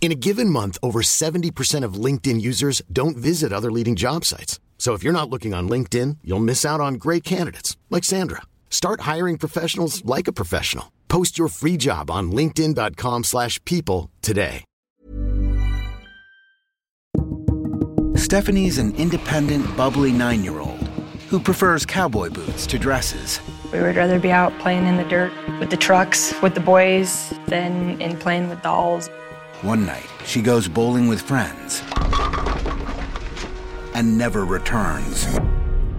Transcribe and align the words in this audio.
In 0.00 0.12
a 0.12 0.14
given 0.14 0.48
month, 0.48 0.78
over 0.84 1.02
70% 1.02 1.82
of 1.82 1.94
LinkedIn 1.94 2.40
users 2.40 2.80
don't 2.92 3.16
visit 3.16 3.52
other 3.52 3.72
leading 3.72 3.96
job 3.96 4.24
sites. 4.24 4.60
So 4.78 4.94
if 4.94 5.02
you're 5.02 5.12
not 5.12 5.28
looking 5.28 5.52
on 5.52 5.68
LinkedIn, 5.68 6.18
you'll 6.22 6.38
miss 6.38 6.64
out 6.64 6.80
on 6.80 6.94
great 6.94 7.24
candidates 7.24 7.76
like 7.90 8.04
Sandra. 8.04 8.42
Start 8.70 9.00
hiring 9.00 9.36
professionals 9.36 10.04
like 10.04 10.28
a 10.28 10.32
professional. 10.32 10.92
Post 11.08 11.38
your 11.38 11.48
free 11.48 11.76
job 11.76 12.08
on 12.08 12.30
linkedin.com/people 12.30 13.22
slash 13.24 13.58
people 13.64 14.10
today. 14.22 14.64
Stephanie's 18.16 18.78
an 18.78 18.94
independent, 18.96 19.64
bubbly 19.76 20.10
9-year-old 20.10 20.86
who 21.28 21.40
prefers 21.40 21.84
cowboy 21.84 22.30
boots 22.30 22.66
to 22.66 22.78
dresses. 22.78 23.40
We 23.72 23.80
would 23.80 23.96
rather 23.96 24.18
be 24.18 24.30
out 24.30 24.56
playing 24.58 24.86
in 24.86 24.96
the 24.96 25.04
dirt 25.04 25.32
with 25.58 25.70
the 25.70 25.76
trucks, 25.76 26.32
with 26.40 26.54
the 26.54 26.60
boys, 26.60 27.34
than 27.46 28.00
in 28.00 28.16
playing 28.16 28.48
with 28.48 28.62
dolls. 28.62 29.10
One 29.66 29.84
night, 29.84 30.08
she 30.24 30.42
goes 30.42 30.68
bowling 30.68 31.08
with 31.08 31.20
friends 31.20 31.82
and 33.96 34.16
never 34.16 34.44
returns. 34.44 35.26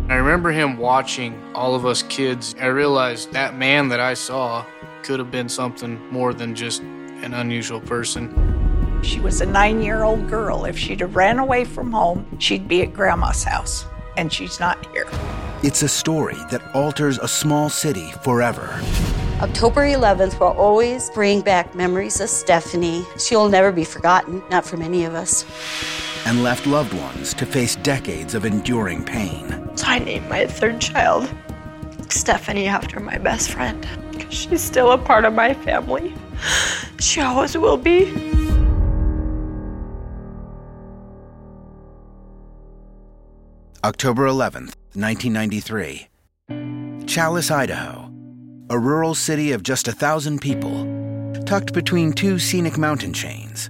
I 0.08 0.16
remember 0.16 0.52
him 0.52 0.78
watching 0.78 1.38
all 1.54 1.76
of 1.76 1.86
us 1.86 2.02
kids. 2.04 2.56
I 2.62 2.68
realized 2.68 3.34
that 3.34 3.58
man 3.58 3.90
that 3.90 4.00
I 4.00 4.14
saw 4.14 4.66
could 5.04 5.20
have 5.20 5.32
been 5.32 5.50
something 5.50 6.00
more 6.10 6.34
than 6.34 6.56
just 6.56 6.82
an 6.82 7.34
unusual 7.34 7.82
person. 7.82 9.02
She 9.04 9.20
was 9.20 9.42
a 9.42 9.46
nine 9.46 9.82
year 9.82 10.04
old 10.04 10.30
girl. 10.30 10.64
If 10.64 10.78
she'd 10.78 11.02
have 11.02 11.18
ran 11.18 11.38
away 11.38 11.66
from 11.66 11.92
home, 11.92 12.26
she'd 12.40 12.70
be 12.70 12.84
at 12.84 12.94
grandma's 12.94 13.44
house, 13.44 13.86
and 14.16 14.32
she's 14.32 14.62
not 14.62 14.86
here. 14.94 15.08
It's 15.64 15.82
a 15.82 15.88
story 15.88 16.38
that 16.52 16.62
alters 16.76 17.18
a 17.18 17.28
small 17.28 17.68
city 17.68 18.12
forever. 18.22 18.80
October 19.42 19.82
11th 19.82 20.40
will 20.40 20.56
always 20.56 21.10
bring 21.10 21.42
back 21.42 21.74
memories 21.74 22.22
of 22.22 22.30
Stephanie. 22.30 23.04
She'll 23.18 23.50
never 23.50 23.72
be 23.72 23.84
forgotten, 23.84 24.44
not 24.52 24.66
for 24.68 24.78
many 24.78 25.04
of 25.04 25.16
us. 25.16 25.46
And 26.28 26.44
left 26.44 26.68
loved 26.68 26.94
ones 26.94 27.34
to 27.34 27.48
face 27.48 27.76
decades 27.78 28.36
of 28.36 28.46
enduring 28.46 29.04
pain. 29.04 29.68
So 29.76 29.88
I 29.88 29.98
named 29.98 30.30
my 30.30 30.46
third 30.46 30.80
child 30.80 31.28
Stephanie 32.10 32.68
after 32.68 33.00
my 33.00 33.18
best 33.18 33.50
friend. 33.50 33.88
Because 34.12 34.36
she's 34.36 34.62
still 34.62 34.92
a 34.92 34.98
part 35.00 35.26
of 35.26 35.34
my 35.34 35.56
family. 35.56 36.14
She 37.00 37.20
always 37.20 37.58
will 37.58 37.78
be. 37.78 38.47
October 43.88 44.28
11th, 44.28 44.76
1993. 44.96 46.10
Challis, 47.06 47.50
Idaho. 47.50 48.12
A 48.70 48.78
rural 48.78 49.16
city 49.16 49.54
of 49.54 49.64
just 49.64 49.88
a 49.88 49.94
thousand 49.94 50.42
people, 50.42 50.86
tucked 51.46 51.72
between 51.72 52.12
two 52.12 52.38
scenic 52.38 52.78
mountain 52.78 53.14
chains. 53.14 53.70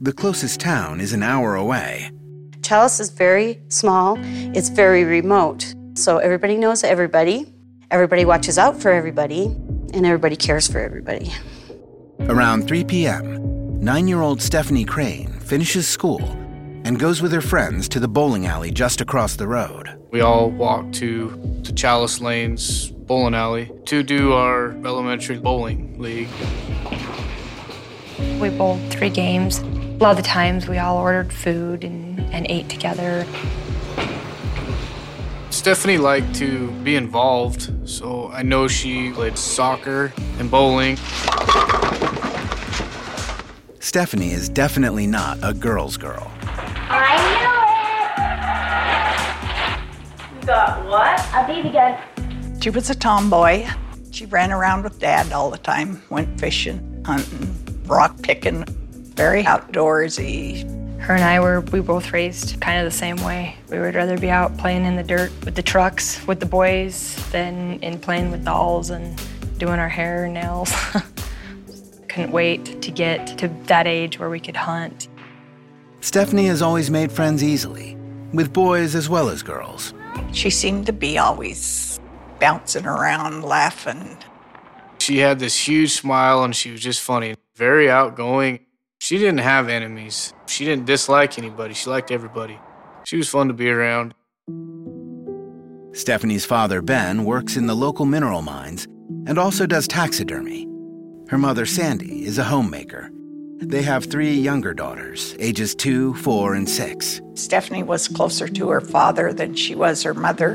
The 0.00 0.12
closest 0.12 0.60
town 0.60 1.00
is 1.00 1.12
an 1.12 1.24
hour 1.24 1.56
away. 1.56 2.12
Challis 2.60 3.00
is 3.00 3.10
very 3.10 3.60
small, 3.66 4.16
it's 4.54 4.68
very 4.68 5.02
remote. 5.02 5.74
So 5.94 6.18
everybody 6.18 6.56
knows 6.56 6.84
everybody, 6.84 7.52
everybody 7.90 8.24
watches 8.24 8.58
out 8.58 8.80
for 8.80 8.92
everybody, 8.92 9.46
and 9.92 10.06
everybody 10.06 10.36
cares 10.36 10.68
for 10.68 10.78
everybody. 10.78 11.32
Around 12.28 12.68
3 12.68 12.84
p.m., 12.84 13.80
nine 13.82 14.06
year 14.06 14.20
old 14.20 14.40
Stephanie 14.40 14.84
Crane 14.84 15.32
finishes 15.40 15.88
school 15.88 16.20
and 16.88 16.98
goes 16.98 17.20
with 17.20 17.32
her 17.32 17.42
friends 17.42 17.86
to 17.86 18.00
the 18.00 18.08
bowling 18.08 18.46
alley 18.46 18.70
just 18.70 19.02
across 19.02 19.36
the 19.36 19.46
road. 19.46 19.94
We 20.10 20.22
all 20.22 20.50
walk 20.50 20.90
to 20.92 21.28
the 21.62 21.72
Challis 21.72 22.22
Lanes 22.22 22.88
bowling 22.90 23.34
alley 23.34 23.70
to 23.84 24.02
do 24.02 24.32
our 24.32 24.70
elementary 24.86 25.36
bowling 25.36 26.00
league. 26.00 26.30
We 28.40 28.48
bowled 28.48 28.80
three 28.90 29.10
games. 29.10 29.58
A 29.58 29.64
lot 29.98 30.12
of 30.12 30.16
the 30.16 30.22
times 30.22 30.66
we 30.66 30.78
all 30.78 30.96
ordered 30.96 31.30
food 31.30 31.84
and, 31.84 32.20
and 32.32 32.46
ate 32.48 32.70
together. 32.70 33.26
Stephanie 35.50 35.98
liked 35.98 36.34
to 36.36 36.70
be 36.84 36.96
involved, 36.96 37.70
so 37.86 38.30
I 38.30 38.40
know 38.40 38.66
she 38.66 39.12
played 39.12 39.36
soccer 39.36 40.10
and 40.38 40.50
bowling. 40.50 40.96
Stephanie 43.78 44.30
is 44.30 44.48
definitely 44.48 45.06
not 45.06 45.36
a 45.42 45.52
girl's 45.52 45.98
girl. 45.98 46.32
I 46.90 47.16
knew 47.34 47.52
it! 50.34 50.40
You 50.40 50.46
got 50.46 50.86
what? 50.86 51.20
A 51.34 51.46
baby 51.46 51.70
gun. 51.70 51.98
She 52.60 52.70
was 52.70 52.90
a 52.90 52.94
tomboy. 52.94 53.66
She 54.10 54.26
ran 54.26 54.52
around 54.52 54.84
with 54.84 54.98
dad 54.98 55.32
all 55.32 55.50
the 55.50 55.58
time, 55.58 56.02
went 56.10 56.40
fishing, 56.40 57.02
hunting, 57.04 57.54
rock 57.86 58.20
picking, 58.22 58.64
very 59.14 59.44
outdoorsy. 59.44 60.76
Her 61.00 61.14
and 61.14 61.22
I 61.22 61.40
were, 61.40 61.60
we 61.60 61.80
both 61.80 62.12
raised 62.12 62.60
kind 62.60 62.78
of 62.78 62.84
the 62.84 62.96
same 62.96 63.16
way. 63.24 63.56
We 63.70 63.78
would 63.78 63.94
rather 63.94 64.18
be 64.18 64.30
out 64.30 64.56
playing 64.58 64.84
in 64.84 64.96
the 64.96 65.02
dirt 65.02 65.30
with 65.44 65.54
the 65.54 65.62
trucks, 65.62 66.26
with 66.26 66.40
the 66.40 66.46
boys, 66.46 67.16
than 67.30 67.78
in 67.80 67.98
playing 68.00 68.30
with 68.30 68.44
dolls 68.44 68.90
and 68.90 69.20
doing 69.58 69.78
our 69.78 69.88
hair 69.88 70.24
and 70.24 70.34
nails. 70.34 70.72
Couldn't 72.08 72.32
wait 72.32 72.82
to 72.82 72.90
get 72.90 73.38
to 73.38 73.48
that 73.66 73.86
age 73.86 74.18
where 74.18 74.30
we 74.30 74.40
could 74.40 74.56
hunt. 74.56 75.08
Stephanie 76.00 76.46
has 76.46 76.62
always 76.62 76.90
made 76.90 77.10
friends 77.10 77.42
easily, 77.42 77.96
with 78.32 78.52
boys 78.52 78.94
as 78.94 79.08
well 79.08 79.28
as 79.28 79.42
girls. 79.42 79.94
She 80.32 80.50
seemed 80.50 80.86
to 80.86 80.92
be 80.92 81.18
always 81.18 81.98
bouncing 82.38 82.86
around, 82.86 83.42
laughing. 83.42 84.16
She 85.00 85.18
had 85.18 85.38
this 85.38 85.66
huge 85.66 85.92
smile 85.92 86.44
and 86.44 86.54
she 86.54 86.70
was 86.70 86.80
just 86.80 87.02
funny, 87.02 87.34
very 87.56 87.90
outgoing. 87.90 88.60
She 89.00 89.18
didn't 89.18 89.38
have 89.38 89.68
enemies. 89.68 90.32
She 90.46 90.64
didn't 90.64 90.86
dislike 90.86 91.38
anybody. 91.38 91.74
She 91.74 91.90
liked 91.90 92.10
everybody. 92.10 92.58
She 93.04 93.16
was 93.16 93.28
fun 93.28 93.48
to 93.48 93.54
be 93.54 93.70
around. 93.70 94.14
Stephanie's 95.92 96.44
father, 96.44 96.80
Ben, 96.80 97.24
works 97.24 97.56
in 97.56 97.66
the 97.66 97.74
local 97.74 98.04
mineral 98.04 98.42
mines 98.42 98.86
and 99.26 99.38
also 99.38 99.66
does 99.66 99.88
taxidermy. 99.88 100.68
Her 101.28 101.38
mother, 101.38 101.66
Sandy, 101.66 102.24
is 102.24 102.38
a 102.38 102.44
homemaker. 102.44 103.10
They 103.60 103.82
have 103.82 104.04
three 104.04 104.32
younger 104.32 104.72
daughters, 104.72 105.34
ages 105.40 105.74
two, 105.74 106.14
four, 106.14 106.54
and 106.54 106.68
six. 106.68 107.20
Stephanie 107.34 107.82
was 107.82 108.06
closer 108.06 108.46
to 108.46 108.68
her 108.70 108.80
father 108.80 109.32
than 109.32 109.54
she 109.54 109.74
was 109.74 110.02
her 110.04 110.14
mother 110.14 110.54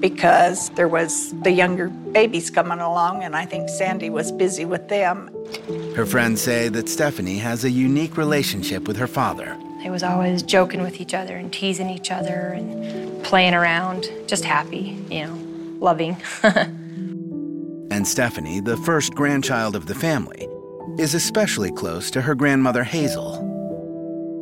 because 0.00 0.70
there 0.70 0.88
was 0.88 1.32
the 1.42 1.52
younger 1.52 1.88
babies 1.88 2.50
coming 2.50 2.80
along 2.80 3.22
and 3.22 3.36
I 3.36 3.46
think 3.46 3.68
Sandy 3.68 4.10
was 4.10 4.32
busy 4.32 4.64
with 4.64 4.88
them. 4.88 5.30
Her 5.94 6.04
friends 6.04 6.42
say 6.42 6.68
that 6.68 6.88
Stephanie 6.88 7.38
has 7.38 7.64
a 7.64 7.70
unique 7.70 8.16
relationship 8.16 8.88
with 8.88 8.96
her 8.96 9.06
father. 9.06 9.56
They 9.82 9.90
was 9.90 10.02
always 10.02 10.42
joking 10.42 10.82
with 10.82 11.00
each 11.00 11.14
other 11.14 11.36
and 11.36 11.52
teasing 11.52 11.88
each 11.88 12.10
other 12.10 12.52
and 12.56 13.22
playing 13.24 13.54
around, 13.54 14.10
just 14.26 14.44
happy, 14.44 14.98
you 15.10 15.26
know, 15.26 15.38
loving. 15.78 16.16
And 17.88 18.06
Stephanie, 18.06 18.60
the 18.60 18.76
first 18.78 19.14
grandchild 19.14 19.76
of 19.76 19.86
the 19.86 19.94
family, 19.94 20.48
is 20.98 21.14
especially 21.14 21.70
close 21.70 22.10
to 22.10 22.22
her 22.22 22.34
grandmother 22.34 22.84
Hazel. 22.84 23.42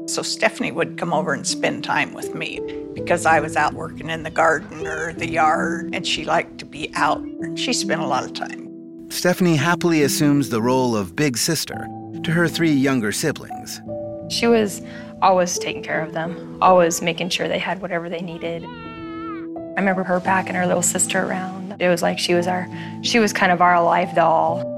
So 0.07 0.23
Stephanie 0.23 0.73
would 0.73 0.99
come 0.99 1.13
over 1.13 1.33
and 1.33 1.47
spend 1.47 1.83
time 1.83 2.13
with 2.13 2.35
me 2.35 2.61
because 2.95 3.27
I 3.27 3.41
was 3.41 3.57
out 3.57 3.73
working 3.73 4.11
in 4.11 4.23
the 4.23 4.31
garden 4.31 4.87
or 4.87 5.13
the 5.15 5.29
yard, 5.29 5.95
and 5.95 6.07
she 6.07 6.25
liked 6.25 6.59
to 6.59 6.67
be 6.67 6.91
out, 6.95 7.21
and 7.21 7.59
she 7.59 7.73
spent 7.73 8.03
a 8.03 8.07
lot 8.07 8.25
of 8.25 8.35
time. 8.35 8.71
Stephanie 9.11 9.57
happily 9.57 10.03
assumes 10.03 10.51
the 10.51 10.61
role 10.61 10.97
of 10.97 11.17
big 11.17 11.39
sister 11.39 11.89
to 12.23 12.31
her 12.31 12.49
three 12.49 12.73
younger 12.73 13.13
siblings. 13.13 13.81
She 14.29 14.47
was 14.47 14.83
always 15.23 15.59
taking 15.59 15.83
care 15.83 16.01
of 16.01 16.13
them, 16.13 16.59
always 16.61 17.01
making 17.01 17.31
sure 17.31 17.49
they 17.49 17.59
had 17.59 17.81
whatever 17.81 18.09
they 18.09 18.21
needed. 18.21 18.65
I 18.65 19.81
remember 19.81 20.05
her 20.05 20.21
packing 20.21 20.55
her 20.55 20.67
little 20.67 20.83
sister 20.83 21.23
around. 21.23 21.77
It 21.81 21.89
was 21.89 22.03
like 22.03 22.19
she 22.19 22.35
was 22.35 22.47
our 22.47 22.69
she 23.03 23.19
was 23.19 23.33
kind 23.33 23.51
of 23.51 23.61
our 23.61 23.83
life 23.83 24.15
doll. 24.15 24.74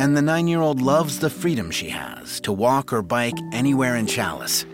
And 0.00 0.16
the 0.16 0.22
nine 0.22 0.46
year 0.46 0.60
old 0.60 0.80
loves 0.80 1.18
the 1.18 1.28
freedom 1.28 1.72
she 1.72 1.88
has 1.88 2.40
to 2.40 2.52
walk 2.52 2.92
or 2.92 3.02
bike 3.02 3.34
anywhere 3.52 3.96
in 3.96 4.06
Challis. 4.06 4.64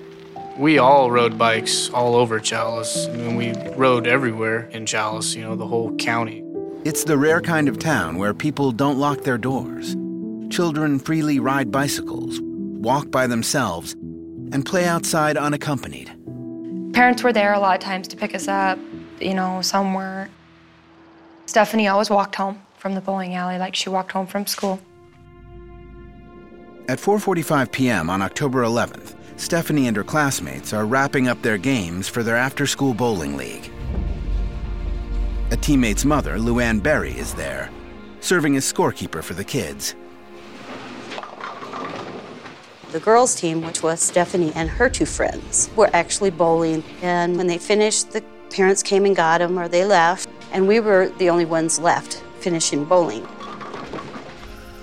We 0.58 0.78
all 0.78 1.10
rode 1.10 1.38
bikes 1.38 1.88
all 1.90 2.14
over 2.14 2.38
Challis. 2.38 3.08
I 3.08 3.16
mean, 3.16 3.36
we 3.36 3.52
rode 3.74 4.06
everywhere 4.06 4.68
in 4.72 4.84
Challis, 4.84 5.34
you 5.34 5.42
know, 5.42 5.56
the 5.56 5.66
whole 5.66 5.96
county. 5.96 6.44
It's 6.84 7.04
the 7.04 7.16
rare 7.16 7.40
kind 7.40 7.68
of 7.68 7.78
town 7.78 8.18
where 8.18 8.34
people 8.34 8.70
don't 8.70 8.98
lock 8.98 9.22
their 9.22 9.38
doors. 9.38 9.96
Children 10.50 10.98
freely 10.98 11.40
ride 11.40 11.72
bicycles, 11.72 12.40
walk 12.42 13.10
by 13.10 13.26
themselves, 13.26 13.94
and 14.52 14.66
play 14.66 14.84
outside 14.84 15.38
unaccompanied. 15.38 16.12
Parents 16.92 17.22
were 17.22 17.32
there 17.32 17.54
a 17.54 17.58
lot 17.58 17.76
of 17.76 17.80
times 17.80 18.06
to 18.08 18.16
pick 18.16 18.34
us 18.34 18.46
up, 18.46 18.78
you 19.20 19.32
know, 19.32 19.62
somewhere. 19.62 20.28
Stephanie 21.46 21.88
always 21.88 22.10
walked 22.10 22.34
home 22.34 22.60
from 22.76 22.94
the 22.94 23.00
bowling 23.00 23.34
alley 23.34 23.56
like 23.56 23.74
she 23.74 23.88
walked 23.88 24.12
home 24.12 24.26
from 24.26 24.46
school. 24.46 24.78
At 26.86 26.98
4:45 26.98 27.72
p.m. 27.72 28.10
on 28.10 28.20
October 28.20 28.62
11th, 28.62 29.14
Stephanie 29.36 29.86
and 29.86 29.96
her 29.96 30.04
classmates 30.04 30.74
are 30.74 30.84
wrapping 30.84 31.28
up 31.28 31.40
their 31.40 31.56
games 31.56 32.08
for 32.08 32.22
their 32.22 32.36
after-school 32.36 32.92
bowling 32.92 33.38
league. 33.38 33.70
A 35.50 35.56
teammate's 35.56 36.04
mother, 36.04 36.36
Luann 36.36 36.82
Berry, 36.82 37.12
is 37.12 37.32
there, 37.32 37.70
serving 38.20 38.54
as 38.56 38.70
scorekeeper 38.70 39.22
for 39.22 39.32
the 39.32 39.44
kids. 39.44 39.94
The 42.92 43.00
girls' 43.00 43.34
team, 43.34 43.62
which 43.62 43.82
was 43.82 44.02
Stephanie 44.02 44.52
and 44.54 44.68
her 44.68 44.90
two 44.90 45.06
friends, 45.06 45.70
were 45.76 45.88
actually 45.94 46.30
bowling. 46.30 46.84
And 47.00 47.38
when 47.38 47.46
they 47.46 47.58
finished, 47.58 48.10
the 48.10 48.22
parents 48.50 48.82
came 48.82 49.06
and 49.06 49.16
got 49.16 49.38
them 49.38 49.58
or 49.58 49.68
they 49.68 49.86
left. 49.86 50.28
And 50.52 50.68
we 50.68 50.80
were 50.80 51.08
the 51.18 51.30
only 51.30 51.46
ones 51.46 51.78
left 51.78 52.22
finishing 52.40 52.84
bowling. 52.84 53.26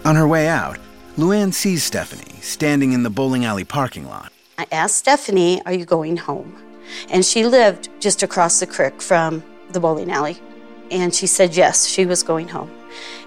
On 0.04 0.15
her 0.15 0.27
way 0.27 0.47
out, 0.47 0.80
Luann 1.18 1.54
sees 1.54 1.84
Stephanie 1.84 2.40
standing 2.40 2.94
in 2.94 3.04
the 3.04 3.10
bowling 3.10 3.44
alley 3.44 3.66
parking 3.66 4.08
lot. 4.08 4.31
I 4.58 4.66
asked 4.72 4.98
Stephanie, 4.98 5.62
Are 5.66 5.74
you 5.74 5.84
going 5.84 6.16
home? 6.16 6.56
And 7.10 7.25
she 7.25 7.46
lived 7.46 7.90
just 8.00 8.24
across 8.24 8.62
the 8.62 8.66
creek 8.66 9.02
from 9.02 9.44
the 9.72 9.81
bowling 9.81 10.10
alley. 10.10 10.38
And 10.90 11.13
she 11.13 11.28
said 11.28 11.54
yes, 11.54 11.86
she 11.86 12.06
was 12.06 12.24
going 12.24 12.48
home. 12.48 12.72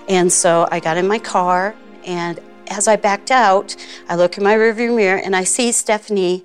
And 0.08 0.32
so 0.32 0.66
I 0.70 0.80
got 0.80 0.96
in 0.96 1.06
my 1.06 1.18
car, 1.18 1.74
and 2.06 2.40
as 2.68 2.88
I 2.88 2.96
backed 2.96 3.30
out, 3.30 3.76
I 4.08 4.16
look 4.16 4.38
in 4.38 4.44
my 4.44 4.54
rearview 4.54 4.94
mirror 4.94 5.20
and 5.22 5.36
I 5.36 5.44
see 5.44 5.70
Stephanie, 5.70 6.44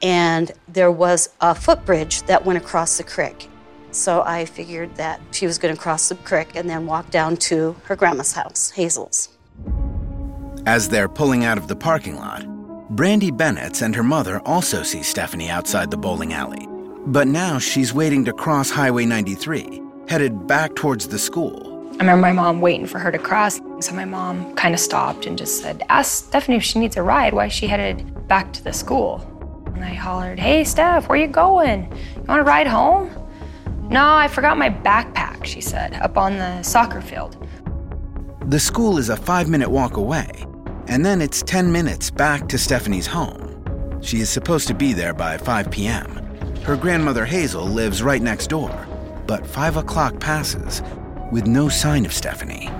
and 0.00 0.52
there 0.68 0.90
was 0.90 1.28
a 1.42 1.54
footbridge 1.54 2.22
that 2.22 2.46
went 2.46 2.56
across 2.56 2.96
the 2.96 3.04
creek. 3.04 3.50
So 3.90 4.22
I 4.22 4.46
figured 4.46 4.94
that 4.96 5.20
she 5.32 5.46
was 5.46 5.58
going 5.58 5.74
to 5.74 5.80
cross 5.80 6.08
the 6.08 6.14
creek 6.14 6.54
and 6.54 6.68
then 6.68 6.86
walk 6.86 7.10
down 7.10 7.36
to 7.48 7.76
her 7.84 7.96
grandma's 7.96 8.32
house, 8.32 8.70
Hazel's. 8.70 9.37
As 10.68 10.86
they're 10.86 11.08
pulling 11.08 11.46
out 11.46 11.56
of 11.56 11.66
the 11.66 11.74
parking 11.74 12.16
lot, 12.16 12.46
Brandy 12.94 13.30
Bennett 13.30 13.80
and 13.80 13.96
her 13.96 14.02
mother 14.02 14.42
also 14.46 14.82
see 14.82 15.02
Stephanie 15.02 15.48
outside 15.48 15.90
the 15.90 15.96
bowling 15.96 16.34
alley. 16.34 16.68
But 17.06 17.26
now 17.26 17.58
she's 17.58 17.94
waiting 17.94 18.22
to 18.26 18.34
cross 18.34 18.68
Highway 18.68 19.06
93, 19.06 19.80
headed 20.08 20.46
back 20.46 20.74
towards 20.74 21.08
the 21.08 21.18
school. 21.18 21.88
I 21.92 22.04
remember 22.04 22.20
my 22.20 22.32
mom 22.32 22.60
waiting 22.60 22.84
for 22.84 22.98
her 22.98 23.10
to 23.10 23.18
cross. 23.18 23.62
So 23.80 23.94
my 23.94 24.04
mom 24.04 24.54
kind 24.56 24.74
of 24.74 24.80
stopped 24.80 25.24
and 25.24 25.38
just 25.38 25.62
said, 25.62 25.82
Ask 25.88 26.26
Stephanie 26.26 26.58
if 26.58 26.64
she 26.64 26.78
needs 26.78 26.98
a 26.98 27.02
ride. 27.02 27.32
Why 27.32 27.46
is 27.46 27.54
she 27.54 27.66
headed 27.66 28.28
back 28.28 28.52
to 28.52 28.62
the 28.62 28.74
school? 28.74 29.24
And 29.74 29.82
I 29.82 29.94
hollered, 29.94 30.38
Hey, 30.38 30.64
Steph, 30.64 31.08
where 31.08 31.16
you 31.16 31.28
going? 31.28 31.90
You 32.14 32.22
want 32.24 32.40
to 32.40 32.44
ride 32.44 32.66
home? 32.66 33.10
No, 33.88 34.04
I 34.04 34.28
forgot 34.28 34.58
my 34.58 34.68
backpack, 34.68 35.46
she 35.46 35.62
said, 35.62 35.94
up 35.94 36.18
on 36.18 36.36
the 36.36 36.62
soccer 36.62 37.00
field. 37.00 37.42
The 38.48 38.60
school 38.60 38.98
is 38.98 39.08
a 39.08 39.16
five 39.16 39.48
minute 39.48 39.70
walk 39.70 39.96
away, 39.96 40.44
and 40.88 41.04
then 41.04 41.20
it's 41.20 41.42
10 41.42 41.70
minutes 41.70 42.10
back 42.10 42.48
to 42.48 42.58
Stephanie's 42.58 43.06
home. 43.06 44.00
She 44.00 44.20
is 44.20 44.30
supposed 44.30 44.66
to 44.68 44.74
be 44.74 44.92
there 44.92 45.12
by 45.12 45.36
5 45.36 45.70
p.m. 45.70 46.06
Her 46.64 46.76
grandmother 46.76 47.24
Hazel 47.24 47.64
lives 47.64 48.02
right 48.02 48.22
next 48.22 48.48
door, 48.48 48.86
but 49.26 49.46
5 49.46 49.76
o'clock 49.76 50.18
passes 50.18 50.82
with 51.30 51.46
no 51.46 51.68
sign 51.68 52.06
of 52.06 52.12
Stephanie. 52.12 52.70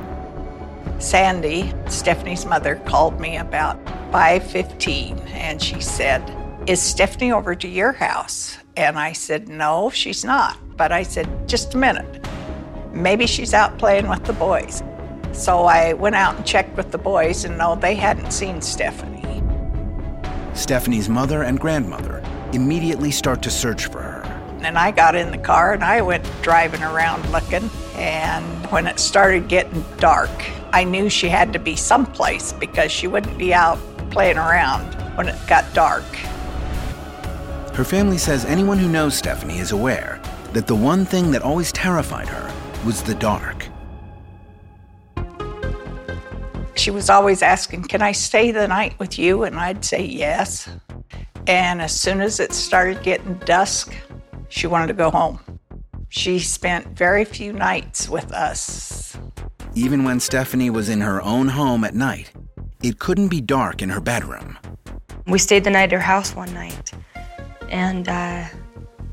Sandy, 0.98 1.72
Stephanie's 1.86 2.44
mother, 2.44 2.76
called 2.86 3.20
me 3.20 3.36
about 3.36 3.78
5:15 4.10 5.20
and 5.34 5.62
she 5.62 5.80
said, 5.80 6.22
"Is 6.66 6.80
Stephanie 6.80 7.30
over 7.30 7.54
to 7.54 7.68
your 7.68 7.92
house?" 7.92 8.56
And 8.76 8.98
I 8.98 9.12
said, 9.12 9.48
"No, 9.48 9.90
she's 9.90 10.24
not." 10.24 10.56
But 10.76 10.90
I 10.92 11.04
said, 11.04 11.28
"Just 11.46 11.74
a 11.74 11.78
minute. 11.78 12.26
Maybe 12.92 13.26
she's 13.26 13.54
out 13.54 13.78
playing 13.78 14.08
with 14.08 14.24
the 14.24 14.32
boys." 14.32 14.82
So 15.32 15.64
I 15.64 15.92
went 15.92 16.16
out 16.16 16.36
and 16.36 16.46
checked 16.46 16.76
with 16.76 16.90
the 16.90 16.98
boys 16.98 17.44
and 17.44 17.56
no, 17.58 17.76
they 17.76 17.94
hadn't 17.94 18.32
seen 18.32 18.60
Stephanie. 18.60 19.42
Stephanie's 20.54 21.08
mother 21.08 21.42
and 21.42 21.60
grandmother 21.60 22.22
immediately 22.52 23.10
start 23.10 23.42
to 23.42 23.50
search 23.50 23.86
for 23.86 24.02
her. 24.02 24.22
And 24.62 24.76
I 24.76 24.90
got 24.90 25.14
in 25.14 25.30
the 25.30 25.38
car 25.38 25.72
and 25.72 25.84
I 25.84 26.02
went 26.02 26.28
driving 26.42 26.82
around 26.82 27.30
looking. 27.30 27.70
And 27.94 28.66
when 28.70 28.86
it 28.86 28.98
started 28.98 29.48
getting 29.48 29.84
dark, 29.98 30.30
I 30.72 30.84
knew 30.84 31.08
she 31.08 31.28
had 31.28 31.52
to 31.52 31.58
be 31.58 31.76
someplace 31.76 32.52
because 32.52 32.90
she 32.90 33.06
wouldn't 33.06 33.38
be 33.38 33.54
out 33.54 33.78
playing 34.10 34.36
around 34.36 34.94
when 35.16 35.28
it 35.28 35.36
got 35.46 35.72
dark. 35.74 36.04
Her 37.74 37.84
family 37.84 38.18
says 38.18 38.44
anyone 38.44 38.78
who 38.78 38.88
knows 38.88 39.16
Stephanie 39.16 39.58
is 39.58 39.70
aware 39.70 40.20
that 40.52 40.66
the 40.66 40.74
one 40.74 41.04
thing 41.04 41.30
that 41.30 41.42
always 41.42 41.70
terrified 41.70 42.28
her 42.28 42.52
was 42.84 43.02
the 43.02 43.14
dark. 43.14 43.57
She 46.88 46.92
was 46.92 47.10
always 47.10 47.42
asking, 47.42 47.82
Can 47.82 48.00
I 48.00 48.12
stay 48.12 48.50
the 48.50 48.66
night 48.66 48.98
with 48.98 49.18
you? 49.18 49.42
And 49.42 49.58
I'd 49.58 49.84
say 49.84 50.02
yes. 50.02 50.70
And 51.46 51.82
as 51.82 51.94
soon 51.94 52.22
as 52.22 52.40
it 52.40 52.54
started 52.54 53.02
getting 53.02 53.34
dusk, 53.44 53.94
she 54.48 54.66
wanted 54.66 54.86
to 54.86 54.94
go 54.94 55.10
home. 55.10 55.38
She 56.08 56.38
spent 56.38 56.96
very 56.96 57.26
few 57.26 57.52
nights 57.52 58.08
with 58.08 58.32
us. 58.32 59.18
Even 59.74 60.02
when 60.02 60.18
Stephanie 60.18 60.70
was 60.70 60.88
in 60.88 61.02
her 61.02 61.20
own 61.20 61.48
home 61.48 61.84
at 61.84 61.94
night, 61.94 62.32
it 62.82 62.98
couldn't 62.98 63.28
be 63.28 63.42
dark 63.42 63.82
in 63.82 63.90
her 63.90 64.00
bedroom. 64.00 64.56
We 65.26 65.38
stayed 65.38 65.64
the 65.64 65.70
night 65.70 65.92
at 65.92 65.92
her 65.92 65.98
house 65.98 66.34
one 66.34 66.54
night, 66.54 66.92
and 67.68 68.08
uh, 68.08 68.46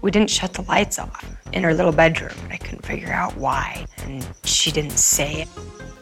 we 0.01 0.12
didn't 0.12 0.29
shut 0.29 0.53
the 0.53 0.62
lights 0.62 0.98
off 0.98 1.25
in 1.51 1.62
her 1.63 1.74
little 1.74 1.91
bedroom. 1.91 2.38
I 2.50 2.55
couldn't 2.55 2.86
figure 2.86 3.12
out 3.12 3.36
why, 3.36 3.86
and 4.05 4.25
she 4.46 4.72
didn't 4.72 4.98
say 4.98 5.41
it. 5.41 5.50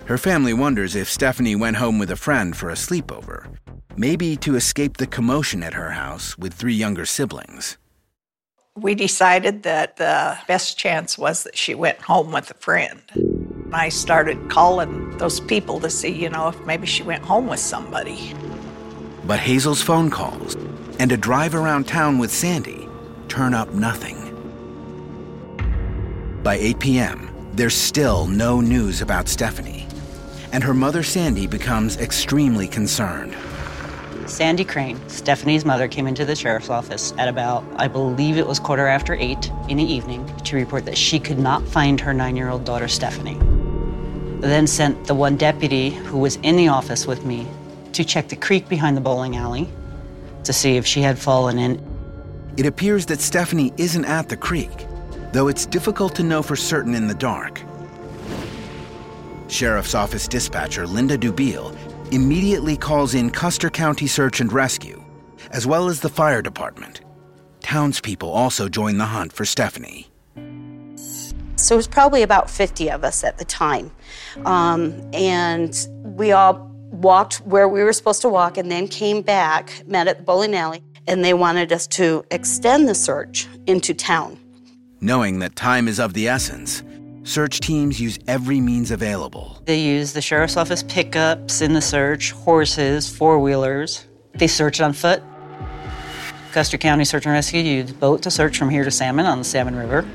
Her 0.05 0.17
family 0.17 0.53
wonders 0.53 0.95
if 0.97 1.09
Stephanie 1.09 1.55
went 1.55 1.77
home 1.77 1.97
with 1.97 2.11
a 2.11 2.17
friend 2.17 2.57
for 2.57 2.69
a 2.69 2.73
sleepover, 2.73 3.55
maybe 3.95 4.35
to 4.37 4.55
escape 4.55 4.97
the 4.97 5.07
commotion 5.07 5.63
at 5.63 5.73
her 5.73 5.91
house 5.91 6.37
with 6.37 6.53
three 6.53 6.73
younger 6.73 7.05
siblings. 7.05 7.77
We 8.75 8.95
decided 8.95 9.63
that 9.63 9.95
the 9.95 10.37
best 10.45 10.77
chance 10.77 11.17
was 11.17 11.43
that 11.43 11.57
she 11.57 11.73
went 11.73 12.01
home 12.01 12.33
with 12.33 12.51
a 12.51 12.55
friend. 12.55 13.01
I 13.71 13.87
started 13.87 14.49
calling 14.49 15.17
those 15.19 15.39
people 15.39 15.79
to 15.79 15.89
see, 15.89 16.11
you 16.11 16.29
know, 16.29 16.49
if 16.49 16.59
maybe 16.65 16.85
she 16.85 17.03
went 17.03 17.23
home 17.23 17.47
with 17.47 17.61
somebody. 17.61 18.33
But 19.25 19.39
Hazel's 19.39 19.81
phone 19.81 20.09
calls 20.09 20.55
and 20.99 21.13
a 21.13 21.17
drive 21.17 21.55
around 21.55 21.87
town 21.87 22.17
with 22.17 22.31
Sandy 22.31 22.89
turn 23.29 23.53
up 23.53 23.73
nothing. 23.73 24.19
By 26.43 26.55
8 26.55 26.79
p.m., 26.79 27.29
there's 27.53 27.75
still 27.75 28.25
no 28.25 28.59
news 28.59 29.01
about 29.01 29.27
Stephanie, 29.27 29.82
and 30.53 30.63
her 30.63 30.73
mother 30.73 31.03
Sandy 31.03 31.47
becomes 31.47 31.97
extremely 31.97 32.67
concerned. 32.67 33.35
Sandy 34.27 34.63
Crane, 34.63 34.97
Stephanie's 35.09 35.65
mother, 35.65 35.87
came 35.87 36.07
into 36.07 36.23
the 36.23 36.35
sheriff's 36.35 36.69
office 36.69 37.13
at 37.17 37.27
about, 37.27 37.65
I 37.75 37.87
believe 37.87 38.37
it 38.37 38.47
was 38.47 38.59
quarter 38.59 38.87
after 38.87 39.15
eight 39.15 39.51
in 39.67 39.77
the 39.77 39.83
evening, 39.83 40.25
to 40.43 40.55
report 40.55 40.85
that 40.85 40.97
she 40.97 41.19
could 41.19 41.39
not 41.39 41.67
find 41.67 41.99
her 41.99 42.13
nine 42.13 42.37
year 42.37 42.49
old 42.49 42.63
daughter, 42.63 42.87
Stephanie. 42.87 43.37
Then 44.39 44.67
sent 44.67 45.07
the 45.07 45.15
one 45.15 45.37
deputy 45.37 45.89
who 45.89 46.19
was 46.19 46.37
in 46.37 46.55
the 46.55 46.67
office 46.67 47.05
with 47.07 47.25
me 47.25 47.47
to 47.91 48.03
check 48.03 48.29
the 48.29 48.35
creek 48.35 48.69
behind 48.69 48.95
the 48.95 49.01
bowling 49.01 49.35
alley 49.35 49.67
to 50.43 50.53
see 50.53 50.77
if 50.77 50.85
she 50.85 51.01
had 51.01 51.17
fallen 51.17 51.57
in. 51.57 51.81
It 52.57 52.65
appears 52.65 53.07
that 53.07 53.21
Stephanie 53.21 53.73
isn't 53.77 54.05
at 54.05 54.29
the 54.29 54.37
creek, 54.37 54.85
though 55.31 55.47
it's 55.47 55.65
difficult 55.65 56.15
to 56.15 56.23
know 56.23 56.43
for 56.43 56.55
certain 56.55 56.93
in 56.93 57.07
the 57.07 57.13
dark. 57.13 57.61
Sheriff's 59.53 59.93
Office 59.93 60.27
dispatcher 60.27 60.87
Linda 60.87 61.15
Dubiel 61.15 61.77
immediately 62.11 62.75
calls 62.75 63.13
in 63.13 63.29
Custer 63.29 63.69
County 63.69 64.07
Search 64.07 64.41
and 64.41 64.51
Rescue, 64.51 65.03
as 65.51 65.67
well 65.67 65.87
as 65.87 65.99
the 65.99 66.09
fire 66.09 66.41
department. 66.41 67.01
Townspeople 67.61 68.29
also 68.29 68.67
join 68.67 68.97
the 68.97 69.05
hunt 69.05 69.31
for 69.31 69.45
Stephanie. 69.45 70.07
So 71.55 71.75
it 71.75 71.77
was 71.77 71.87
probably 71.87 72.23
about 72.23 72.49
50 72.49 72.89
of 72.89 73.03
us 73.03 73.23
at 73.23 73.37
the 73.37 73.45
time. 73.45 73.91
Um, 74.45 74.99
and 75.13 75.87
we 76.03 76.31
all 76.31 76.55
walked 76.91 77.37
where 77.41 77.69
we 77.69 77.83
were 77.83 77.93
supposed 77.93 78.21
to 78.23 78.29
walk 78.29 78.57
and 78.57 78.71
then 78.71 78.87
came 78.87 79.21
back, 79.21 79.83
met 79.85 80.07
at 80.07 80.17
the 80.17 80.23
bowling 80.23 80.55
alley, 80.55 80.83
and 81.07 81.23
they 81.23 81.35
wanted 81.35 81.71
us 81.71 81.85
to 81.87 82.25
extend 82.31 82.89
the 82.89 82.95
search 82.95 83.47
into 83.67 83.93
town. 83.93 84.39
Knowing 84.99 85.39
that 85.39 85.55
time 85.55 85.87
is 85.87 85.99
of 85.99 86.13
the 86.13 86.27
essence, 86.27 86.81
search 87.23 87.59
teams 87.59 87.99
use 87.99 88.19
every 88.27 88.59
means 88.59 88.91
available. 88.91 89.61
They 89.65 89.79
use 89.79 90.13
the 90.13 90.21
sheriff's 90.21 90.57
office 90.57 90.83
pickups 90.83 91.61
in 91.61 91.73
the 91.73 91.81
search, 91.81 92.31
horses, 92.31 93.09
four 93.09 93.39
wheelers. 93.39 94.05
They 94.35 94.47
search 94.47 94.81
on 94.81 94.93
foot. 94.93 95.23
Custer 96.51 96.77
County 96.77 97.05
Search 97.05 97.25
and 97.25 97.33
Rescue 97.33 97.61
used 97.61 97.99
boat 97.99 98.21
to 98.23 98.31
search 98.31 98.57
from 98.57 98.69
here 98.69 98.83
to 98.83 98.91
Salmon 98.91 99.25
on 99.25 99.39
the 99.39 99.43
Salmon 99.43 99.75
River. 99.75 100.07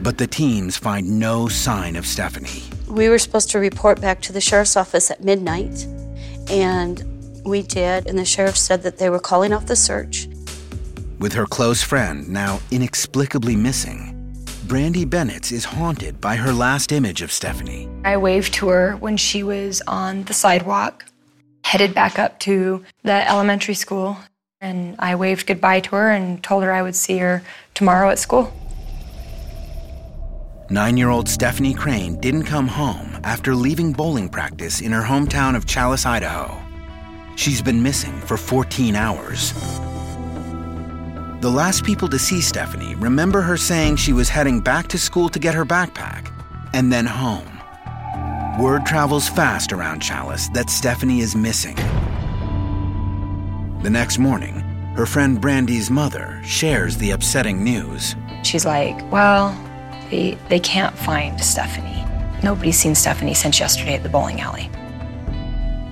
But 0.00 0.18
the 0.18 0.26
teams 0.26 0.76
find 0.76 1.18
no 1.18 1.48
sign 1.48 1.96
of 1.96 2.06
Stephanie. 2.06 2.62
We 2.86 3.08
were 3.08 3.18
supposed 3.18 3.50
to 3.50 3.58
report 3.58 4.00
back 4.00 4.20
to 4.22 4.32
the 4.32 4.40
sheriff's 4.40 4.76
office 4.76 5.10
at 5.10 5.24
midnight, 5.24 5.86
and 6.48 7.02
we 7.44 7.62
did, 7.62 8.06
and 8.06 8.18
the 8.18 8.24
sheriff 8.24 8.56
said 8.56 8.82
that 8.82 8.98
they 8.98 9.10
were 9.10 9.18
calling 9.18 9.52
off 9.52 9.66
the 9.66 9.76
search. 9.76 10.28
With 11.18 11.32
her 11.32 11.46
close 11.46 11.82
friend 11.82 12.28
now 12.28 12.60
inexplicably 12.70 13.56
missing, 13.56 14.15
Brandy 14.66 15.04
Bennett 15.04 15.52
is 15.52 15.64
haunted 15.64 16.20
by 16.20 16.34
her 16.34 16.52
last 16.52 16.90
image 16.90 17.22
of 17.22 17.30
Stephanie. 17.30 17.88
I 18.04 18.16
waved 18.16 18.52
to 18.54 18.68
her 18.68 18.96
when 18.96 19.16
she 19.16 19.44
was 19.44 19.80
on 19.86 20.24
the 20.24 20.34
sidewalk, 20.34 21.04
headed 21.62 21.94
back 21.94 22.18
up 22.18 22.40
to 22.40 22.84
the 23.04 23.30
elementary 23.30 23.74
school, 23.74 24.16
and 24.60 24.96
I 24.98 25.14
waved 25.14 25.46
goodbye 25.46 25.80
to 25.80 25.94
her 25.94 26.10
and 26.10 26.42
told 26.42 26.64
her 26.64 26.72
I 26.72 26.82
would 26.82 26.96
see 26.96 27.18
her 27.18 27.44
tomorrow 27.74 28.10
at 28.10 28.18
school. 28.18 28.52
Nine 30.68 30.96
year 30.96 31.10
old 31.10 31.28
Stephanie 31.28 31.74
Crane 31.74 32.18
didn't 32.20 32.46
come 32.46 32.66
home 32.66 33.20
after 33.22 33.54
leaving 33.54 33.92
bowling 33.92 34.28
practice 34.28 34.80
in 34.80 34.90
her 34.90 35.02
hometown 35.02 35.54
of 35.54 35.66
Challis, 35.66 36.04
Idaho. 36.04 36.60
She's 37.36 37.62
been 37.62 37.84
missing 37.84 38.18
for 38.22 38.36
14 38.36 38.96
hours. 38.96 39.52
The 41.42 41.50
last 41.50 41.84
people 41.84 42.08
to 42.08 42.18
see 42.18 42.40
Stephanie 42.40 42.94
remember 42.94 43.42
her 43.42 43.58
saying 43.58 43.96
she 43.96 44.14
was 44.14 44.30
heading 44.30 44.58
back 44.58 44.88
to 44.88 44.98
school 44.98 45.28
to 45.28 45.38
get 45.38 45.54
her 45.54 45.66
backpack 45.66 46.32
and 46.72 46.90
then 46.90 47.04
home. 47.04 47.60
Word 48.58 48.86
travels 48.86 49.28
fast 49.28 49.70
around 49.70 50.00
Challis 50.00 50.50
that 50.54 50.70
Stephanie 50.70 51.20
is 51.20 51.36
missing. 51.36 51.76
The 53.82 53.90
next 53.90 54.16
morning, 54.16 54.60
her 54.96 55.04
friend 55.04 55.38
Brandy's 55.38 55.90
mother 55.90 56.40
shares 56.42 56.96
the 56.96 57.10
upsetting 57.10 57.62
news. 57.62 58.16
She's 58.42 58.64
like, 58.64 58.96
Well, 59.12 59.52
they, 60.10 60.38
they 60.48 60.58
can't 60.58 60.96
find 60.96 61.38
Stephanie. 61.44 62.02
Nobody's 62.42 62.78
seen 62.78 62.94
Stephanie 62.94 63.34
since 63.34 63.60
yesterday 63.60 63.92
at 63.92 64.02
the 64.02 64.08
bowling 64.08 64.40
alley. 64.40 64.70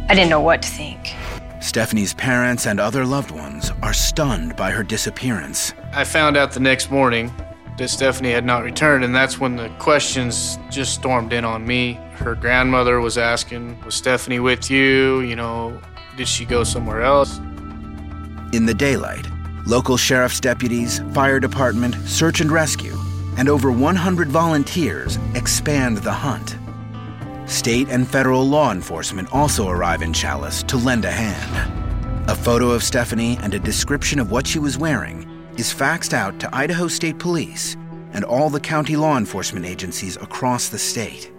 I 0.09 0.15
didn't 0.15 0.31
know 0.31 0.41
what 0.41 0.63
to 0.63 0.69
think. 0.69 1.15
Stephanie's 1.64 2.12
parents 2.12 2.66
and 2.66 2.78
other 2.78 3.06
loved 3.06 3.30
ones 3.30 3.73
are 3.83 3.94
stunned 3.94 4.54
by 4.54 4.71
her 4.71 4.83
disappearance. 4.83 5.73
I 5.94 6.04
found 6.04 6.37
out 6.37 6.52
the 6.52 6.61
next 6.61 6.90
morning 6.90 7.33
that 7.78 7.88
Stephanie 7.88 8.33
had 8.33 8.44
not 8.44 8.64
returned, 8.64 9.02
and 9.02 9.14
that's 9.14 9.40
when 9.40 9.56
the 9.56 9.71
questions 9.78 10.59
just 10.68 10.92
stormed 10.92 11.33
in 11.33 11.42
on 11.42 11.66
me. 11.66 11.94
Her 12.16 12.35
grandmother 12.35 13.00
was 13.00 13.16
asking, 13.16 13.80
Was 13.83 13.94
Stephanie 13.94 14.40
with 14.40 14.71
you? 14.71 15.21
You 15.21 15.37
know, 15.37 15.80
did 16.18 16.28
she 16.28 16.44
go 16.44 16.64
somewhere 16.64 17.00
else? 17.00 17.38
In 18.52 18.66
the 18.66 18.75
daylight, 18.75 19.26
local 19.66 19.97
sheriff's 19.97 20.40
deputies, 20.40 20.99
fire 21.14 21.40
department, 21.40 21.94
search 22.06 22.42
and 22.42 22.52
rescue, 22.52 22.94
and 23.38 23.49
over 23.49 23.73
100 23.73 24.28
volunteers 24.28 25.18
expand 25.35 25.97
the 25.97 26.12
hunt. 26.12 26.59
State 27.47 27.89
and 27.91 28.09
federal 28.09 28.49
law 28.49 28.73
enforcement 28.73 29.29
also 29.31 29.69
arrive 29.69 30.01
in 30.01 30.15
Challis 30.15 30.67
to 30.67 30.79
lend 30.79 31.05
a 31.05 31.11
hand. 31.11 32.31
A 32.31 32.35
photo 32.35 32.71
of 32.71 32.83
Stephanie 32.83 33.39
and 33.43 33.53
a 33.53 33.59
description 33.59 34.19
of 34.19 34.31
what 34.31 34.47
she 34.47 34.59
was 34.59 34.79
wearing 34.79 35.29
is 35.59 35.73
faxed 35.73 36.15
out 36.15 36.41
to 36.41 36.57
Idaho 36.57 36.89
State 36.89 37.19
Police 37.19 37.77
and 38.15 38.25
all 38.25 38.49
the 38.49 38.61
county 38.61 38.97
law 38.97 39.19
enforcement 39.19 39.67
agencies 39.67 40.17
across 40.17 40.71
the 40.71 40.79
state. 40.79 41.31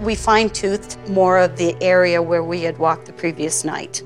We 0.00 0.16
fine 0.16 0.50
toothed 0.50 0.98
more 1.08 1.38
of 1.38 1.56
the 1.56 1.80
area 1.80 2.20
where 2.20 2.42
we 2.42 2.62
had 2.62 2.78
walked 2.78 3.06
the 3.06 3.12
previous 3.12 3.64
night 3.64 4.02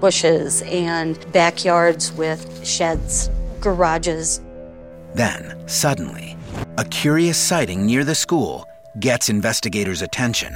bushes 0.00 0.62
and 0.62 1.18
backyards 1.32 2.12
with 2.12 2.64
sheds, 2.64 3.30
garages. 3.60 4.40
Then, 5.14 5.66
suddenly, 5.66 6.36
a 6.76 6.84
curious 6.84 7.38
sighting 7.38 7.86
near 7.86 8.04
the 8.04 8.14
school 8.14 8.66
gets 9.00 9.28
investigators' 9.28 10.02
attention. 10.02 10.54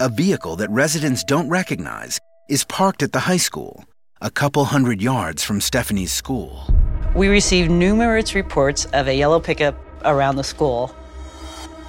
A 0.00 0.08
vehicle 0.08 0.56
that 0.56 0.70
residents 0.70 1.24
don't 1.24 1.48
recognize 1.48 2.18
is 2.48 2.64
parked 2.64 3.02
at 3.02 3.12
the 3.12 3.20
high 3.20 3.36
school, 3.36 3.84
a 4.20 4.30
couple 4.30 4.64
hundred 4.64 5.00
yards 5.00 5.44
from 5.44 5.60
Stephanie's 5.60 6.12
school. 6.12 6.66
We 7.14 7.28
received 7.28 7.70
numerous 7.70 8.34
reports 8.34 8.86
of 8.86 9.06
a 9.06 9.14
yellow 9.14 9.40
pickup 9.40 9.76
around 10.04 10.36
the 10.36 10.44
school. 10.44 10.94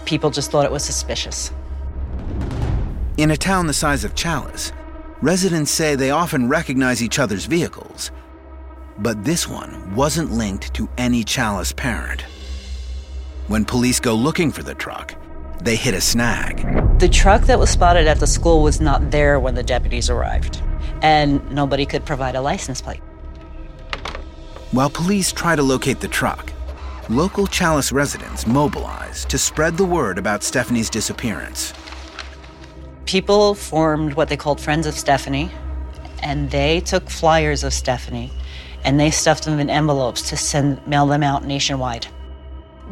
People 0.05 0.29
just 0.29 0.51
thought 0.51 0.65
it 0.65 0.71
was 0.71 0.83
suspicious. 0.83 1.51
In 3.17 3.31
a 3.31 3.37
town 3.37 3.67
the 3.67 3.73
size 3.73 4.03
of 4.03 4.15
Challis, 4.15 4.71
residents 5.21 5.71
say 5.71 5.95
they 5.95 6.11
often 6.11 6.47
recognize 6.47 7.03
each 7.03 7.19
other's 7.19 7.45
vehicles. 7.45 8.11
But 8.97 9.23
this 9.23 9.47
one 9.47 9.95
wasn't 9.95 10.31
linked 10.31 10.73
to 10.75 10.89
any 10.97 11.23
Challis 11.23 11.75
parent. 11.75 12.21
When 13.47 13.65
police 13.65 13.99
go 13.99 14.13
looking 14.13 14.51
for 14.51 14.63
the 14.63 14.75
truck, 14.75 15.15
they 15.61 15.75
hit 15.75 15.93
a 15.93 16.01
snag. 16.01 16.99
The 16.99 17.09
truck 17.09 17.43
that 17.43 17.59
was 17.59 17.69
spotted 17.69 18.07
at 18.07 18.19
the 18.19 18.27
school 18.27 18.63
was 18.63 18.81
not 18.81 19.11
there 19.11 19.39
when 19.39 19.55
the 19.55 19.63
deputies 19.63 20.09
arrived, 20.09 20.61
and 21.01 21.49
nobody 21.51 21.85
could 21.85 22.05
provide 22.05 22.35
a 22.35 22.41
license 22.41 22.81
plate. 22.81 23.01
While 24.71 24.89
police 24.89 25.31
try 25.31 25.55
to 25.55 25.63
locate 25.63 25.99
the 25.99 26.07
truck, 26.07 26.51
local 27.09 27.47
Challis 27.47 27.91
residents 27.91 28.45
mobilize 28.45 29.25
to 29.25 29.37
spread 29.37 29.77
the 29.77 29.85
word 29.85 30.17
about 30.17 30.43
Stephanie's 30.43 30.89
disappearance. 30.89 31.73
People 33.05 33.55
formed 33.55 34.13
what 34.13 34.29
they 34.29 34.37
called 34.37 34.61
Friends 34.61 34.85
of 34.85 34.93
Stephanie, 34.93 35.49
and 36.21 36.51
they 36.51 36.81
took 36.81 37.09
flyers 37.09 37.63
of 37.63 37.73
Stephanie 37.73 38.31
and 38.83 38.99
they 38.99 39.11
stuffed 39.11 39.45
them 39.45 39.59
in 39.59 39.69
envelopes 39.69 40.29
to 40.29 40.37
send 40.37 40.85
mail 40.87 41.05
them 41.05 41.23
out 41.23 41.45
nationwide. 41.45 42.07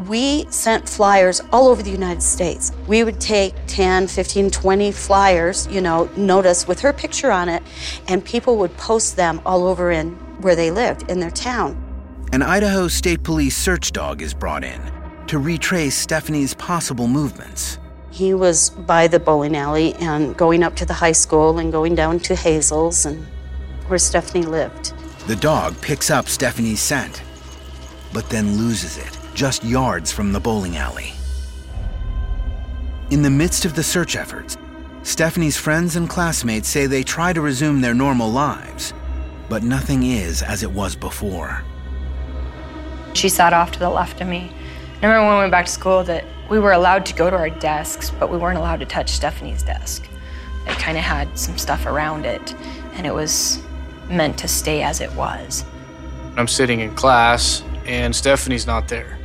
We 0.06 0.46
sent 0.52 0.88
flyers 0.88 1.42
all 1.52 1.70
over 1.70 1.82
the 1.82 1.90
United 1.90 2.22
States. 2.22 2.72
We 2.86 3.04
would 3.04 3.20
take 3.20 3.56
10, 3.66 4.08
15, 4.08 4.52
20 4.52 4.92
flyers, 4.92 5.68
you 5.72 5.82
know, 5.82 6.08
notice 6.16 6.68
with 6.68 6.80
her 6.82 6.94
picture 6.94 7.32
on 7.32 7.50
it, 7.50 7.64
and 8.08 8.24
people 8.24 8.58
would 8.58 8.78
post 8.78 9.16
them 9.16 9.42
all 9.44 9.66
over 9.66 9.90
in 9.90 10.12
where 10.42 10.56
they 10.56 10.70
lived, 10.70 11.10
in 11.10 11.20
their 11.20 11.32
town. 11.32 11.84
An 12.32 12.44
Idaho 12.44 12.88
State 12.88 13.24
Police 13.24 13.58
search 13.58 13.92
dog 13.92 14.22
is 14.22 14.36
brought 14.36 14.64
in 14.64 14.80
to 15.26 15.40
retrace 15.40 15.96
Stephanie's 15.96 16.54
possible 16.54 17.08
movements. 17.08 17.80
He 18.12 18.36
was 18.36 18.70
by 18.70 19.08
the 19.08 19.20
bowling 19.20 19.58
alley 19.58 19.96
and 19.96 20.38
going 20.38 20.62
up 20.62 20.76
to 20.76 20.86
the 20.86 20.94
high 20.94 21.12
school 21.12 21.58
and 21.58 21.72
going 21.72 21.96
down 21.96 22.20
to 22.20 22.36
Hazel's 22.36 23.08
and 23.08 23.26
where 23.88 23.98
Stephanie 23.98 24.46
lived. 24.46 24.94
The 25.28 25.36
dog 25.36 25.80
picks 25.82 26.12
up 26.12 26.28
Stephanie's 26.28 26.82
scent, 26.82 27.24
but 28.14 28.30
then 28.30 28.58
loses 28.58 28.98
it 28.98 29.17
just 29.38 29.64
yards 29.64 30.12
from 30.12 30.34
the 30.34 30.40
bowling 30.40 30.78
alley. 30.78 31.14
In 33.12 33.22
the 33.22 33.30
midst 33.30 33.66
of 33.66 33.76
the 33.76 33.84
search 33.84 34.16
efforts, 34.16 34.58
Stephanie's 35.04 35.56
friends 35.56 35.96
and 35.96 36.10
classmates 36.10 36.68
say 36.68 36.88
they 36.88 37.04
try 37.04 37.34
to 37.34 37.40
resume 37.40 37.80
their 37.80 37.94
normal 37.94 38.32
lives, 38.32 38.96
but 39.48 39.62
nothing 39.62 40.02
is 40.02 40.42
as 40.42 40.64
it 40.64 40.72
was 40.72 40.96
before. 40.96 41.64
She 43.14 43.30
sat 43.30 43.54
off 43.54 43.72
to 43.74 43.80
the 43.80 43.92
left 43.92 44.22
of 44.22 44.28
me. 44.28 44.52
I 45.04 45.06
remember 45.06 45.28
when 45.28 45.36
we 45.36 45.42
went 45.42 45.52
back 45.52 45.68
to 45.68 45.72
school 45.72 46.04
that 46.06 46.26
we 46.50 46.58
were 46.58 46.72
allowed 46.72 47.06
to 47.06 47.14
go 47.14 47.30
to 47.30 47.36
our 47.36 47.52
desks, 47.52 48.10
but 48.10 48.32
we 48.32 48.40
weren't 48.40 48.58
allowed 48.58 48.80
to 48.80 48.88
touch 48.88 49.12
Stephanie's 49.12 49.62
desk. 49.62 50.10
It 50.66 50.80
kind 50.80 50.98
of 50.98 51.04
had 51.04 51.38
some 51.38 51.60
stuff 51.60 51.86
around 51.86 52.26
it, 52.26 52.56
and 52.94 53.06
it 53.06 53.14
was 53.14 53.62
meant 54.10 54.40
to 54.40 54.48
stay 54.48 54.82
as 54.82 55.00
it 55.00 55.14
was. 55.14 55.64
I'm 56.36 56.48
sitting 56.48 56.80
in 56.80 56.96
class, 56.96 57.62
and 57.86 58.16
Stephanie's 58.16 58.66
not 58.66 58.88
there. 58.88 59.17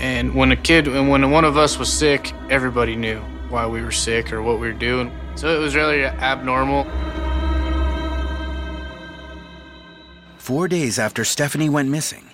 And 0.00 0.34
when 0.34 0.50
a 0.50 0.56
kid, 0.56 0.88
and 0.88 1.08
when 1.08 1.30
one 1.30 1.44
of 1.44 1.56
us 1.56 1.78
was 1.78 1.92
sick, 1.92 2.32
everybody 2.48 2.96
knew 2.96 3.20
why 3.48 3.66
we 3.66 3.82
were 3.82 3.92
sick 3.92 4.32
or 4.32 4.42
what 4.42 4.58
we 4.58 4.66
were 4.66 4.72
doing. 4.72 5.12
So 5.34 5.54
it 5.54 5.58
was 5.58 5.76
really 5.76 6.04
abnormal. 6.04 6.86
Four 10.38 10.68
days 10.68 10.98
after 10.98 11.24
Stephanie 11.24 11.68
went 11.68 11.90
missing, 11.90 12.30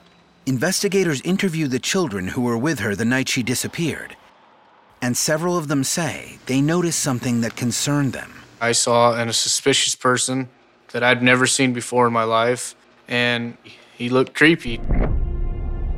Investigators 0.49 1.21
interview 1.23 1.67
the 1.67 1.81
children 1.81 2.29
who 2.29 2.41
were 2.41 2.57
with 2.57 2.79
her 2.79 2.95
the 2.95 3.05
night 3.05 3.29
she 3.29 3.43
disappeared, 3.43 4.17
and 5.03 5.17
several 5.17 5.59
of 5.59 5.67
them 5.67 5.83
say 5.83 6.39
they 6.47 6.61
noticed 6.61 7.01
something 7.01 7.41
that 7.41 7.57
concerned 7.57 8.13
them. 8.13 8.33
I 8.61 8.71
saw 8.71 9.21
a 9.21 9.33
suspicious 9.33 9.97
person 9.97 10.49
that 10.93 11.03
I'd 11.03 11.21
never 11.21 11.49
seen 11.49 11.73
before 11.73 12.07
in 12.07 12.13
my 12.13 12.23
life, 12.23 12.77
and 13.09 13.59
he 13.99 14.09
looked 14.09 14.35
creepy. 14.35 14.81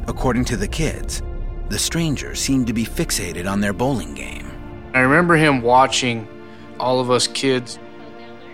According 0.06 0.46
to 0.46 0.56
the 0.56 0.66
kids, 0.66 1.20
the 1.68 1.78
stranger 1.78 2.34
seemed 2.34 2.66
to 2.66 2.72
be 2.72 2.84
fixated 2.84 3.50
on 3.50 3.60
their 3.60 3.72
bowling 3.72 4.14
game. 4.14 4.50
I 4.94 5.00
remember 5.00 5.36
him 5.36 5.60
watching 5.60 6.26
all 6.80 7.00
of 7.00 7.10
us 7.10 7.26
kids. 7.26 7.78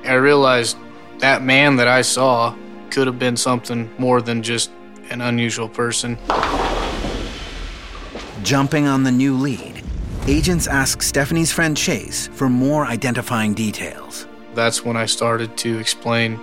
I 0.04 0.14
realized 0.14 0.76
that 1.20 1.42
man 1.42 1.76
that 1.76 1.88
I 1.88 2.02
saw 2.02 2.56
could 2.90 3.06
have 3.06 3.18
been 3.18 3.36
something 3.36 3.90
more 3.98 4.20
than 4.20 4.42
just 4.42 4.70
an 5.10 5.20
unusual 5.20 5.68
person. 5.68 6.18
Jumping 8.42 8.86
on 8.86 9.04
the 9.04 9.12
new 9.12 9.36
lead, 9.36 9.82
agents 10.26 10.66
ask 10.66 11.02
Stephanie's 11.02 11.52
friend 11.52 11.76
Chase 11.76 12.28
for 12.28 12.48
more 12.48 12.84
identifying 12.84 13.54
details. 13.54 14.26
That's 14.54 14.84
when 14.84 14.96
I 14.96 15.06
started 15.06 15.56
to 15.58 15.78
explain 15.78 16.38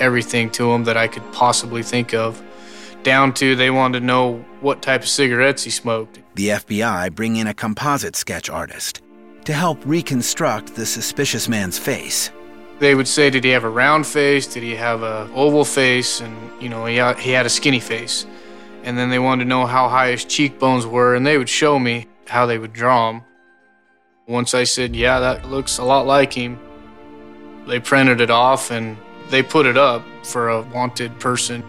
everything 0.00 0.50
to 0.50 0.72
him 0.72 0.84
that 0.84 0.96
I 0.96 1.08
could 1.08 1.30
possibly 1.32 1.82
think 1.82 2.14
of, 2.14 2.42
down 3.06 3.32
to 3.32 3.54
they 3.54 3.70
wanted 3.70 4.00
to 4.00 4.04
know 4.04 4.44
what 4.60 4.82
type 4.82 5.02
of 5.02 5.08
cigarettes 5.08 5.62
he 5.62 5.70
smoked. 5.70 6.18
The 6.34 6.48
FBI 6.48 7.14
bring 7.14 7.36
in 7.36 7.46
a 7.46 7.54
composite 7.54 8.16
sketch 8.16 8.50
artist 8.50 9.00
to 9.44 9.52
help 9.52 9.78
reconstruct 9.86 10.74
the 10.74 10.84
suspicious 10.84 11.48
man's 11.48 11.78
face. 11.78 12.32
They 12.80 12.96
would 12.96 13.06
say, 13.06 13.30
did 13.30 13.44
he 13.44 13.50
have 13.50 13.62
a 13.62 13.68
round 13.68 14.08
face? 14.08 14.48
Did 14.48 14.64
he 14.64 14.74
have 14.74 15.04
a 15.04 15.30
oval 15.36 15.64
face? 15.64 16.20
And, 16.20 16.36
you 16.60 16.68
know, 16.68 16.84
he 16.84 16.96
had, 16.96 17.16
he 17.20 17.30
had 17.30 17.46
a 17.46 17.48
skinny 17.48 17.78
face. 17.78 18.26
And 18.82 18.98
then 18.98 19.08
they 19.08 19.20
wanted 19.20 19.44
to 19.44 19.48
know 19.48 19.66
how 19.66 19.88
high 19.88 20.10
his 20.10 20.24
cheekbones 20.24 20.84
were, 20.84 21.14
and 21.14 21.24
they 21.24 21.38
would 21.38 21.48
show 21.48 21.78
me 21.78 22.08
how 22.26 22.44
they 22.44 22.58
would 22.58 22.72
draw 22.72 23.10
him. 23.10 23.22
Once 24.26 24.52
I 24.52 24.64
said, 24.64 24.96
yeah, 24.96 25.20
that 25.20 25.46
looks 25.46 25.78
a 25.78 25.84
lot 25.84 26.06
like 26.06 26.32
him, 26.32 26.58
they 27.68 27.78
printed 27.78 28.20
it 28.20 28.30
off 28.30 28.72
and 28.72 28.96
they 29.30 29.44
put 29.44 29.64
it 29.64 29.76
up 29.76 30.02
for 30.24 30.48
a 30.48 30.62
wanted 30.62 31.20
person. 31.20 31.62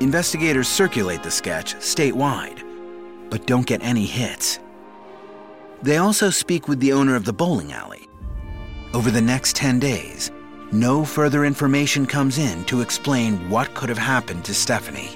Investigators 0.00 0.66
circulate 0.66 1.22
the 1.22 1.30
sketch 1.30 1.74
statewide, 1.76 2.62
but 3.28 3.46
don't 3.46 3.66
get 3.66 3.82
any 3.82 4.06
hits. 4.06 4.58
They 5.82 5.98
also 5.98 6.30
speak 6.30 6.68
with 6.68 6.80
the 6.80 6.94
owner 6.94 7.16
of 7.16 7.26
the 7.26 7.34
bowling 7.34 7.72
alley. 7.72 8.08
Over 8.94 9.10
the 9.10 9.20
next 9.20 9.56
10 9.56 9.78
days, 9.78 10.30
no 10.72 11.04
further 11.04 11.44
information 11.44 12.06
comes 12.06 12.38
in 12.38 12.64
to 12.64 12.80
explain 12.80 13.50
what 13.50 13.74
could 13.74 13.90
have 13.90 13.98
happened 13.98 14.42
to 14.46 14.54
Stephanie. 14.54 15.10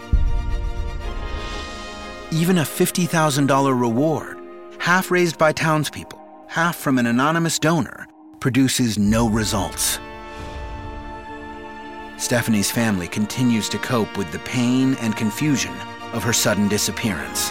Even 2.30 2.58
a 2.58 2.62
$50,000 2.62 3.80
reward, 3.80 4.38
half 4.78 5.10
raised 5.10 5.38
by 5.38 5.52
townspeople, 5.52 6.22
half 6.46 6.76
from 6.76 6.98
an 6.98 7.06
anonymous 7.06 7.58
donor, 7.58 8.06
produces 8.38 8.98
no 8.98 9.30
results. 9.30 9.98
Stephanie's 12.16 12.71
family 12.71 13.09
continues 13.09 13.68
to 13.68 13.78
cope 13.78 14.16
with 14.16 14.30
the 14.33 14.38
pain 14.40 14.94
and 15.00 15.16
confusion 15.16 15.75
of 16.12 16.23
her 16.23 16.33
sudden 16.33 16.68
disappearance. 16.68 17.50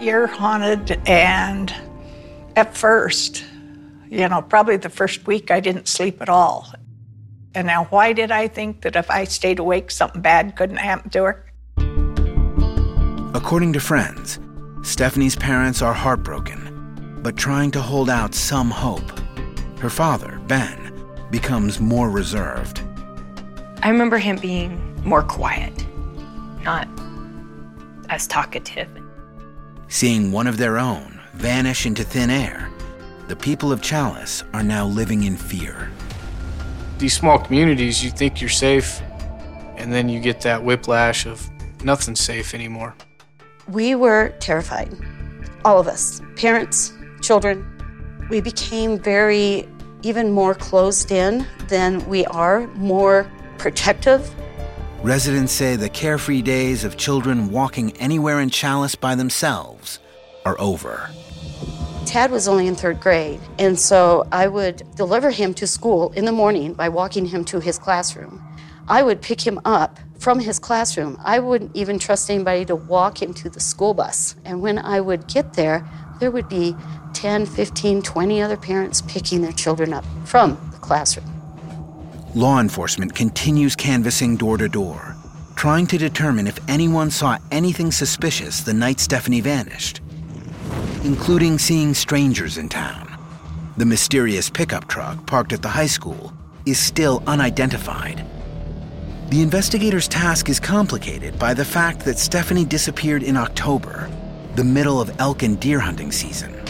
You're 0.00 0.28
haunted, 0.28 1.00
and 1.06 1.74
at 2.56 2.76
first, 2.76 3.44
you 4.08 4.28
know, 4.28 4.40
probably 4.40 4.76
the 4.76 4.88
first 4.88 5.26
week 5.26 5.50
I 5.50 5.60
didn't 5.60 5.88
sleep 5.88 6.22
at 6.22 6.28
all. 6.28 6.72
And 7.54 7.66
now, 7.66 7.84
why 7.84 8.12
did 8.12 8.30
I 8.30 8.46
think 8.48 8.82
that 8.82 8.96
if 8.96 9.10
I 9.10 9.24
stayed 9.24 9.58
awake, 9.58 9.90
something 9.90 10.22
bad 10.22 10.56
couldn't 10.56 10.76
happen 10.76 11.10
to 11.10 11.24
her? 11.24 11.46
According 13.34 13.72
to 13.74 13.80
friends, 13.80 14.38
Stephanie's 14.82 15.36
parents 15.36 15.82
are 15.82 15.92
heartbroken, 15.92 17.20
but 17.22 17.36
trying 17.36 17.70
to 17.72 17.82
hold 17.82 18.08
out 18.08 18.34
some 18.34 18.70
hope. 18.70 19.10
Her 19.80 19.90
father, 19.90 20.40
Ben, 20.46 20.89
becomes 21.30 21.80
more 21.80 22.10
reserved. 22.10 22.82
I 23.82 23.88
remember 23.88 24.18
him 24.18 24.36
being 24.36 25.02
more 25.04 25.22
quiet, 25.22 25.86
not 26.62 26.88
as 28.08 28.26
talkative. 28.26 28.88
Seeing 29.88 30.32
one 30.32 30.46
of 30.46 30.56
their 30.56 30.78
own 30.78 31.20
vanish 31.34 31.86
into 31.86 32.04
thin 32.04 32.30
air, 32.30 32.70
the 33.28 33.36
people 33.36 33.72
of 33.72 33.80
Challis 33.80 34.42
are 34.52 34.62
now 34.62 34.86
living 34.86 35.22
in 35.22 35.36
fear. 35.36 35.90
These 36.98 37.14
small 37.14 37.38
communities, 37.38 38.04
you 38.04 38.10
think 38.10 38.40
you're 38.40 38.50
safe, 38.50 39.00
and 39.76 39.92
then 39.92 40.08
you 40.08 40.20
get 40.20 40.40
that 40.42 40.62
whiplash 40.62 41.26
of 41.26 41.48
nothing's 41.82 42.20
safe 42.20 42.52
anymore. 42.52 42.94
We 43.68 43.94
were 43.94 44.34
terrified, 44.40 44.94
all 45.64 45.78
of 45.78 45.88
us, 45.88 46.20
parents, 46.36 46.92
children. 47.22 47.64
We 48.28 48.40
became 48.40 48.98
very, 48.98 49.66
even 50.02 50.30
more 50.30 50.54
closed 50.54 51.10
in 51.10 51.46
than 51.68 52.06
we 52.08 52.24
are, 52.26 52.66
more 52.68 53.30
protective. 53.58 54.34
Residents 55.02 55.52
say 55.52 55.76
the 55.76 55.88
carefree 55.88 56.42
days 56.42 56.84
of 56.84 56.96
children 56.96 57.50
walking 57.50 57.96
anywhere 57.96 58.40
in 58.40 58.50
Challis 58.50 58.94
by 58.94 59.14
themselves 59.14 59.98
are 60.44 60.60
over. 60.60 61.10
Tad 62.06 62.30
was 62.30 62.48
only 62.48 62.66
in 62.66 62.74
third 62.74 63.00
grade, 63.00 63.40
and 63.58 63.78
so 63.78 64.26
I 64.32 64.48
would 64.48 64.82
deliver 64.96 65.30
him 65.30 65.54
to 65.54 65.66
school 65.66 66.12
in 66.12 66.24
the 66.24 66.32
morning 66.32 66.74
by 66.74 66.88
walking 66.88 67.26
him 67.26 67.44
to 67.46 67.60
his 67.60 67.78
classroom. 67.78 68.44
I 68.88 69.02
would 69.02 69.22
pick 69.22 69.46
him 69.46 69.60
up 69.64 69.98
from 70.18 70.40
his 70.40 70.58
classroom. 70.58 71.18
I 71.24 71.38
wouldn't 71.38 71.74
even 71.74 71.98
trust 71.98 72.28
anybody 72.28 72.64
to 72.66 72.76
walk 72.76 73.22
him 73.22 73.32
to 73.34 73.48
the 73.48 73.60
school 73.60 73.94
bus. 73.94 74.34
And 74.44 74.60
when 74.60 74.78
I 74.78 75.00
would 75.00 75.28
get 75.28 75.54
there, 75.54 75.88
there 76.20 76.30
would 76.30 76.48
be 76.48 76.76
10, 77.14 77.46
15, 77.46 78.02
20 78.02 78.42
other 78.42 78.56
parents 78.56 79.02
picking 79.02 79.42
their 79.42 79.52
children 79.52 79.92
up 79.92 80.04
from 80.24 80.56
the 80.70 80.78
classroom. 80.78 81.26
Law 82.34 82.60
enforcement 82.60 83.14
continues 83.14 83.74
canvassing 83.74 84.36
door 84.36 84.56
to 84.56 84.68
door, 84.68 85.16
trying 85.56 85.86
to 85.88 85.98
determine 85.98 86.46
if 86.46 86.58
anyone 86.68 87.10
saw 87.10 87.38
anything 87.50 87.90
suspicious 87.90 88.60
the 88.60 88.72
night 88.72 89.00
Stephanie 89.00 89.40
vanished, 89.40 90.00
including 91.02 91.58
seeing 91.58 91.92
strangers 91.92 92.56
in 92.56 92.68
town. 92.68 93.08
The 93.76 93.86
mysterious 93.86 94.48
pickup 94.48 94.86
truck 94.86 95.26
parked 95.26 95.52
at 95.52 95.62
the 95.62 95.68
high 95.68 95.86
school 95.86 96.32
is 96.66 96.78
still 96.78 97.22
unidentified. 97.26 98.24
The 99.30 99.42
investigator's 99.42 100.08
task 100.08 100.48
is 100.48 100.60
complicated 100.60 101.38
by 101.38 101.54
the 101.54 101.64
fact 101.64 102.00
that 102.04 102.18
Stephanie 102.18 102.64
disappeared 102.64 103.22
in 103.22 103.36
October, 103.36 104.10
the 104.56 104.64
middle 104.64 105.00
of 105.00 105.20
elk 105.20 105.42
and 105.42 105.60
deer 105.60 105.78
hunting 105.78 106.10
season. 106.10 106.60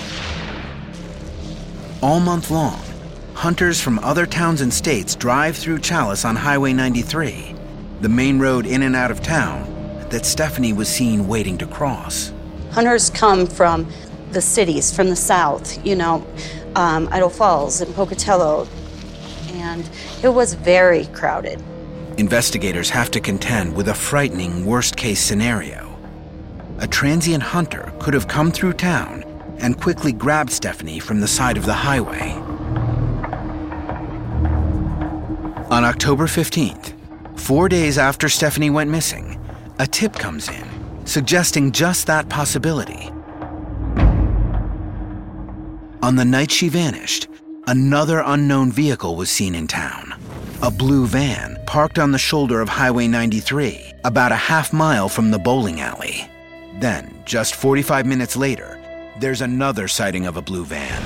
All 2.02 2.20
month 2.20 2.50
long, 2.50 2.80
hunters 3.34 3.80
from 3.80 3.98
other 4.00 4.26
towns 4.26 4.60
and 4.60 4.72
states 4.72 5.14
drive 5.14 5.56
through 5.56 5.78
Challis 5.78 6.24
on 6.24 6.36
Highway 6.36 6.72
93, 6.72 7.54
the 8.00 8.08
main 8.08 8.38
road 8.38 8.66
in 8.66 8.82
and 8.82 8.94
out 8.94 9.10
of 9.10 9.22
town 9.22 9.66
that 10.10 10.26
Stephanie 10.26 10.72
was 10.72 10.88
seen 10.88 11.26
waiting 11.26 11.56
to 11.58 11.66
cross. 11.66 12.32
Hunters 12.72 13.10
come 13.10 13.46
from 13.46 13.90
the 14.32 14.40
cities, 14.40 14.94
from 14.94 15.08
the 15.08 15.16
south, 15.16 15.84
you 15.84 15.96
know, 15.96 16.26
um, 16.76 17.08
Idaho 17.08 17.28
Falls 17.28 17.80
and 17.80 17.94
Pocatello, 17.94 18.68
and 19.54 19.88
it 20.22 20.28
was 20.28 20.54
very 20.54 21.06
crowded. 21.06 21.62
Investigators 22.16 22.90
have 22.90 23.10
to 23.12 23.20
contend 23.20 23.74
with 23.74 23.88
a 23.88 23.94
frightening 23.94 24.64
worst 24.64 24.96
case 24.96 25.20
scenario. 25.20 25.89
A 26.80 26.88
transient 26.88 27.42
hunter 27.42 27.92
could 28.00 28.14
have 28.14 28.26
come 28.26 28.50
through 28.50 28.72
town 28.72 29.24
and 29.58 29.80
quickly 29.80 30.12
grabbed 30.12 30.50
Stephanie 30.50 30.98
from 30.98 31.20
the 31.20 31.28
side 31.28 31.56
of 31.56 31.66
the 31.66 31.74
highway. 31.74 32.32
On 35.70 35.84
October 35.84 36.26
15th, 36.26 36.94
four 37.38 37.68
days 37.68 37.98
after 37.98 38.28
Stephanie 38.28 38.70
went 38.70 38.90
missing, 38.90 39.38
a 39.78 39.86
tip 39.86 40.14
comes 40.14 40.48
in 40.48 40.80
suggesting 41.04 41.72
just 41.72 42.06
that 42.06 42.28
possibility. 42.28 43.10
On 46.02 46.16
the 46.16 46.24
night 46.24 46.50
she 46.50 46.68
vanished, 46.68 47.28
another 47.66 48.22
unknown 48.24 48.72
vehicle 48.72 49.16
was 49.16 49.30
seen 49.30 49.54
in 49.54 49.66
town. 49.66 50.14
A 50.62 50.70
blue 50.70 51.06
van 51.06 51.58
parked 51.66 51.98
on 51.98 52.12
the 52.12 52.18
shoulder 52.18 52.60
of 52.60 52.68
Highway 52.68 53.06
93, 53.06 53.92
about 54.04 54.32
a 54.32 54.36
half 54.36 54.72
mile 54.72 55.08
from 55.08 55.30
the 55.30 55.38
bowling 55.38 55.80
alley. 55.80 56.30
Then, 56.80 57.22
just 57.26 57.56
45 57.56 58.06
minutes 58.06 58.36
later, 58.36 58.80
there's 59.18 59.42
another 59.42 59.86
sighting 59.86 60.24
of 60.24 60.38
a 60.38 60.42
blue 60.42 60.64
van, 60.64 61.02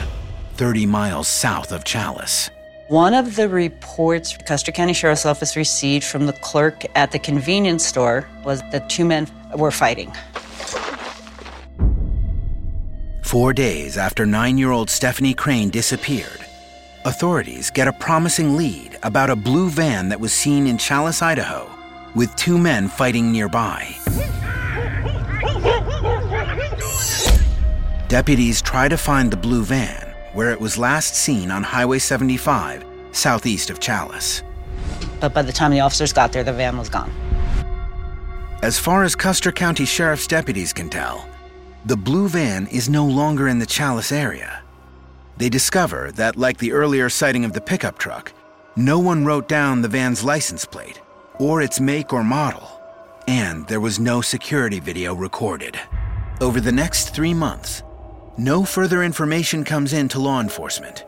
30 0.54 0.86
miles 0.86 1.26
south 1.26 1.72
of 1.72 1.82
Challis. 1.82 2.50
One 2.86 3.12
of 3.12 3.34
the 3.34 3.48
reports 3.48 4.36
Custer 4.36 4.70
County 4.70 4.92
Sheriff's 4.92 5.26
Office 5.26 5.56
received 5.56 6.04
from 6.04 6.26
the 6.26 6.32
clerk 6.32 6.84
at 6.94 7.10
the 7.10 7.18
convenience 7.18 7.84
store 7.84 8.28
was 8.44 8.62
that 8.70 8.88
two 8.88 9.04
men 9.04 9.26
were 9.56 9.72
fighting. 9.72 10.12
Four 13.24 13.52
days 13.52 13.98
after 13.98 14.24
nine 14.24 14.58
year 14.58 14.70
old 14.70 14.88
Stephanie 14.88 15.34
Crane 15.34 15.70
disappeared, 15.70 16.46
authorities 17.04 17.70
get 17.70 17.88
a 17.88 17.92
promising 17.94 18.56
lead 18.56 18.96
about 19.02 19.28
a 19.28 19.34
blue 19.34 19.70
van 19.70 20.08
that 20.10 20.20
was 20.20 20.32
seen 20.32 20.68
in 20.68 20.78
Challis, 20.78 21.20
Idaho, 21.20 21.68
with 22.14 22.32
two 22.36 22.58
men 22.58 22.86
fighting 22.86 23.32
nearby. 23.32 23.96
Deputies 28.14 28.62
try 28.62 28.86
to 28.86 28.96
find 28.96 29.28
the 29.28 29.36
blue 29.36 29.64
van, 29.64 30.14
where 30.34 30.52
it 30.52 30.60
was 30.60 30.78
last 30.78 31.16
seen 31.16 31.50
on 31.50 31.64
Highway 31.64 31.98
75, 31.98 32.84
southeast 33.10 33.70
of 33.70 33.80
Challis. 33.80 34.44
But 35.18 35.34
by 35.34 35.42
the 35.42 35.50
time 35.50 35.72
the 35.72 35.80
officers 35.80 36.12
got 36.12 36.30
there, 36.30 36.44
the 36.44 36.52
van 36.52 36.78
was 36.78 36.88
gone. 36.88 37.10
As 38.62 38.78
far 38.78 39.02
as 39.02 39.16
Custer 39.16 39.50
County 39.50 39.84
Sheriff's 39.84 40.28
deputies 40.28 40.72
can 40.72 40.88
tell, 40.88 41.28
the 41.86 41.96
blue 41.96 42.28
van 42.28 42.68
is 42.68 42.88
no 42.88 43.04
longer 43.04 43.48
in 43.48 43.58
the 43.58 43.66
Challis 43.66 44.12
area. 44.12 44.62
They 45.36 45.48
discover 45.48 46.12
that, 46.12 46.36
like 46.36 46.58
the 46.58 46.70
earlier 46.70 47.08
sighting 47.08 47.44
of 47.44 47.52
the 47.52 47.60
pickup 47.60 47.98
truck, 47.98 48.32
no 48.76 49.00
one 49.00 49.24
wrote 49.24 49.48
down 49.48 49.82
the 49.82 49.88
van's 49.88 50.22
license 50.22 50.64
plate 50.64 51.00
or 51.40 51.62
its 51.62 51.80
make 51.80 52.12
or 52.12 52.22
model, 52.22 52.80
and 53.26 53.66
there 53.66 53.80
was 53.80 53.98
no 53.98 54.20
security 54.20 54.78
video 54.78 55.16
recorded. 55.16 55.76
Over 56.40 56.60
the 56.60 56.70
next 56.70 57.12
three 57.12 57.34
months, 57.34 57.82
no 58.36 58.64
further 58.64 59.02
information 59.02 59.64
comes 59.64 59.92
in 59.92 60.08
to 60.08 60.18
law 60.18 60.40
enforcement. 60.40 61.04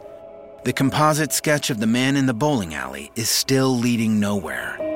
The 0.64 0.72
composite 0.72 1.32
sketch 1.32 1.70
of 1.70 1.78
the 1.78 1.86
man 1.86 2.16
in 2.16 2.26
the 2.26 2.34
bowling 2.34 2.74
alley 2.74 3.10
is 3.16 3.28
still 3.28 3.76
leading 3.76 4.20
nowhere. 4.20 4.95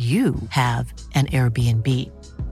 you 0.00 0.34
have 0.48 0.92
an 1.14 1.26
Airbnb. 1.26 1.86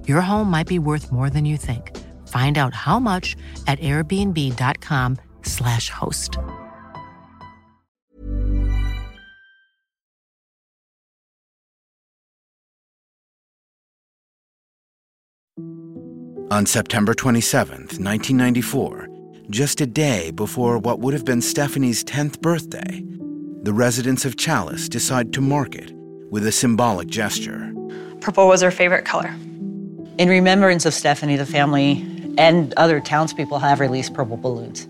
Your 0.06 0.20
home 0.20 0.50
might 0.50 0.66
be 0.66 0.78
worth 0.78 1.10
more 1.10 1.30
than 1.30 1.46
you 1.46 1.56
think. 1.56 1.96
Find 2.28 2.58
out 2.58 2.74
how 2.74 2.98
much 2.98 3.34
at 3.66 3.80
airbnb.com/slash 3.80 5.88
host. 5.88 6.36
On 16.50 16.66
September 16.66 17.14
27, 17.14 17.78
1994, 17.98 19.08
just 19.48 19.80
a 19.80 19.86
day 19.86 20.30
before 20.30 20.78
what 20.78 20.98
would 20.98 21.14
have 21.14 21.24
been 21.24 21.40
Stephanie's 21.40 22.04
10th 22.04 22.42
birthday, 22.42 23.02
the 23.62 23.72
residents 23.72 24.26
of 24.26 24.36
Challis 24.36 24.90
decide 24.90 25.32
to 25.32 25.40
mark 25.40 25.74
it 25.74 25.97
with 26.30 26.46
a 26.46 26.52
symbolic 26.52 27.08
gesture. 27.08 27.72
Purple 28.20 28.48
was 28.48 28.62
her 28.62 28.70
favorite 28.70 29.04
color. 29.04 29.34
In 30.18 30.28
remembrance 30.28 30.84
of 30.84 30.94
Stephanie, 30.94 31.36
the 31.36 31.46
family 31.46 32.04
and 32.38 32.74
other 32.76 33.00
townspeople 33.00 33.58
have 33.58 33.80
released 33.80 34.14
purple 34.14 34.36
balloons. 34.36 34.88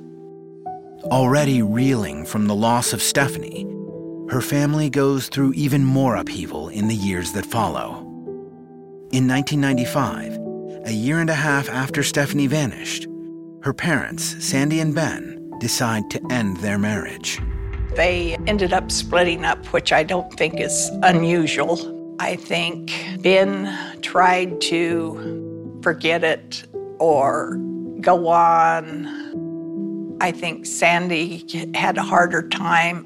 Already 1.04 1.62
reeling 1.62 2.24
from 2.24 2.46
the 2.46 2.54
loss 2.54 2.92
of 2.92 3.02
Stephanie, 3.02 3.64
her 4.30 4.40
family 4.40 4.90
goes 4.90 5.28
through 5.28 5.54
even 5.54 5.84
more 5.84 6.16
upheaval 6.16 6.68
in 6.68 6.88
the 6.88 6.94
years 6.94 7.32
that 7.32 7.46
follow. 7.46 8.00
In 9.10 9.26
1995, 9.26 10.86
a 10.86 10.92
year 10.92 11.18
and 11.18 11.30
a 11.30 11.34
half 11.34 11.68
after 11.68 12.02
Stephanie 12.02 12.46
vanished, 12.46 13.06
her 13.62 13.72
parents, 13.72 14.44
Sandy 14.44 14.80
and 14.80 14.94
Ben, 14.94 15.50
decide 15.60 16.10
to 16.10 16.20
end 16.30 16.58
their 16.58 16.78
marriage. 16.78 17.40
They 17.98 18.36
ended 18.46 18.72
up 18.72 18.92
splitting 18.92 19.44
up, 19.44 19.66
which 19.72 19.92
I 19.92 20.04
don't 20.04 20.32
think 20.34 20.60
is 20.60 20.88
unusual. 21.02 22.14
I 22.20 22.36
think 22.36 22.92
Ben 23.22 23.76
tried 24.02 24.60
to 24.60 25.80
forget 25.82 26.22
it 26.22 26.64
or 27.00 27.56
go 28.00 28.28
on. 28.28 30.16
I 30.20 30.30
think 30.30 30.64
Sandy 30.64 31.44
had 31.74 31.98
a 31.98 32.04
harder 32.04 32.48
time. 32.48 32.98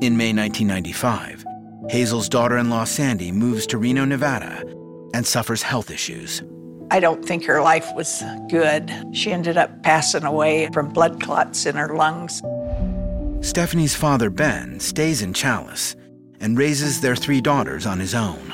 In 0.00 0.16
May 0.16 0.32
1995, 0.32 1.44
Hazel's 1.90 2.30
daughter 2.30 2.56
in 2.56 2.70
law 2.70 2.84
Sandy 2.84 3.30
moves 3.30 3.66
to 3.66 3.76
Reno, 3.76 4.06
Nevada, 4.06 4.64
and 5.12 5.26
suffers 5.26 5.60
health 5.60 5.90
issues. 5.90 6.42
I 6.90 7.00
don't 7.00 7.22
think 7.22 7.44
her 7.44 7.60
life 7.60 7.94
was 7.94 8.22
good. 8.48 8.90
She 9.12 9.30
ended 9.30 9.58
up 9.58 9.82
passing 9.82 10.24
away 10.24 10.70
from 10.72 10.88
blood 10.88 11.20
clots 11.20 11.66
in 11.66 11.76
her 11.76 11.94
lungs. 11.94 12.40
Stephanie's 13.42 13.94
father, 13.94 14.28
Ben, 14.28 14.78
stays 14.78 15.22
in 15.22 15.32
Challis 15.32 15.96
and 16.40 16.58
raises 16.58 17.00
their 17.00 17.16
three 17.16 17.40
daughters 17.40 17.86
on 17.86 17.98
his 17.98 18.14
own. 18.14 18.52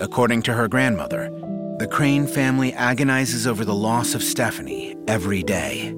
According 0.00 0.42
to 0.42 0.52
her 0.52 0.66
grandmother, 0.66 1.30
the 1.78 1.86
Crane 1.86 2.26
family 2.26 2.72
agonizes 2.72 3.46
over 3.46 3.64
the 3.64 3.74
loss 3.74 4.14
of 4.14 4.22
Stephanie 4.22 4.96
every 5.06 5.44
day. 5.44 5.94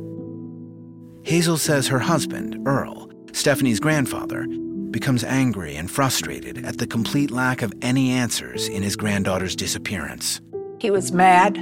Hazel 1.25 1.57
says 1.57 1.89
her 1.89 2.01
husband, 2.01 2.59
Earl, 2.67 3.11
Stephanie's 3.33 3.81
grandfather, 3.81 4.47
becomes 4.91 5.25
angry 5.25 5.75
and 5.77 5.91
frustrated 5.91 6.65
at 6.67 6.77
the 6.77 6.87
complete 6.87 7.31
lack 7.31 7.63
of 7.63 7.73
any 7.81 8.11
answers 8.11 8.69
in 8.69 8.83
his 8.83 8.95
granddaughter's 8.95 9.57
disappearance. 9.57 10.43
He 10.81 10.91
was 10.91 11.13
mad. 11.13 11.57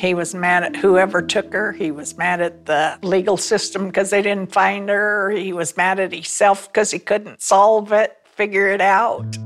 He 0.00 0.14
was 0.14 0.34
mad 0.34 0.62
at 0.62 0.76
whoever 0.76 1.20
took 1.20 1.52
her. 1.52 1.72
He 1.72 1.90
was 1.90 2.16
mad 2.16 2.40
at 2.40 2.64
the 2.64 2.98
legal 3.02 3.36
system 3.36 3.88
because 3.88 4.08
they 4.08 4.22
didn't 4.22 4.50
find 4.50 4.88
her. 4.88 5.30
He 5.30 5.52
was 5.52 5.76
mad 5.76 6.00
at 6.00 6.10
himself 6.10 6.68
because 6.68 6.90
he 6.90 6.98
couldn't 6.98 7.42
solve 7.42 7.92
it, 7.92 8.16
figure 8.24 8.68
it 8.68 8.80
out. 8.80 9.36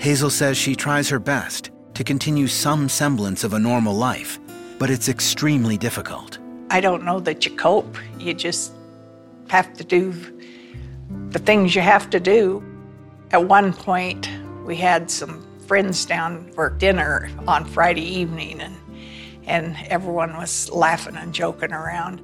Hazel 0.00 0.28
says 0.28 0.56
she 0.58 0.74
tries 0.74 1.08
her 1.08 1.20
best 1.20 1.70
to 1.94 2.02
continue 2.02 2.48
some 2.48 2.88
semblance 2.88 3.44
of 3.44 3.54
a 3.54 3.60
normal 3.60 3.94
life, 3.94 4.40
but 4.80 4.90
it's 4.90 5.08
extremely 5.08 5.78
difficult. 5.78 6.40
I 6.70 6.80
don't 6.80 7.04
know 7.04 7.20
that 7.20 7.46
you 7.46 7.54
cope. 7.54 7.96
You 8.18 8.34
just 8.34 8.72
have 9.50 9.72
to 9.74 9.84
do 9.84 10.12
the 11.28 11.38
things 11.38 11.76
you 11.76 11.82
have 11.82 12.10
to 12.10 12.18
do. 12.18 12.60
At 13.30 13.46
one 13.46 13.72
point, 13.72 14.28
we 14.64 14.74
had 14.74 15.08
some 15.12 15.46
friends 15.68 16.04
down 16.04 16.50
for 16.54 16.70
dinner 16.70 17.30
on 17.46 17.64
Friday 17.64 18.02
evening, 18.02 18.60
and, 18.60 18.74
and 19.46 19.76
everyone 19.88 20.36
was 20.36 20.70
laughing 20.70 21.16
and 21.16 21.32
joking 21.34 21.72
around. 21.72 22.20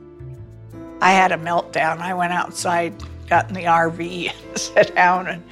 I 1.00 1.12
had 1.12 1.33
a 1.33 1.37
meltdown. 1.37 1.98
I 1.98 2.14
went 2.14 2.33
outside, 2.33 2.94
got 3.29 3.48
in 3.48 3.55
the 3.55 3.64
RV, 3.64 4.33
sat 4.59 4.94
down, 4.94 5.26
and 5.26 5.42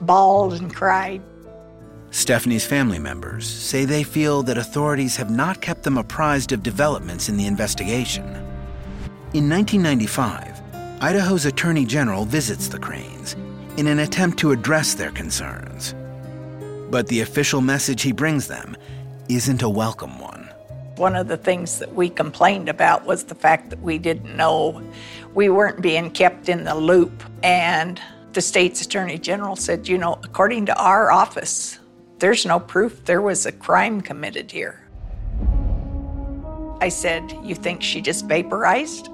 bawled 0.00 0.54
and 0.54 0.74
cried. 0.74 1.22
Stephanie's 2.10 2.66
family 2.66 2.98
members 2.98 3.46
say 3.46 3.84
they 3.84 4.02
feel 4.02 4.42
that 4.42 4.58
authorities 4.58 5.16
have 5.16 5.30
not 5.30 5.62
kept 5.62 5.82
them 5.82 5.96
apprised 5.96 6.52
of 6.52 6.62
developments 6.62 7.28
in 7.28 7.38
the 7.38 7.46
investigation. 7.46 8.24
In 9.32 9.48
1995, 9.48 10.60
Idaho's 11.00 11.46
Attorney 11.46 11.86
General 11.86 12.26
visits 12.26 12.68
the 12.68 12.78
Cranes 12.78 13.34
in 13.78 13.86
an 13.86 14.00
attempt 14.00 14.38
to 14.40 14.52
address 14.52 14.94
their 14.94 15.10
concerns. 15.10 15.94
But 16.90 17.08
the 17.08 17.22
official 17.22 17.62
message 17.62 18.02
he 18.02 18.12
brings 18.12 18.46
them 18.46 18.76
isn't 19.30 19.62
a 19.62 19.68
welcome 19.68 20.18
one. 20.18 20.31
One 20.96 21.16
of 21.16 21.28
the 21.28 21.36
things 21.36 21.78
that 21.78 21.94
we 21.94 22.10
complained 22.10 22.68
about 22.68 23.06
was 23.06 23.24
the 23.24 23.34
fact 23.34 23.70
that 23.70 23.80
we 23.80 23.98
didn't 23.98 24.36
know, 24.36 24.82
we 25.34 25.48
weren't 25.48 25.80
being 25.80 26.10
kept 26.10 26.48
in 26.48 26.64
the 26.64 26.74
loop. 26.74 27.22
And 27.42 28.00
the 28.32 28.40
state's 28.40 28.82
attorney 28.82 29.18
general 29.18 29.56
said, 29.56 29.88
you 29.88 29.98
know, 29.98 30.18
according 30.22 30.66
to 30.66 30.78
our 30.78 31.10
office, 31.10 31.78
there's 32.18 32.46
no 32.46 32.60
proof 32.60 33.04
there 33.04 33.22
was 33.22 33.46
a 33.46 33.52
crime 33.52 34.00
committed 34.00 34.50
here. 34.50 34.82
I 36.80 36.88
said, 36.88 37.32
You 37.44 37.54
think 37.54 37.82
she 37.82 38.00
just 38.00 38.26
vaporized? 38.26 39.08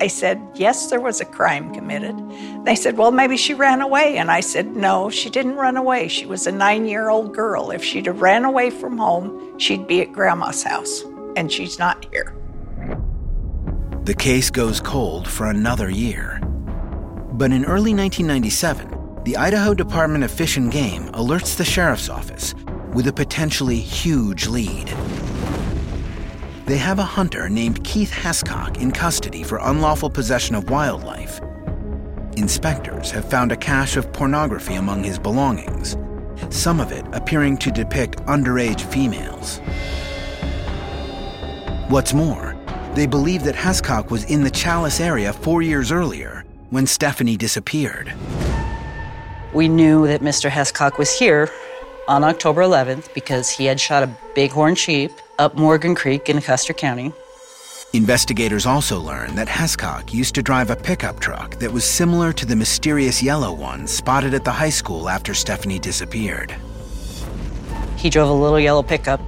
I 0.00 0.06
said, 0.06 0.40
Yes, 0.54 0.90
there 0.90 1.00
was 1.00 1.20
a 1.20 1.24
crime 1.24 1.74
committed. 1.74 2.16
They 2.64 2.74
said, 2.74 2.96
Well, 2.96 3.10
maybe 3.10 3.36
she 3.36 3.54
ran 3.54 3.80
away. 3.80 4.16
And 4.16 4.30
I 4.30 4.40
said, 4.40 4.76
No, 4.76 5.10
she 5.10 5.30
didn't 5.30 5.56
run 5.56 5.76
away. 5.76 6.08
She 6.08 6.26
was 6.26 6.46
a 6.46 6.52
nine 6.52 6.86
year 6.86 7.08
old 7.08 7.34
girl. 7.34 7.70
If 7.70 7.82
she'd 7.82 8.06
have 8.06 8.22
ran 8.22 8.44
away 8.44 8.70
from 8.70 8.98
home, 8.98 9.58
she'd 9.58 9.86
be 9.86 10.00
at 10.00 10.12
grandma's 10.12 10.62
house, 10.62 11.02
and 11.36 11.50
she's 11.50 11.78
not 11.78 12.06
here. 12.12 12.34
The 14.04 14.14
case 14.14 14.50
goes 14.50 14.80
cold 14.80 15.28
for 15.28 15.50
another 15.50 15.90
year. 15.90 16.40
But 17.32 17.52
in 17.52 17.64
early 17.64 17.94
1997, 17.94 19.22
the 19.24 19.36
Idaho 19.36 19.74
Department 19.74 20.24
of 20.24 20.30
Fish 20.30 20.56
and 20.56 20.72
Game 20.72 21.08
alerts 21.12 21.56
the 21.56 21.64
sheriff's 21.64 22.08
office 22.08 22.54
with 22.94 23.06
a 23.06 23.12
potentially 23.12 23.78
huge 23.78 24.46
lead. 24.46 24.88
They 26.68 26.76
have 26.76 26.98
a 26.98 27.02
hunter 27.02 27.48
named 27.48 27.82
Keith 27.82 28.10
Hescock 28.12 28.76
in 28.76 28.92
custody 28.92 29.42
for 29.42 29.58
unlawful 29.62 30.10
possession 30.10 30.54
of 30.54 30.68
wildlife. 30.68 31.40
Inspectors 32.36 33.10
have 33.10 33.24
found 33.24 33.52
a 33.52 33.56
cache 33.56 33.96
of 33.96 34.12
pornography 34.12 34.74
among 34.74 35.02
his 35.02 35.18
belongings, 35.18 35.96
some 36.50 36.78
of 36.78 36.92
it 36.92 37.06
appearing 37.14 37.56
to 37.56 37.70
depict 37.70 38.18
underage 38.26 38.82
females. 38.82 39.62
What's 41.88 42.12
more, 42.12 42.54
they 42.92 43.06
believe 43.06 43.44
that 43.44 43.54
Hescock 43.54 44.10
was 44.10 44.24
in 44.24 44.44
the 44.44 44.50
Challis 44.50 45.00
area 45.00 45.32
four 45.32 45.62
years 45.62 45.90
earlier 45.90 46.44
when 46.68 46.86
Stephanie 46.86 47.38
disappeared. 47.38 48.12
We 49.54 49.68
knew 49.68 50.06
that 50.06 50.20
Mr. 50.20 50.50
Hescock 50.50 50.98
was 50.98 51.18
here 51.18 51.48
on 52.08 52.24
October 52.24 52.60
11th 52.60 53.14
because 53.14 53.48
he 53.48 53.64
had 53.64 53.80
shot 53.80 54.02
a 54.02 54.14
bighorn 54.34 54.74
sheep 54.74 55.12
up 55.38 55.54
Morgan 55.54 55.94
Creek 55.94 56.28
in 56.28 56.40
Custer 56.40 56.72
County. 56.72 57.12
Investigators 57.94 58.66
also 58.66 59.00
learned 59.00 59.38
that 59.38 59.48
Hescock 59.48 60.12
used 60.12 60.34
to 60.34 60.42
drive 60.42 60.68
a 60.68 60.76
pickup 60.76 61.20
truck 61.20 61.58
that 61.58 61.72
was 61.72 61.84
similar 61.84 62.32
to 62.34 62.44
the 62.44 62.56
mysterious 62.56 63.22
yellow 63.22 63.52
one 63.52 63.86
spotted 63.86 64.34
at 64.34 64.44
the 64.44 64.52
high 64.52 64.68
school 64.68 65.08
after 65.08 65.32
Stephanie 65.32 65.78
disappeared. 65.78 66.54
He 67.96 68.10
drove 68.10 68.28
a 68.28 68.32
little 68.32 68.60
yellow 68.60 68.82
pickup, 68.82 69.20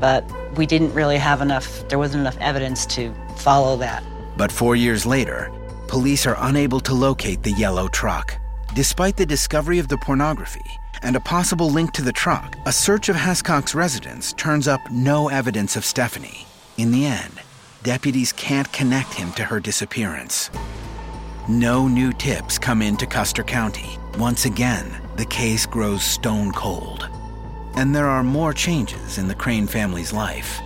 but 0.00 0.24
we 0.56 0.64
didn't 0.64 0.94
really 0.94 1.18
have 1.18 1.42
enough, 1.42 1.86
there 1.88 1.98
wasn't 1.98 2.22
enough 2.22 2.38
evidence 2.40 2.86
to 2.86 3.12
follow 3.36 3.76
that. 3.76 4.02
But 4.38 4.50
four 4.50 4.74
years 4.74 5.04
later, 5.04 5.52
police 5.86 6.26
are 6.26 6.36
unable 6.38 6.80
to 6.80 6.94
locate 6.94 7.42
the 7.42 7.52
yellow 7.52 7.88
truck. 7.88 8.38
Despite 8.74 9.16
the 9.16 9.26
discovery 9.26 9.78
of 9.78 9.88
the 9.88 9.98
pornography 9.98 10.78
and 11.02 11.16
a 11.16 11.20
possible 11.20 11.70
link 11.70 11.92
to 11.92 12.02
the 12.02 12.12
truck, 12.12 12.56
a 12.66 12.72
search 12.72 13.08
of 13.08 13.16
Hescock's 13.16 13.74
residence 13.74 14.32
turns 14.34 14.68
up 14.68 14.80
no 14.90 15.28
evidence 15.28 15.76
of 15.76 15.84
Stephanie. 15.84 16.46
In 16.76 16.90
the 16.90 17.06
end, 17.06 17.40
deputies 17.82 18.32
can't 18.32 18.72
connect 18.72 19.14
him 19.14 19.32
to 19.32 19.44
her 19.44 19.60
disappearance. 19.60 20.50
No 21.48 21.88
new 21.88 22.12
tips 22.12 22.58
come 22.58 22.82
into 22.82 23.06
Custer 23.06 23.42
County. 23.42 23.98
Once 24.18 24.44
again, 24.44 25.00
the 25.16 25.24
case 25.24 25.64
grows 25.64 26.02
stone 26.02 26.52
cold. 26.52 27.08
And 27.74 27.94
there 27.94 28.08
are 28.08 28.22
more 28.22 28.52
changes 28.52 29.18
in 29.18 29.28
the 29.28 29.34
Crane 29.34 29.66
family's 29.66 30.12
life. 30.12 30.60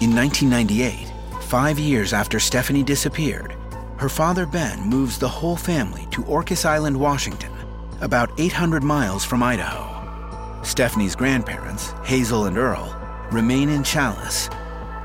In 0.00 0.14
1998, 0.14 1.12
five 1.44 1.78
years 1.78 2.12
after 2.12 2.40
Stephanie 2.40 2.82
disappeared, 2.82 3.54
her 3.98 4.08
father 4.08 4.46
Ben 4.46 4.80
moves 4.80 5.18
the 5.18 5.28
whole 5.28 5.56
family 5.56 6.06
to 6.10 6.22
Orcas 6.24 6.64
Island, 6.64 6.98
Washington, 6.98 7.52
about 8.00 8.30
800 8.38 8.82
miles 8.82 9.24
from 9.24 9.42
Idaho. 9.42 10.62
Stephanie's 10.62 11.16
grandparents, 11.16 11.92
Hazel 12.04 12.46
and 12.46 12.58
Earl, 12.58 12.94
remain 13.30 13.68
in 13.68 13.82
Challis, 13.82 14.50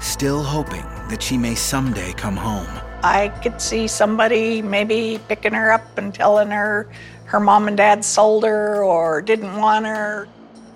still 0.02 0.44
hoping 0.44 0.84
that 1.10 1.22
she 1.22 1.38
may 1.38 1.56
someday 1.56 2.14
come 2.14 2.36
home. 2.36 2.68
I 3.04 3.30
could 3.42 3.60
see 3.62 3.88
somebody 3.88 4.62
maybe 4.62 5.20
picking 5.28 5.54
her 5.54 5.72
up 5.72 5.98
and 5.98 6.14
telling 6.14 6.52
her 6.52 6.90
her 7.26 7.40
mom 7.40 7.68
and 7.68 7.78
dad 7.78 8.06
sold 8.06 8.44
her 8.44 8.84
or 8.84 9.22
didn't 9.22 9.56
want 9.58 9.86
her. 9.86 10.28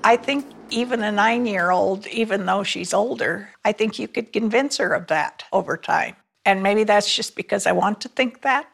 I 0.03 0.15
think 0.17 0.45
even 0.69 1.03
a 1.03 1.11
nine 1.11 1.45
year 1.45 1.71
old, 1.71 2.07
even 2.07 2.45
though 2.45 2.63
she's 2.63 2.93
older, 2.93 3.49
I 3.63 3.71
think 3.71 3.99
you 3.99 4.07
could 4.07 4.33
convince 4.33 4.77
her 4.77 4.93
of 4.93 5.07
that 5.07 5.43
over 5.51 5.77
time. 5.77 6.15
And 6.45 6.63
maybe 6.63 6.83
that's 6.83 7.13
just 7.13 7.35
because 7.35 7.65
I 7.67 7.71
want 7.71 8.01
to 8.01 8.09
think 8.09 8.41
that. 8.41 8.67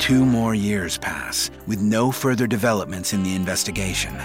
Two 0.00 0.24
more 0.24 0.54
years 0.54 0.96
pass 0.96 1.50
with 1.66 1.78
no 1.78 2.10
further 2.10 2.46
developments 2.46 3.12
in 3.12 3.22
the 3.22 3.34
investigation. 3.34 4.16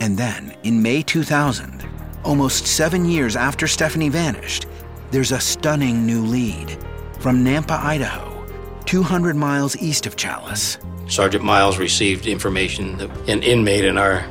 And 0.00 0.16
then, 0.16 0.54
in 0.62 0.80
May 0.80 1.02
2000, 1.02 1.84
almost 2.22 2.68
seven 2.68 3.04
years 3.04 3.34
after 3.34 3.66
Stephanie 3.66 4.08
vanished, 4.08 4.66
there's 5.10 5.32
a 5.32 5.40
stunning 5.40 6.06
new 6.06 6.22
lead 6.22 6.78
from 7.18 7.44
Nampa, 7.44 7.76
Idaho, 7.82 8.46
200 8.86 9.34
miles 9.34 9.76
east 9.78 10.06
of 10.06 10.14
Challis. 10.14 10.78
Sergeant 11.10 11.42
Miles 11.42 11.76
received 11.78 12.26
information 12.26 12.96
that 12.98 13.10
an 13.28 13.42
inmate 13.42 13.84
in 13.84 13.98
our 13.98 14.24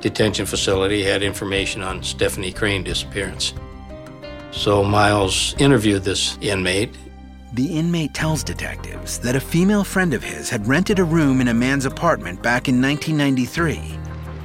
detention 0.00 0.46
facility 0.46 1.04
had 1.04 1.22
information 1.22 1.80
on 1.80 2.02
Stephanie 2.02 2.52
Crane 2.52 2.82
disappearance. 2.82 3.54
So 4.50 4.82
Miles 4.82 5.54
interviewed 5.58 6.02
this 6.02 6.36
inmate. 6.40 6.90
The 7.56 7.78
inmate 7.78 8.12
tells 8.12 8.44
detectives 8.44 9.18
that 9.20 9.34
a 9.34 9.40
female 9.40 9.82
friend 9.82 10.12
of 10.12 10.22
his 10.22 10.50
had 10.50 10.68
rented 10.68 10.98
a 10.98 11.04
room 11.04 11.40
in 11.40 11.48
a 11.48 11.54
man's 11.54 11.86
apartment 11.86 12.42
back 12.42 12.68
in 12.68 12.82
1993, 12.82 13.98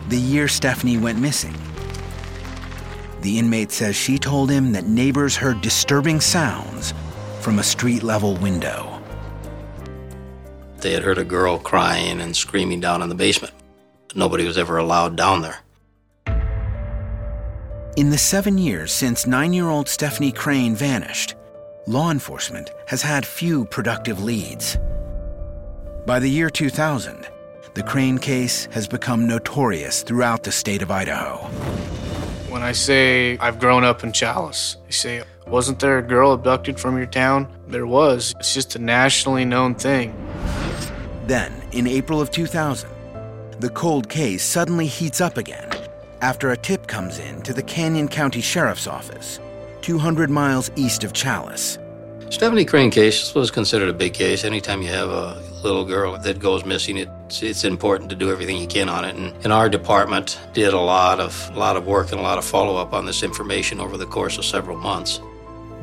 the 0.08 0.17
year 0.17 0.47
Stephanie 0.47 0.97
went 0.97 1.19
missing. 1.19 1.54
The 3.19 3.38
inmate 3.38 3.74
says 3.74 3.97
she 3.97 4.17
told 4.17 4.50
him 4.50 4.71
that 4.71 4.86
neighbors 4.86 5.36
heard 5.36 5.60
disturbing 5.60 6.21
sounds 6.21 6.93
from 7.41 7.60
a 7.60 7.63
street 7.63 8.02
level 8.02 8.38
window. 8.38 9.02
They 10.78 10.93
had 10.93 11.04
heard 11.04 11.17
a 11.17 11.26
girl 11.26 11.60
crying 11.60 12.21
and 12.21 12.34
screaming 12.34 12.80
down 12.80 13.02
in 13.02 13.10
the 13.10 13.15
basement. 13.15 13.54
Nobody 14.15 14.47
was 14.47 14.58
ever 14.58 14.78
allowed 14.78 15.17
down 15.17 15.41
there. 15.41 15.60
In 17.97 18.10
the 18.10 18.17
seven 18.17 18.58
years 18.58 18.93
since 18.93 19.28
nine 19.28 19.52
year 19.52 19.67
old 19.67 19.89
Stephanie 19.89 20.32
Crane 20.32 20.78
vanished, 20.78 21.36
law 21.88 22.12
enforcement 22.12 22.72
has 22.86 23.02
had 23.02 23.26
few 23.26 23.65
productive 23.65 24.24
leads. 24.24 24.78
By 26.06 26.20
the 26.20 26.30
year 26.30 26.50
2000, 26.50 27.28
the 27.74 27.84
Crane 27.84 28.17
case 28.17 28.67
has 28.72 28.88
become 28.88 29.28
notorious 29.28 30.04
throughout 30.04 30.44
the 30.44 30.52
state 30.52 30.82
of 30.82 30.91
Idaho. 30.91 31.38
When 32.50 32.62
I 32.62 32.74
say 32.74 33.38
I've 33.39 33.60
grown 33.60 33.84
up 33.84 34.04
in 34.04 34.12
Challis, 34.12 34.78
they 34.86 34.91
say, 34.91 35.24
wasn't 35.48 35.80
there 35.80 35.98
a 35.98 36.02
girl 36.02 36.34
abducted 36.34 36.80
from 36.80 36.98
your 36.98 37.08
town? 37.08 37.48
There 37.67 37.88
was. 37.88 38.36
It's 38.39 38.54
just 38.54 38.76
a 38.76 38.80
nationally 38.80 39.46
known 39.46 39.76
thing. 39.76 40.13
Then, 41.26 41.54
in 41.72 41.88
April 41.88 42.22
of 42.22 42.32
2000, 42.32 42.89
the 43.60 43.70
cold 43.70 44.10
case 44.10 44.44
suddenly 44.44 44.88
heats 44.88 45.22
up 45.22 45.38
again 45.38 45.70
after 46.22 46.52
a 46.52 46.58
tip 46.58 46.88
comes 46.88 47.20
in 47.20 47.41
to 47.41 47.54
the 47.54 47.63
Canyon 47.63 48.08
County 48.08 48.41
Sheriff's 48.41 48.88
Office, 48.88 49.39
200 49.82 50.30
miles 50.30 50.72
east 50.76 51.04
of 51.04 51.13
Challis. 51.13 51.78
Stephanie 52.32 52.63
Crane 52.63 52.91
case 52.91 53.36
was 53.36 53.52
considered 53.52 53.89
a 53.89 53.94
big 53.94 54.13
case. 54.13 54.46
Anytime 54.46 54.82
you 54.82 54.88
have 54.88 55.10
a 55.10 55.44
little 55.63 55.84
girl 55.84 56.17
that 56.17 56.39
goes 56.39 56.63
missing, 56.63 56.98
it's, 56.98 57.44
it's 57.44 57.63
important 57.65 58.10
to 58.10 58.15
do 58.15 58.32
everything 58.32 58.58
you 58.58 58.67
can 58.67 58.88
on 58.88 59.04
it. 59.04 59.15
And, 59.15 59.34
and 59.44 59.52
our 59.52 59.67
department 59.67 60.39
did 60.54 60.74
a 60.74 60.80
lot 60.80 61.20
of 61.20 61.52
a 61.54 61.60
lot 61.60 61.76
of 61.76 61.86
work 61.86 62.12
and 62.12 62.20
a 62.20 62.24
lot 62.24 62.38
of 62.38 62.46
follow 62.46 62.78
up 62.78 62.94
on 62.94 63.06
this 63.06 63.22
information 63.22 63.80
over 63.80 63.98
the 63.98 64.06
course 64.06 64.38
of 64.38 64.46
several 64.46 64.78
months. 64.78 65.20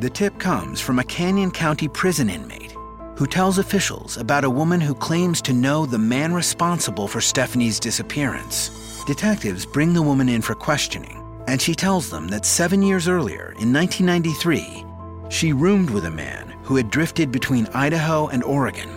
The 0.00 0.08
tip 0.08 0.38
comes 0.38 0.80
from 0.80 0.98
a 0.98 1.04
Canyon 1.04 1.50
County 1.50 1.88
prison 1.88 2.30
inmate 2.30 2.74
who 3.18 3.26
tells 3.26 3.58
officials 3.58 4.16
about 4.16 4.44
a 4.44 4.50
woman 4.50 4.80
who 4.80 4.94
claims 4.94 5.42
to 5.42 5.52
know 5.52 5.84
the 5.84 5.98
man 5.98 6.32
responsible 6.32 7.08
for 7.08 7.20
Stephanie's 7.20 7.80
disappearance. 7.80 8.70
Detectives 9.06 9.66
bring 9.66 9.92
the 9.92 10.02
woman 10.02 10.28
in 10.28 10.40
for 10.40 10.54
questioning, 10.54 11.20
and 11.48 11.62
she 11.62 11.74
tells 11.74 12.10
them 12.10 12.28
that 12.28 12.44
seven 12.44 12.82
years 12.82 13.08
earlier, 13.08 13.54
in 13.58 13.72
1993, 13.72 14.84
she 15.30 15.54
roomed 15.54 15.88
with 15.88 16.04
a 16.04 16.10
man 16.10 16.50
who 16.62 16.76
had 16.76 16.90
drifted 16.90 17.32
between 17.32 17.66
Idaho 17.68 18.28
and 18.28 18.44
Oregon. 18.44 18.90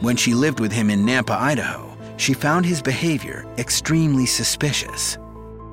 When 0.00 0.16
she 0.16 0.32
lived 0.32 0.60
with 0.60 0.72
him 0.72 0.88
in 0.88 1.04
Nampa, 1.04 1.36
Idaho, 1.36 1.94
she 2.16 2.32
found 2.32 2.64
his 2.64 2.80
behavior 2.80 3.46
extremely 3.58 4.24
suspicious. 4.24 5.18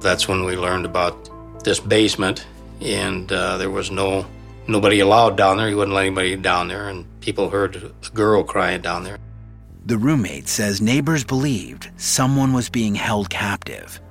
That's 0.02 0.28
when 0.28 0.44
we 0.44 0.58
learned 0.58 0.86
about 0.86 1.64
this 1.64 1.80
basement, 1.80 2.46
and 2.82 3.32
uh, 3.32 3.56
there 3.56 3.72
was 3.72 3.90
no 3.90 4.26
nobody 4.68 5.00
allowed 5.00 5.38
down 5.38 5.56
there. 5.56 5.70
He 5.70 5.76
wouldn't 5.76 5.96
let 5.96 6.08
anybody 6.08 6.36
down 6.36 6.68
there, 6.68 6.90
and 6.90 7.06
people 7.22 7.50
heard 7.50 7.78
a 7.78 8.10
girl 8.10 8.44
crying 8.44 8.82
down 8.82 9.06
there. 9.06 9.18
The 9.86 9.98
roommate 9.98 10.50
says 10.50 10.82
neighbors 10.82 11.24
believed 11.24 11.90
someone 11.96 12.52
was 12.52 12.70
being 12.70 12.96
held 12.96 13.30
captive. 13.30 14.02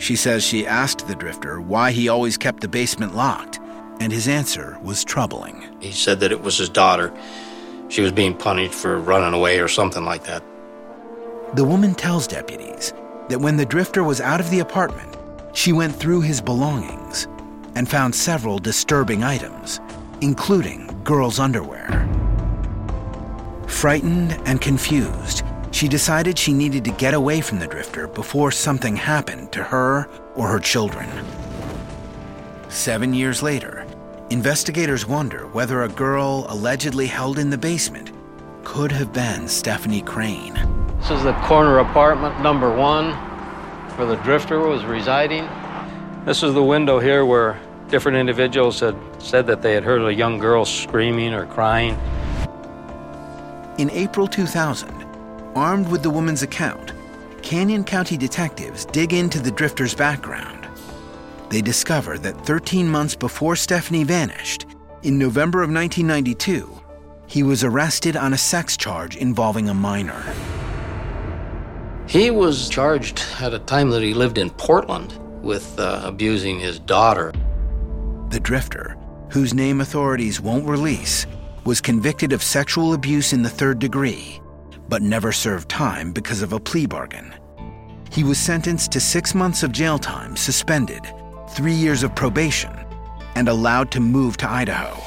She 0.00 0.16
says 0.16 0.42
she 0.42 0.66
asked 0.66 1.06
the 1.06 1.14
drifter 1.14 1.60
why 1.60 1.92
he 1.92 2.08
always 2.08 2.38
kept 2.38 2.62
the 2.62 2.68
basement 2.68 3.14
locked, 3.14 3.60
and 4.00 4.10
his 4.10 4.28
answer 4.28 4.78
was 4.82 5.04
troubling. 5.04 5.62
He 5.78 5.92
said 5.92 6.20
that 6.20 6.32
it 6.32 6.40
was 6.40 6.56
his 6.56 6.70
daughter. 6.70 7.12
She 7.90 8.00
was 8.00 8.10
being 8.10 8.34
punished 8.34 8.72
for 8.72 8.98
running 8.98 9.34
away 9.34 9.60
or 9.60 9.68
something 9.68 10.06
like 10.06 10.24
that. 10.24 10.42
The 11.54 11.66
woman 11.66 11.94
tells 11.94 12.26
deputies 12.26 12.94
that 13.28 13.40
when 13.40 13.58
the 13.58 13.66
drifter 13.66 14.02
was 14.02 14.22
out 14.22 14.40
of 14.40 14.48
the 14.48 14.60
apartment, 14.60 15.18
she 15.52 15.70
went 15.70 15.94
through 15.94 16.22
his 16.22 16.40
belongings 16.40 17.28
and 17.74 17.86
found 17.86 18.14
several 18.14 18.58
disturbing 18.58 19.22
items, 19.22 19.80
including 20.22 20.98
girls' 21.04 21.38
underwear. 21.38 22.08
Frightened 23.66 24.32
and 24.46 24.62
confused, 24.62 25.44
she 25.80 25.88
decided 25.88 26.38
she 26.38 26.52
needed 26.52 26.84
to 26.84 26.90
get 26.90 27.14
away 27.14 27.40
from 27.40 27.58
the 27.58 27.66
drifter 27.66 28.06
before 28.06 28.50
something 28.50 28.94
happened 28.94 29.50
to 29.50 29.64
her 29.64 30.06
or 30.34 30.46
her 30.46 30.58
children. 30.58 31.08
Seven 32.68 33.14
years 33.14 33.42
later, 33.42 33.86
investigators 34.28 35.06
wonder 35.06 35.46
whether 35.46 35.82
a 35.82 35.88
girl 35.88 36.44
allegedly 36.50 37.06
held 37.06 37.38
in 37.38 37.48
the 37.48 37.56
basement 37.56 38.12
could 38.62 38.92
have 38.92 39.14
been 39.14 39.48
Stephanie 39.48 40.02
Crane. 40.02 40.52
This 40.98 41.12
is 41.12 41.22
the 41.22 41.32
corner 41.44 41.78
apartment 41.78 42.38
number 42.42 42.70
one 42.70 43.12
where 43.96 44.06
the 44.06 44.16
drifter 44.16 44.58
was 44.58 44.84
residing. 44.84 45.48
This 46.26 46.42
is 46.42 46.52
the 46.52 46.62
window 46.62 46.98
here 46.98 47.24
where 47.24 47.58
different 47.88 48.18
individuals 48.18 48.80
had 48.80 48.98
said 49.18 49.46
that 49.46 49.62
they 49.62 49.72
had 49.72 49.84
heard 49.84 50.02
a 50.02 50.12
young 50.12 50.36
girl 50.36 50.66
screaming 50.66 51.32
or 51.32 51.46
crying. 51.46 51.98
In 53.78 53.88
April 53.92 54.26
2000, 54.26 54.99
armed 55.54 55.88
with 55.88 56.02
the 56.02 56.10
woman's 56.10 56.42
account, 56.42 56.92
Canyon 57.42 57.84
County 57.84 58.16
detectives 58.16 58.84
dig 58.84 59.12
into 59.12 59.40
the 59.40 59.50
drifter's 59.50 59.94
background. 59.94 60.68
They 61.48 61.62
discover 61.62 62.18
that 62.18 62.46
13 62.46 62.88
months 62.88 63.16
before 63.16 63.56
Stephanie 63.56 64.04
vanished, 64.04 64.66
in 65.02 65.18
November 65.18 65.62
of 65.62 65.70
1992, 65.70 66.80
he 67.26 67.42
was 67.42 67.64
arrested 67.64 68.16
on 68.16 68.32
a 68.32 68.38
sex 68.38 68.76
charge 68.76 69.16
involving 69.16 69.68
a 69.68 69.74
minor. 69.74 70.22
He 72.06 72.30
was 72.30 72.68
charged 72.68 73.24
at 73.40 73.54
a 73.54 73.60
time 73.60 73.90
that 73.90 74.02
he 74.02 74.14
lived 74.14 74.36
in 74.36 74.50
Portland 74.50 75.16
with 75.42 75.78
uh, 75.78 76.02
abusing 76.04 76.58
his 76.58 76.78
daughter. 76.80 77.32
The 78.30 78.40
drifter, 78.40 78.96
whose 79.30 79.54
name 79.54 79.80
authorities 79.80 80.40
won't 80.40 80.66
release, 80.66 81.26
was 81.64 81.80
convicted 81.80 82.32
of 82.32 82.42
sexual 82.42 82.94
abuse 82.94 83.32
in 83.32 83.42
the 83.42 83.48
third 83.48 83.78
degree, 83.78 84.39
but 84.90 85.02
never 85.02 85.30
served 85.30 85.68
time 85.68 86.12
because 86.12 86.42
of 86.42 86.52
a 86.52 86.58
plea 86.58 86.84
bargain. 86.84 87.32
He 88.10 88.24
was 88.24 88.38
sentenced 88.38 88.90
to 88.92 89.00
six 89.00 89.36
months 89.36 89.62
of 89.62 89.70
jail 89.70 89.98
time, 89.98 90.36
suspended, 90.36 91.06
three 91.50 91.72
years 91.72 92.02
of 92.02 92.14
probation, 92.16 92.76
and 93.36 93.48
allowed 93.48 93.92
to 93.92 94.00
move 94.00 94.36
to 94.38 94.50
Idaho. 94.50 95.00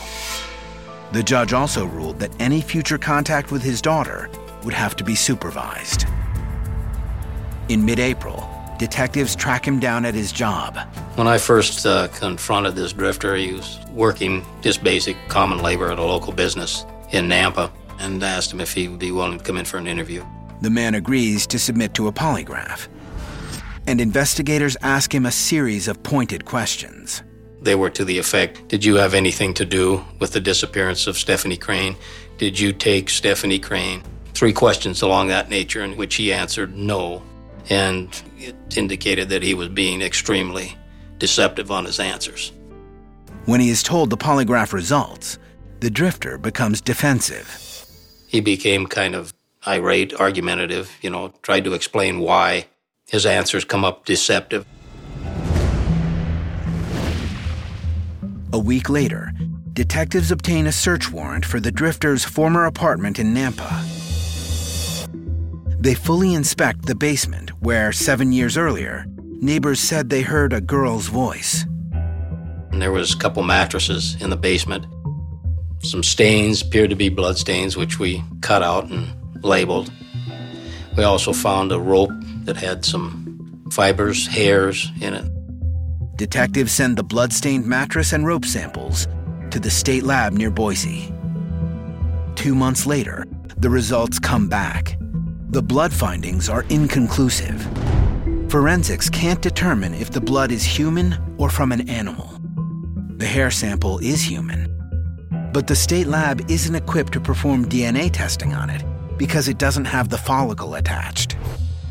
The 1.12 1.22
judge 1.22 1.52
also 1.52 1.86
ruled 1.86 2.20
that 2.20 2.32
any 2.40 2.62
future 2.62 2.98
contact 2.98 3.52
with 3.52 3.62
his 3.62 3.82
daughter 3.82 4.30
would 4.64 4.74
have 4.74 4.96
to 4.96 5.04
be 5.04 5.16
supervised. 5.16 6.06
In 7.68 7.86
mid 7.86 8.00
April, 8.00 8.50
detectives 8.80 9.36
track 9.36 9.68
him 9.68 9.80
down 9.80 10.06
at 10.06 10.16
his 10.16 10.32
job. 10.32 10.78
When 11.16 11.28
I 11.28 11.38
first 11.38 11.86
uh, 11.86 12.08
confronted 12.08 12.76
this 12.76 12.94
drifter, 12.94 13.36
he 13.36 13.52
was 13.52 13.80
working 13.92 14.46
just 14.62 14.82
basic 14.82 15.18
common 15.28 15.60
labor 15.60 15.92
at 15.92 16.00
a 16.00 16.04
local 16.04 16.32
business 16.32 16.86
in 17.12 17.28
Nampa 17.28 17.70
and 18.04 18.22
asked 18.22 18.52
him 18.52 18.62
if 18.62 18.74
he 18.74 18.88
would 18.88 19.00
be 19.00 19.12
willing 19.12 19.38
to 19.38 19.44
come 19.44 19.58
in 19.58 19.66
for 19.66 19.78
an 19.78 19.88
interview. 19.88 20.24
The 20.62 20.70
man 20.70 20.96
agrees 20.96 21.48
to 21.48 21.60
submit 21.60 21.94
to 21.96 22.08
a 22.08 22.12
polygraph. 22.12 22.88
And 23.88 24.00
investigators 24.00 24.78
ask 24.82 25.14
him 25.14 25.26
a 25.26 25.32
series 25.32 25.88
of 25.88 26.04
pointed 26.04 26.46
questions. 26.46 27.24
They 27.62 27.76
were 27.76 27.90
to 27.92 28.06
the 28.06 28.18
effect 28.18 28.68
Did 28.68 28.84
you 28.84 28.96
have 28.96 29.14
anything 29.14 29.54
to 29.56 29.66
do 29.66 30.04
with 30.20 30.34
the 30.34 30.40
disappearance 30.40 31.08
of 31.08 31.18
Stephanie 31.18 31.58
Crane? 31.58 31.96
Did 32.38 32.60
you 32.60 32.74
take 32.74 33.10
Stephanie 33.10 33.60
Crane? 33.60 34.04
Three 34.34 34.54
questions 34.54 35.02
along 35.02 35.28
that 35.28 35.50
nature, 35.50 35.84
in 35.84 35.96
which 35.96 36.16
he 36.16 36.34
answered 36.34 36.76
no. 36.76 37.24
And 37.70 38.10
it 38.38 38.56
indicated 38.78 39.30
that 39.30 39.44
he 39.44 39.54
was 39.54 39.70
being 39.70 40.02
extremely 40.02 40.78
deceptive 41.20 41.72
on 41.72 41.86
his 41.86 42.00
answers. 42.00 42.52
When 43.46 43.62
he 43.62 43.70
is 43.70 43.84
told 43.84 44.10
the 44.10 44.18
polygraph 44.18 44.74
results, 44.74 45.38
the 45.80 45.90
drifter 45.90 46.38
becomes 46.38 46.82
defensive. 46.82 47.63
He 48.34 48.42
became 48.42 48.88
kind 48.88 49.14
of 49.14 49.32
irate, 49.68 50.12
argumentative, 50.16 50.98
you 51.04 51.12
know, 51.12 51.32
tried 51.44 51.66
to 51.66 51.76
explain 51.76 52.18
why 52.20 52.66
his 53.08 53.28
answers 53.28 53.64
come 53.64 53.86
up 53.86 54.06
deceptive. 54.06 54.66
A 58.52 58.58
week 58.58 58.90
later, 58.90 59.32
detectives 59.74 60.32
obtain 60.32 60.66
a 60.66 60.72
search 60.72 61.12
warrant 61.12 61.46
for 61.46 61.60
the 61.60 61.72
drifter's 61.72 62.26
former 62.26 62.66
apartment 62.66 63.20
in 63.20 63.36
Nampa. 63.36 63.72
They 65.80 65.94
fully 65.94 66.34
inspect 66.34 66.88
the 66.88 66.96
basement 66.96 67.52
where, 67.62 67.92
seven 67.92 68.32
years 68.32 68.58
earlier, 68.58 69.06
neighbors 69.42 69.80
said 69.80 70.10
they 70.10 70.24
heard 70.24 70.54
a 70.54 70.62
girl's 70.62 71.06
voice. 71.06 71.68
And 72.72 72.82
there 72.82 72.92
was 72.92 73.14
a 73.14 73.18
couple 73.18 73.44
mattresses 73.44 74.20
in 74.20 74.32
the 74.32 74.38
basement. 74.38 74.88
Some 75.84 76.02
stains 76.02 76.62
appeared 76.62 76.90
to 76.92 76.96
be 76.96 77.10
blood 77.10 77.38
stains, 77.38 77.76
which 77.76 78.00
we 78.00 78.24
cut 78.42 78.64
out 78.64 78.90
and 78.90 79.14
labeled. 79.44 79.92
We 80.96 81.04
also 81.04 81.34
found 81.34 81.72
a 81.72 81.80
rope 81.80 82.12
that 82.46 82.56
had 82.56 82.86
some 82.86 83.68
fibers, 83.72 84.26
hairs 84.28 84.90
in 85.02 85.14
it. 85.14 85.30
Detectives 86.16 86.72
send 86.72 86.98
the 86.98 87.04
blood-stained 87.04 87.66
mattress 87.66 88.14
and 88.14 88.26
rope 88.26 88.46
samples 88.46 89.08
to 89.52 89.60
the 89.60 89.70
state 89.70 90.04
lab 90.04 90.34
near 90.34 90.50
Boise. 90.50 91.14
Two 92.36 92.56
months 92.56 92.86
later, 92.86 93.26
the 93.58 93.70
results 93.70 94.20
come 94.20 94.48
back. 94.48 94.98
The 95.50 95.62
blood 95.62 95.92
findings 95.92 96.50
are 96.50 96.64
inconclusive. 96.70 97.62
Forensics 98.50 99.10
can't 99.10 99.42
determine 99.42 99.94
if 99.96 100.12
the 100.12 100.22
blood 100.22 100.52
is 100.52 100.64
human 100.64 101.18
or 101.38 101.50
from 101.50 101.72
an 101.72 101.90
animal. 101.90 102.40
The 103.18 103.26
hair 103.26 103.52
sample 103.52 104.00
is 104.00 104.22
human. 104.22 104.70
But 105.54 105.68
the 105.68 105.76
state 105.76 106.08
lab 106.08 106.50
isn't 106.50 106.74
equipped 106.74 107.14
to 107.14 107.22
perform 107.22 107.70
DNA 107.70 108.10
testing 108.12 108.54
on 108.54 108.72
it 108.72 108.84
because 109.18 109.48
it 109.48 109.60
doesn't 109.60 109.86
have 109.86 110.10
the 110.10 110.18
follicle 110.18 110.74
attached. 110.74 111.38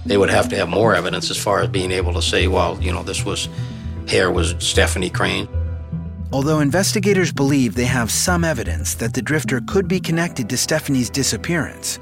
They 0.04 0.16
would 0.16 0.30
have 0.30 0.48
to 0.48 0.56
have 0.56 0.68
more 0.68 0.96
evidence 0.96 1.30
as 1.30 1.36
far 1.36 1.60
as 1.60 1.68
being 1.68 1.92
able 1.92 2.12
to 2.14 2.22
say, 2.22 2.48
well, 2.48 2.76
you 2.82 2.92
know, 2.92 3.04
this 3.04 3.24
was 3.24 3.48
hair 4.08 4.32
was 4.32 4.56
Stephanie 4.58 5.10
Crane. 5.10 5.48
Although 6.32 6.58
investigators 6.58 7.32
believe 7.32 7.76
they 7.76 7.84
have 7.84 8.10
some 8.10 8.42
evidence 8.42 8.94
that 8.94 9.14
the 9.14 9.22
drifter 9.22 9.60
could 9.68 9.86
be 9.86 10.00
connected 10.00 10.48
to 10.48 10.56
Stephanie's 10.56 11.08
disappearance, 11.08 12.00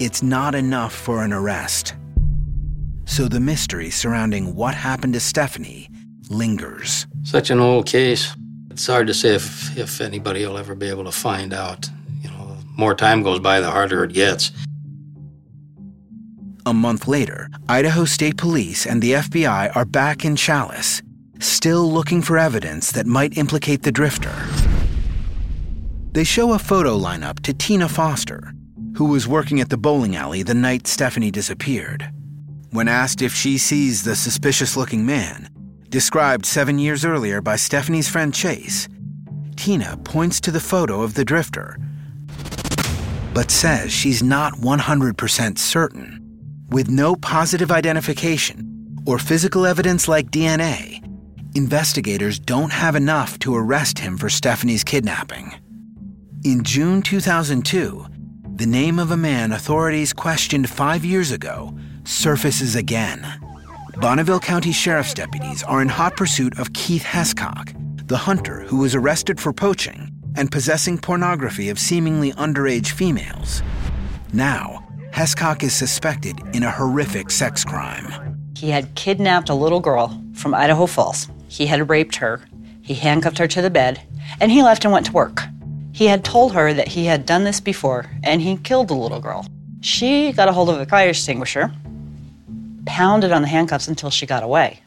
it's 0.00 0.20
not 0.20 0.56
enough 0.56 0.92
for 0.92 1.22
an 1.22 1.32
arrest. 1.32 1.94
So 3.04 3.28
the 3.28 3.40
mystery 3.40 3.90
surrounding 3.90 4.56
what 4.56 4.74
happened 4.74 5.12
to 5.14 5.20
Stephanie 5.20 5.90
lingers. 6.28 7.06
Such 7.22 7.50
an 7.50 7.60
old 7.60 7.86
case. 7.86 8.34
It's 8.78 8.86
hard 8.86 9.08
to 9.08 9.14
say 9.14 9.34
if, 9.34 9.76
if 9.76 10.00
anybody 10.00 10.46
will 10.46 10.56
ever 10.56 10.76
be 10.76 10.88
able 10.88 11.02
to 11.02 11.10
find 11.10 11.52
out. 11.52 11.90
You 12.22 12.30
know, 12.30 12.56
more 12.76 12.94
time 12.94 13.24
goes 13.24 13.40
by, 13.40 13.58
the 13.58 13.68
harder 13.68 14.04
it 14.04 14.12
gets. 14.12 14.52
A 16.64 16.72
month 16.72 17.08
later, 17.08 17.48
Idaho 17.68 18.04
State 18.04 18.36
Police 18.36 18.86
and 18.86 19.02
the 19.02 19.14
FBI 19.14 19.74
are 19.74 19.84
back 19.84 20.24
in 20.24 20.36
Challis, 20.36 21.02
still 21.40 21.90
looking 21.90 22.22
for 22.22 22.38
evidence 22.38 22.92
that 22.92 23.04
might 23.04 23.36
implicate 23.36 23.82
the 23.82 23.90
drifter. 23.90 24.32
They 26.12 26.22
show 26.22 26.52
a 26.52 26.58
photo 26.60 26.96
lineup 26.96 27.40
to 27.40 27.52
Tina 27.52 27.88
Foster, 27.88 28.52
who 28.96 29.06
was 29.06 29.26
working 29.26 29.60
at 29.60 29.70
the 29.70 29.76
bowling 29.76 30.14
alley 30.14 30.44
the 30.44 30.54
night 30.54 30.86
Stephanie 30.86 31.32
disappeared. 31.32 32.08
When 32.70 32.86
asked 32.86 33.22
if 33.22 33.34
she 33.34 33.58
sees 33.58 34.04
the 34.04 34.14
suspicious 34.14 34.76
looking 34.76 35.04
man, 35.04 35.48
described 35.88 36.44
seven 36.44 36.78
years 36.78 37.04
earlier 37.04 37.40
by 37.40 37.56
Stephanie's 37.56 38.08
friend 38.08 38.34
Chase, 38.34 38.88
Tina 39.56 39.96
points 40.04 40.40
to 40.40 40.50
the 40.50 40.60
photo 40.60 41.02
of 41.02 41.14
the 41.14 41.24
drifter, 41.24 41.78
but 43.34 43.50
says 43.50 43.92
she's 43.92 44.22
not 44.22 44.54
100% 44.54 45.58
certain. 45.58 46.24
With 46.70 46.90
no 46.90 47.16
positive 47.16 47.70
identification 47.70 48.98
or 49.06 49.18
physical 49.18 49.64
evidence 49.64 50.06
like 50.06 50.30
DNA, 50.30 51.02
investigators 51.54 52.38
don't 52.38 52.72
have 52.72 52.94
enough 52.94 53.38
to 53.40 53.56
arrest 53.56 53.98
him 53.98 54.18
for 54.18 54.28
Stephanie's 54.28 54.84
kidnapping. 54.84 55.54
In 56.44 56.62
June 56.62 57.02
2002, 57.02 58.06
the 58.56 58.66
name 58.66 58.98
of 58.98 59.10
a 59.10 59.16
man 59.16 59.52
authorities 59.52 60.12
questioned 60.12 60.68
five 60.68 61.04
years 61.04 61.30
ago 61.30 61.76
surfaces 62.04 62.76
again. 62.76 63.24
Bonneville 64.00 64.38
County 64.38 64.70
Sheriff's 64.70 65.12
deputies 65.12 65.64
are 65.64 65.82
in 65.82 65.88
hot 65.88 66.16
pursuit 66.16 66.56
of 66.56 66.72
Keith 66.72 67.02
Hescock, 67.02 67.74
the 68.06 68.16
hunter 68.16 68.60
who 68.60 68.76
was 68.76 68.94
arrested 68.94 69.40
for 69.40 69.52
poaching 69.52 70.12
and 70.36 70.52
possessing 70.52 70.98
pornography 70.98 71.68
of 71.68 71.80
seemingly 71.80 72.32
underage 72.34 72.92
females. 72.92 73.60
Now, 74.32 74.86
Hescock 75.10 75.64
is 75.64 75.74
suspected 75.74 76.40
in 76.54 76.62
a 76.62 76.70
horrific 76.70 77.28
sex 77.32 77.64
crime. 77.64 78.38
He 78.56 78.70
had 78.70 78.94
kidnapped 78.94 79.48
a 79.48 79.54
little 79.54 79.80
girl 79.80 80.22
from 80.32 80.54
Idaho 80.54 80.86
Falls. 80.86 81.26
He 81.48 81.66
had 81.66 81.90
raped 81.90 82.14
her. 82.16 82.42
He 82.82 82.94
handcuffed 82.94 83.38
her 83.38 83.48
to 83.48 83.60
the 83.60 83.68
bed, 83.68 84.00
and 84.40 84.52
he 84.52 84.62
left 84.62 84.84
and 84.84 84.92
went 84.92 85.06
to 85.06 85.12
work. 85.12 85.42
He 85.90 86.06
had 86.06 86.24
told 86.24 86.52
her 86.52 86.72
that 86.72 86.86
he 86.86 87.06
had 87.06 87.26
done 87.26 87.42
this 87.42 87.58
before, 87.58 88.06
and 88.22 88.40
he 88.42 88.58
killed 88.58 88.86
the 88.88 88.94
little 88.94 89.20
girl. 89.20 89.44
She 89.80 90.30
got 90.30 90.48
a 90.48 90.52
hold 90.52 90.70
of 90.70 90.78
a 90.78 90.86
fire 90.86 91.08
extinguisher, 91.08 91.72
pounded 92.88 93.30
on 93.30 93.42
the 93.42 93.48
handcuffs 93.48 93.86
until 93.86 94.10
she 94.10 94.26
got 94.26 94.42
away. 94.42 94.80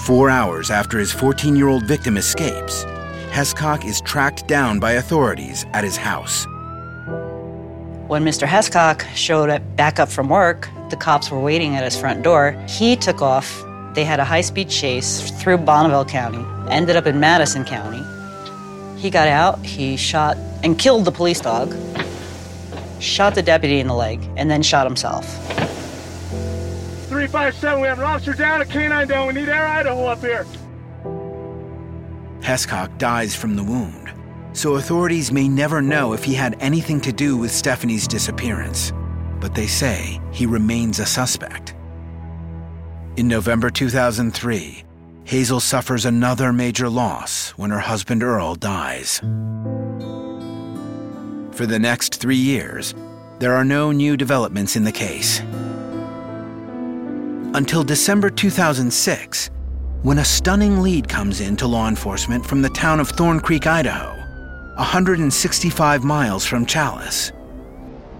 Four 0.00 0.28
hours 0.28 0.70
after 0.70 0.98
his 0.98 1.12
14 1.12 1.56
year 1.56 1.68
old 1.68 1.86
victim 1.86 2.16
escapes, 2.16 2.84
Hescock 3.30 3.84
is 3.84 4.00
tracked 4.02 4.46
down 4.46 4.80
by 4.80 4.92
authorities 4.92 5.64
at 5.72 5.84
his 5.84 5.96
house. 5.96 6.46
When 8.08 8.24
Mr. 8.24 8.46
Hescock 8.46 9.02
showed 9.14 9.50
up 9.50 9.62
back 9.76 9.98
up 9.98 10.10
from 10.10 10.28
work, 10.28 10.68
the 10.90 10.96
cops 10.96 11.30
were 11.30 11.40
waiting 11.40 11.74
at 11.74 11.84
his 11.84 11.98
front 11.98 12.22
door. 12.22 12.52
He 12.68 12.96
took 12.96 13.22
off. 13.22 13.64
They 13.94 14.04
had 14.04 14.20
a 14.20 14.24
high 14.24 14.42
speed 14.42 14.68
chase 14.68 15.30
through 15.40 15.58
Bonneville 15.58 16.04
County, 16.04 16.44
ended 16.70 16.96
up 16.96 17.06
in 17.06 17.18
Madison 17.20 17.64
County. 17.64 18.02
He 19.00 19.10
got 19.10 19.28
out, 19.28 19.64
he 19.64 19.96
shot 19.96 20.36
and 20.62 20.78
killed 20.78 21.04
the 21.04 21.12
police 21.12 21.40
dog, 21.40 21.74
shot 23.00 23.34
the 23.34 23.42
deputy 23.42 23.78
in 23.80 23.86
the 23.86 23.94
leg, 23.94 24.20
and 24.36 24.50
then 24.50 24.62
shot 24.62 24.86
himself. 24.86 25.24
357, 27.28 27.80
we 27.80 27.88
have 27.88 28.00
officer 28.00 28.34
down, 28.34 28.60
a 28.60 28.64
canine 28.64 29.08
down. 29.08 29.26
We 29.28 29.34
need 29.34 29.48
Air 29.48 29.66
Idaho 29.66 30.06
up 30.06 30.20
here. 30.20 30.46
Hescock 32.40 32.98
dies 32.98 33.34
from 33.34 33.56
the 33.56 33.64
wound 33.64 34.04
so 34.54 34.76
authorities 34.76 35.32
may 35.32 35.48
never 35.48 35.82
know 35.82 36.12
if 36.12 36.24
he 36.24 36.32
had 36.32 36.56
anything 36.60 37.00
to 37.00 37.12
do 37.12 37.36
with 37.36 37.50
Stephanie's 37.50 38.06
disappearance, 38.06 38.92
but 39.40 39.54
they 39.54 39.66
say 39.66 40.20
he 40.32 40.46
remains 40.46 41.00
a 41.00 41.06
suspect. 41.06 41.74
In 43.16 43.28
November 43.28 43.68
2003, 43.68 44.84
Hazel 45.24 45.60
suffers 45.60 46.04
another 46.04 46.52
major 46.52 46.88
loss 46.88 47.50
when 47.50 47.70
her 47.70 47.80
husband 47.80 48.22
Earl 48.22 48.54
dies. 48.54 49.18
For 51.52 51.66
the 51.66 51.78
next 51.78 52.16
three 52.16 52.36
years, 52.36 52.94
there 53.40 53.54
are 53.54 53.64
no 53.64 53.90
new 53.90 54.16
developments 54.16 54.76
in 54.76 54.84
the 54.84 54.92
case. 54.92 55.40
Until 57.54 57.84
December 57.84 58.30
2006, 58.30 59.50
when 60.02 60.18
a 60.18 60.24
stunning 60.24 60.80
lead 60.82 61.08
comes 61.08 61.40
in 61.40 61.54
to 61.58 61.68
law 61.68 61.86
enforcement 61.86 62.44
from 62.44 62.62
the 62.62 62.68
town 62.68 62.98
of 62.98 63.10
Thorn 63.10 63.38
Creek, 63.38 63.68
Idaho. 63.68 64.10
165 64.74 66.02
miles 66.02 66.44
from 66.44 66.66
Challis. 66.66 67.30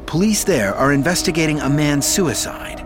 Police 0.07 0.45
there 0.45 0.73
are 0.77 0.93
investigating 0.93 1.59
a 1.59 1.69
man's 1.69 2.07
suicide, 2.07 2.81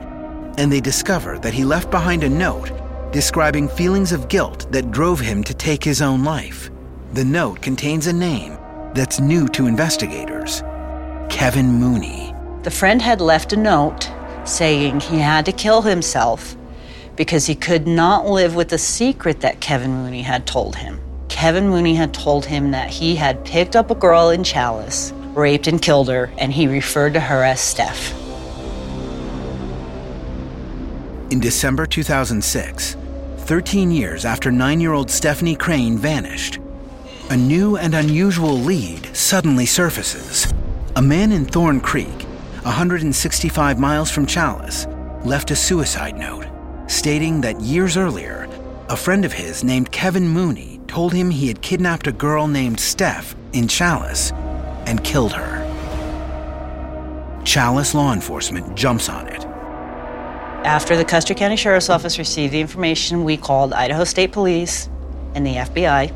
and 0.56 0.72
they 0.72 0.80
discover 0.80 1.38
that 1.40 1.52
he 1.52 1.64
left 1.64 1.90
behind 1.90 2.24
a 2.24 2.30
note 2.30 2.72
describing 3.12 3.68
feelings 3.68 4.10
of 4.12 4.28
guilt 4.30 4.72
that 4.72 4.90
drove 4.90 5.20
him 5.20 5.44
to 5.44 5.52
take 5.52 5.84
his 5.84 6.00
own 6.00 6.24
life. 6.24 6.70
The 7.12 7.26
note 7.26 7.60
contains 7.60 8.06
a 8.06 8.12
name 8.14 8.56
that's 8.94 9.20
new 9.20 9.48
to 9.48 9.66
investigators 9.66 10.62
Kevin 11.28 11.66
Mooney. 11.74 12.34
The 12.62 12.70
friend 12.70 13.02
had 13.02 13.20
left 13.20 13.52
a 13.52 13.56
note 13.58 14.10
saying 14.48 15.00
he 15.00 15.18
had 15.18 15.44
to 15.46 15.52
kill 15.52 15.82
himself 15.82 16.56
because 17.16 17.46
he 17.46 17.54
could 17.54 17.86
not 17.86 18.26
live 18.26 18.54
with 18.54 18.68
the 18.68 18.78
secret 18.78 19.40
that 19.40 19.60
Kevin 19.60 19.92
Mooney 19.92 20.22
had 20.22 20.46
told 20.46 20.76
him. 20.76 21.00
Kevin 21.28 21.68
Mooney 21.68 21.94
had 21.94 22.14
told 22.14 22.46
him 22.46 22.70
that 22.70 22.90
he 22.90 23.16
had 23.16 23.44
picked 23.44 23.76
up 23.76 23.90
a 23.90 23.94
girl 23.94 24.30
in 24.30 24.42
Challis, 24.42 25.12
raped 25.36 25.66
and 25.66 25.82
killed 25.82 26.08
her, 26.08 26.30
and 26.38 26.52
he 26.52 26.66
referred 26.66 27.14
to 27.14 27.20
her 27.20 27.42
as 27.42 27.60
Steph. 27.60 28.12
In 31.30 31.40
December 31.40 31.86
2006, 31.86 32.96
13 33.38 33.90
years 33.90 34.24
after 34.24 34.50
nine 34.50 34.80
year 34.80 34.92
old 34.92 35.10
Stephanie 35.10 35.56
Crane 35.56 35.98
vanished, 35.98 36.58
a 37.30 37.36
new 37.36 37.76
and 37.76 37.94
unusual 37.94 38.54
lead 38.54 39.14
suddenly 39.14 39.66
surfaces. 39.66 40.52
A 40.96 41.02
man 41.02 41.32
in 41.32 41.44
Thorn 41.44 41.80
Creek, 41.80 42.27
165 42.62 43.78
miles 43.78 44.10
from 44.10 44.26
Challis, 44.26 44.86
left 45.24 45.50
a 45.50 45.56
suicide 45.56 46.16
note 46.16 46.46
stating 46.88 47.42
that 47.42 47.60
years 47.60 47.96
earlier, 47.96 48.48
a 48.88 48.96
friend 48.96 49.24
of 49.24 49.32
his 49.32 49.62
named 49.62 49.92
Kevin 49.92 50.26
Mooney 50.26 50.80
told 50.88 51.12
him 51.12 51.30
he 51.30 51.48
had 51.48 51.60
kidnapped 51.60 52.06
a 52.06 52.12
girl 52.12 52.48
named 52.48 52.80
Steph 52.80 53.36
in 53.52 53.68
Challis 53.68 54.32
and 54.86 55.04
killed 55.04 55.32
her. 55.32 55.64
Challis 57.44 57.94
law 57.94 58.12
enforcement 58.12 58.74
jumps 58.74 59.08
on 59.08 59.28
it. 59.28 59.44
After 60.64 60.96
the 60.96 61.04
Custer 61.04 61.34
County 61.34 61.56
Sheriff's 61.56 61.90
Office 61.90 62.18
received 62.18 62.52
the 62.52 62.60
information, 62.60 63.24
we 63.24 63.36
called 63.36 63.72
Idaho 63.72 64.04
State 64.04 64.32
Police 64.32 64.88
and 65.34 65.46
the 65.46 65.54
FBI. 65.54 66.12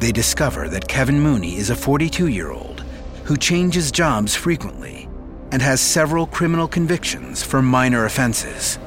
They 0.00 0.12
discover 0.12 0.68
that 0.68 0.88
Kevin 0.88 1.20
Mooney 1.20 1.56
is 1.56 1.70
a 1.70 1.76
42 1.76 2.28
year 2.28 2.50
old 2.50 2.84
who 3.24 3.36
changes 3.36 3.92
jobs 3.92 4.34
frequently 4.34 5.07
and 5.52 5.62
has 5.62 5.80
several 5.80 6.26
criminal 6.26 6.68
convictions 6.68 7.42
for 7.42 7.62
minor 7.62 8.04
offenses. 8.04 8.78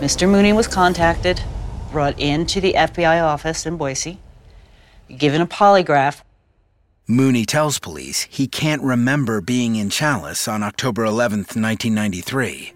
Mr. 0.00 0.28
Mooney 0.28 0.52
was 0.52 0.66
contacted 0.66 1.42
brought 1.90 2.18
into 2.18 2.60
the 2.60 2.74
FBI 2.74 3.22
office 3.22 3.66
in 3.66 3.76
Boise, 3.76 4.18
given 5.16 5.40
a 5.40 5.46
polygraph. 5.46 6.22
Mooney 7.06 7.46
tells 7.46 7.78
police 7.78 8.22
he 8.30 8.46
can't 8.46 8.82
remember 8.82 9.40
being 9.40 9.76
in 9.76 9.88
Challis 9.88 10.46
on 10.52 10.62
October 10.62 11.04
11, 11.04 11.38
1993. 11.38 12.72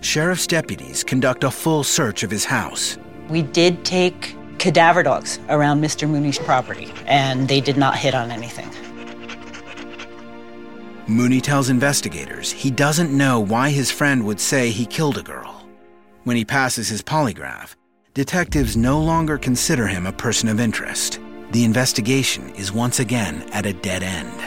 Sheriff's 0.00 0.46
deputies 0.46 1.04
conduct 1.04 1.44
a 1.44 1.50
full 1.50 1.84
search 1.84 2.22
of 2.22 2.30
his 2.30 2.44
house. 2.44 2.98
We 3.28 3.42
did 3.42 3.84
take 3.84 4.36
cadaver 4.58 5.02
dogs 5.02 5.38
around 5.48 5.82
Mr. 5.82 6.08
Mooney's 6.08 6.38
property, 6.38 6.92
and 7.06 7.48
they 7.48 7.60
did 7.60 7.76
not 7.76 7.96
hit 7.96 8.14
on 8.14 8.30
anything. 8.30 8.70
Mooney 11.06 11.38
tells 11.38 11.68
investigators 11.68 12.50
he 12.50 12.70
doesn't 12.70 13.14
know 13.14 13.38
why 13.38 13.68
his 13.68 13.90
friend 13.90 14.24
would 14.24 14.40
say 14.40 14.70
he 14.70 14.86
killed 14.86 15.18
a 15.18 15.22
girl. 15.22 15.68
When 16.22 16.34
he 16.34 16.46
passes 16.46 16.88
his 16.88 17.02
polygraph, 17.02 17.74
detectives 18.14 18.74
no 18.74 18.98
longer 19.02 19.36
consider 19.36 19.86
him 19.86 20.06
a 20.06 20.12
person 20.12 20.48
of 20.48 20.58
interest. 20.58 21.20
The 21.50 21.64
investigation 21.64 22.48
is 22.54 22.72
once 22.72 23.00
again 23.00 23.42
at 23.52 23.66
a 23.66 23.74
dead 23.74 24.02
end. 24.02 24.40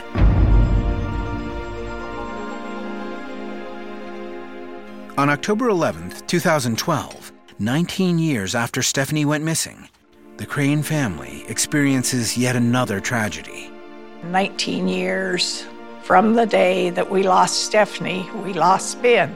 On 5.19 5.29
October 5.29 5.69
11, 5.69 6.25
2012, 6.25 7.31
19 7.59 8.17
years 8.17 8.55
after 8.55 8.81
Stephanie 8.81 9.25
went 9.25 9.43
missing, 9.43 9.89
the 10.37 10.45
Crane 10.45 10.81
family 10.81 11.43
experiences 11.47 12.35
yet 12.35 12.55
another 12.55 12.99
tragedy. 12.99 13.71
19 14.23 14.87
years 14.87 15.67
from 16.07 16.35
the 16.35 16.45
day 16.45 16.89
that 16.89 17.11
we 17.11 17.21
lost 17.21 17.65
Stephanie, 17.65 18.29
we 18.41 18.53
lost 18.53 19.01
Ben. 19.01 19.35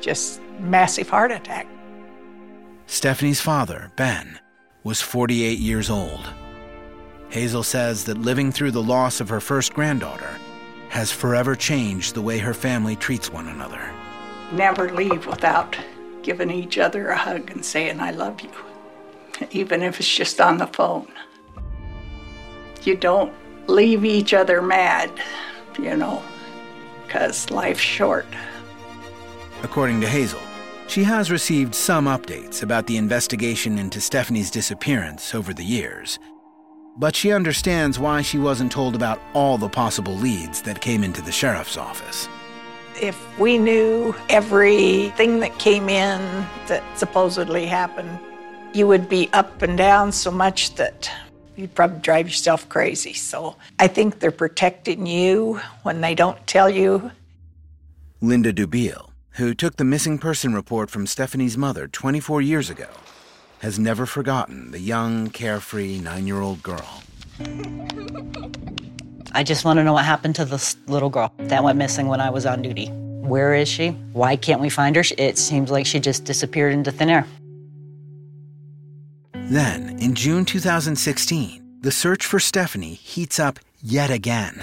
Just 0.00 0.40
massive 0.58 1.08
heart 1.08 1.30
attack. 1.30 1.68
Stephanie's 2.86 3.40
father, 3.40 3.92
Ben, 3.94 4.40
was 4.82 5.00
48 5.00 5.60
years 5.60 5.88
old. 5.88 6.28
Hazel 7.28 7.62
says 7.62 8.02
that 8.06 8.18
living 8.18 8.50
through 8.50 8.72
the 8.72 8.82
loss 8.82 9.20
of 9.20 9.28
her 9.28 9.38
first 9.38 9.72
granddaughter 9.72 10.36
has 10.88 11.12
forever 11.12 11.54
changed 11.54 12.16
the 12.16 12.22
way 12.22 12.38
her 12.38 12.54
family 12.54 12.96
treats 12.96 13.32
one 13.32 13.46
another. 13.46 13.88
Never 14.50 14.92
leave 14.92 15.28
without 15.28 15.78
giving 16.24 16.50
each 16.50 16.76
other 16.76 17.10
a 17.10 17.16
hug 17.16 17.52
and 17.52 17.64
saying, 17.64 18.00
I 18.00 18.10
love 18.10 18.40
you, 18.40 18.50
even 19.52 19.84
if 19.84 20.00
it's 20.00 20.12
just 20.12 20.40
on 20.40 20.56
the 20.56 20.66
phone. 20.66 21.06
You 22.82 22.96
don't 22.96 23.32
leave 23.68 24.04
each 24.04 24.34
other 24.34 24.60
mad, 24.60 25.12
you 25.78 25.96
know, 25.96 26.22
because 27.06 27.50
life's 27.50 27.80
short. 27.80 28.26
According 29.62 30.00
to 30.00 30.08
Hazel, 30.08 30.40
she 30.88 31.04
has 31.04 31.30
received 31.30 31.74
some 31.74 32.06
updates 32.06 32.62
about 32.62 32.86
the 32.86 32.96
investigation 32.96 33.78
into 33.78 34.00
Stephanie's 34.00 34.50
disappearance 34.50 35.34
over 35.34 35.54
the 35.54 35.64
years, 35.64 36.18
but 36.96 37.16
she 37.16 37.32
understands 37.32 37.98
why 37.98 38.20
she 38.22 38.38
wasn't 38.38 38.72
told 38.72 38.94
about 38.94 39.20
all 39.32 39.56
the 39.56 39.68
possible 39.68 40.14
leads 40.14 40.60
that 40.62 40.80
came 40.80 41.02
into 41.02 41.22
the 41.22 41.32
sheriff's 41.32 41.76
office. 41.76 42.28
If 43.00 43.18
we 43.38 43.56
knew 43.56 44.14
everything 44.28 45.40
that 45.40 45.58
came 45.58 45.88
in 45.88 46.20
that 46.66 46.82
supposedly 46.98 47.64
happened, 47.64 48.18
you 48.74 48.86
would 48.86 49.08
be 49.08 49.30
up 49.32 49.62
and 49.62 49.78
down 49.78 50.12
so 50.12 50.30
much 50.30 50.74
that 50.74 51.10
you'd 51.56 51.74
probably 51.74 52.00
drive 52.00 52.26
yourself 52.28 52.68
crazy. 52.68 53.12
So 53.12 53.56
I 53.78 53.86
think 53.86 54.20
they're 54.20 54.30
protecting 54.30 55.06
you 55.06 55.60
when 55.82 56.00
they 56.00 56.14
don't 56.14 56.44
tell 56.46 56.70
you. 56.70 57.10
Linda 58.20 58.52
Dubiel, 58.52 59.10
who 59.32 59.54
took 59.54 59.76
the 59.76 59.84
missing 59.84 60.18
person 60.18 60.54
report 60.54 60.90
from 60.90 61.06
Stephanie's 61.06 61.58
mother 61.58 61.88
24 61.88 62.40
years 62.40 62.70
ago, 62.70 62.88
has 63.60 63.78
never 63.78 64.06
forgotten 64.06 64.70
the 64.70 64.80
young, 64.80 65.30
carefree 65.30 65.98
nine 65.98 66.26
year 66.26 66.40
old 66.40 66.62
girl. 66.62 67.02
I 69.34 69.42
just 69.42 69.64
want 69.64 69.78
to 69.78 69.84
know 69.84 69.94
what 69.94 70.04
happened 70.04 70.34
to 70.36 70.44
this 70.44 70.76
little 70.86 71.08
girl 71.08 71.32
that 71.38 71.64
went 71.64 71.78
missing 71.78 72.06
when 72.06 72.20
I 72.20 72.30
was 72.30 72.44
on 72.44 72.62
duty. 72.62 72.88
Where 72.88 73.54
is 73.54 73.68
she? 73.68 73.90
Why 74.12 74.36
can't 74.36 74.60
we 74.60 74.68
find 74.68 74.94
her? 74.96 75.04
It 75.16 75.38
seems 75.38 75.70
like 75.70 75.86
she 75.86 76.00
just 76.00 76.24
disappeared 76.24 76.72
into 76.74 76.92
thin 76.92 77.08
air. 77.08 77.26
Then, 79.50 79.98
in 79.98 80.14
June 80.14 80.44
2016, 80.44 81.80
the 81.80 81.90
search 81.90 82.24
for 82.24 82.38
Stephanie 82.38 82.94
heats 82.94 83.38
up 83.38 83.58
yet 83.82 84.10
again. 84.10 84.62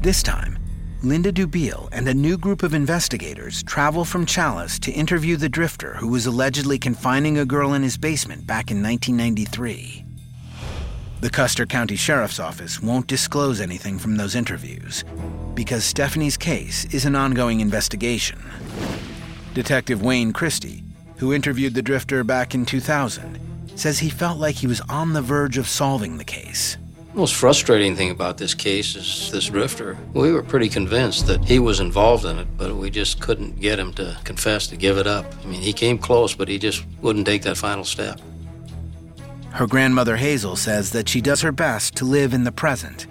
This 0.00 0.22
time, 0.22 0.58
Linda 1.02 1.32
Dubiel 1.32 1.88
and 1.92 2.08
a 2.08 2.14
new 2.14 2.38
group 2.38 2.62
of 2.62 2.72
investigators 2.72 3.62
travel 3.62 4.04
from 4.04 4.24
Challis 4.24 4.78
to 4.80 4.92
interview 4.92 5.36
the 5.36 5.48
drifter 5.48 5.94
who 5.94 6.08
was 6.08 6.24
allegedly 6.24 6.78
confining 6.78 7.38
a 7.38 7.44
girl 7.44 7.74
in 7.74 7.82
his 7.82 7.98
basement 7.98 8.46
back 8.46 8.70
in 8.70 8.82
1993. 8.82 10.04
The 11.20 11.30
Custer 11.30 11.66
County 11.66 11.96
Sheriff's 11.96 12.40
Office 12.40 12.80
won't 12.82 13.06
disclose 13.06 13.60
anything 13.60 13.98
from 13.98 14.16
those 14.16 14.34
interviews 14.34 15.04
because 15.54 15.84
Stephanie's 15.84 16.36
case 16.36 16.84
is 16.86 17.04
an 17.04 17.16
ongoing 17.16 17.60
investigation. 17.60 18.42
Detective 19.52 20.02
Wayne 20.02 20.32
Christie, 20.32 20.84
who 21.16 21.32
interviewed 21.32 21.74
the 21.74 21.82
drifter 21.82 22.24
back 22.24 22.54
in 22.54 22.64
2000, 22.64 23.53
says 23.74 23.98
he 23.98 24.08
felt 24.08 24.38
like 24.38 24.56
he 24.56 24.66
was 24.66 24.80
on 24.82 25.12
the 25.12 25.22
verge 25.22 25.58
of 25.58 25.68
solving 25.68 26.18
the 26.18 26.24
case. 26.24 26.76
The 27.12 27.20
most 27.20 27.34
frustrating 27.34 27.94
thing 27.94 28.10
about 28.10 28.38
this 28.38 28.54
case 28.54 28.96
is 28.96 29.30
this 29.30 29.48
drifter. 29.48 29.96
We 30.14 30.32
were 30.32 30.42
pretty 30.42 30.68
convinced 30.68 31.26
that 31.28 31.44
he 31.44 31.60
was 31.60 31.78
involved 31.78 32.24
in 32.24 32.38
it, 32.38 32.48
but 32.56 32.74
we 32.74 32.90
just 32.90 33.20
couldn't 33.20 33.60
get 33.60 33.78
him 33.78 33.92
to 33.94 34.16
confess, 34.24 34.66
to 34.68 34.76
give 34.76 34.98
it 34.98 35.06
up. 35.06 35.26
I 35.42 35.46
mean, 35.46 35.60
he 35.60 35.72
came 35.72 35.96
close, 35.96 36.34
but 36.34 36.48
he 36.48 36.58
just 36.58 36.84
wouldn't 37.02 37.26
take 37.26 37.42
that 37.42 37.56
final 37.56 37.84
step. 37.84 38.20
Her 39.50 39.68
grandmother 39.68 40.16
Hazel 40.16 40.56
says 40.56 40.90
that 40.90 41.08
she 41.08 41.20
does 41.20 41.42
her 41.42 41.52
best 41.52 41.94
to 41.96 42.04
live 42.04 42.34
in 42.34 42.42
the 42.42 42.50
present. 42.50 43.06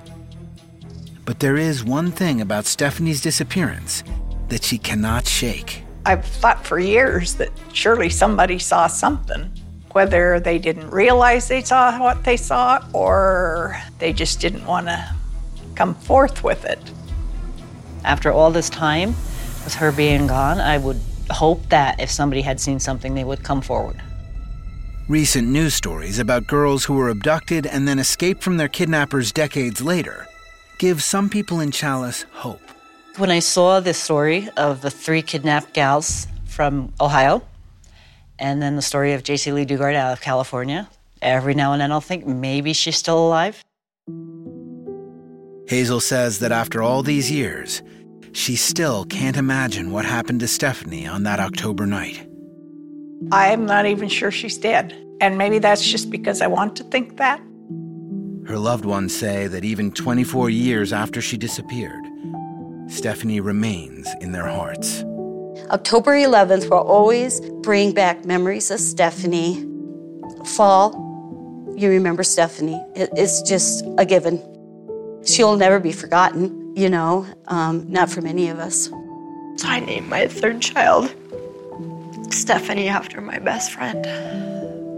But 1.23 1.39
there 1.39 1.55
is 1.55 1.85
one 1.85 2.11
thing 2.11 2.41
about 2.41 2.65
Stephanie's 2.65 3.21
disappearance 3.21 4.03
that 4.49 4.65
she 4.65 4.77
cannot 4.77 5.25
shake. 5.25 5.83
I've 6.05 6.25
thought 6.25 6.65
for 6.65 6.79
years 6.79 7.35
that 7.35 7.49
surely 7.71 8.09
somebody 8.09 8.59
saw 8.59 8.87
something, 8.87 9.49
whether 9.93 10.39
they 10.39 10.57
didn't 10.59 10.89
realize 10.89 11.47
they 11.47 11.61
saw 11.61 11.97
what 11.99 12.23
they 12.23 12.37
saw 12.37 12.83
or 12.93 13.79
they 13.99 14.11
just 14.11 14.39
didn't 14.39 14.65
want 14.65 14.87
to 14.87 15.15
come 15.75 15.95
forth 15.95 16.43
with 16.43 16.65
it. 16.65 16.79
After 18.03 18.31
all 18.31 18.51
this 18.51 18.69
time, 18.69 19.09
with 19.63 19.75
her 19.75 19.91
being 19.91 20.27
gone, 20.27 20.59
I 20.59 20.77
would 20.77 20.99
hope 21.31 21.69
that 21.69 21.99
if 21.99 22.11
somebody 22.11 22.41
had 22.41 22.59
seen 22.59 22.79
something, 22.79 23.15
they 23.15 23.23
would 23.23 23.43
come 23.43 23.61
forward. 23.61 24.01
Recent 25.07 25.47
news 25.47 25.73
stories 25.73 26.19
about 26.19 26.47
girls 26.47 26.85
who 26.85 26.95
were 26.95 27.09
abducted 27.09 27.65
and 27.65 27.87
then 27.87 27.99
escaped 27.99 28.43
from 28.43 28.57
their 28.57 28.67
kidnappers 28.67 29.31
decades 29.31 29.81
later 29.81 30.27
give 30.79 31.01
some 31.01 31.29
people 31.29 31.59
in 31.59 31.71
Challis 31.71 32.25
hope. 32.31 32.61
When 33.17 33.29
I 33.31 33.39
saw 33.39 33.79
this 33.79 33.97
story 33.97 34.49
of 34.57 34.81
the 34.81 34.89
three 34.89 35.21
kidnapped 35.21 35.73
gals 35.73 36.27
from 36.45 36.91
Ohio, 36.99 37.41
and 38.43 38.61
then 38.61 38.75
the 38.75 38.81
story 38.81 39.13
of 39.13 39.23
Jaycee 39.23 39.53
Lee 39.53 39.65
Dugard 39.65 39.95
out 39.95 40.11
of 40.11 40.19
California, 40.19 40.89
every 41.21 41.53
now 41.53 41.71
and 41.71 41.81
then 41.81 41.93
I'll 41.93 42.01
think 42.01 42.27
maybe 42.27 42.73
she's 42.73 42.97
still 42.97 43.25
alive. 43.25 43.63
Hazel 45.69 46.01
says 46.01 46.39
that 46.39 46.51
after 46.51 46.83
all 46.83 47.03
these 47.03 47.31
years, 47.31 47.81
she 48.33 48.57
still 48.57 49.05
can't 49.05 49.37
imagine 49.37 49.91
what 49.91 50.03
happened 50.03 50.41
to 50.41 50.49
Stephanie 50.49 51.07
on 51.07 51.23
that 51.23 51.39
October 51.39 51.87
night. 51.87 52.27
I'm 53.31 53.65
not 53.65 53.85
even 53.85 54.09
sure 54.09 54.29
she's 54.29 54.57
dead. 54.57 54.93
And 55.21 55.37
maybe 55.37 55.59
that's 55.59 55.89
just 55.89 56.09
because 56.09 56.41
I 56.41 56.47
want 56.47 56.75
to 56.75 56.83
think 56.83 57.15
that. 57.15 57.39
Her 58.45 58.57
loved 58.57 58.83
ones 58.83 59.17
say 59.17 59.47
that 59.47 59.63
even 59.63 59.89
24 59.93 60.49
years 60.49 60.91
after 60.91 61.21
she 61.21 61.37
disappeared, 61.37 62.03
Stephanie 62.87 63.39
remains 63.39 64.13
in 64.19 64.33
their 64.33 64.47
hearts. 64.47 65.05
October 65.73 66.11
11th 66.11 66.69
will 66.69 66.77
always 66.77 67.41
bring 67.63 67.93
back 67.93 68.25
memories 68.25 68.69
of 68.69 68.79
Stephanie. 68.79 69.55
Fall, 70.45 70.93
you 71.75 71.89
remember 71.89 72.21
Stephanie. 72.21 72.79
it's 72.95 73.41
just 73.41 73.83
a 73.97 74.05
given. 74.05 74.39
She'll 75.25 75.57
never 75.57 75.79
be 75.79 75.91
forgotten, 75.91 76.75
you 76.75 76.89
know, 76.89 77.25
um, 77.47 77.91
not 77.91 78.11
from 78.11 78.27
any 78.27 78.49
of 78.49 78.59
us. 78.59 78.85
So 79.55 79.67
I 79.67 79.79
named 79.79 80.09
my 80.09 80.27
third 80.27 80.61
child 80.61 81.11
Stephanie 82.29 82.87
after 82.87 83.19
my 83.19 83.39
best 83.39 83.71
friend. 83.71 84.03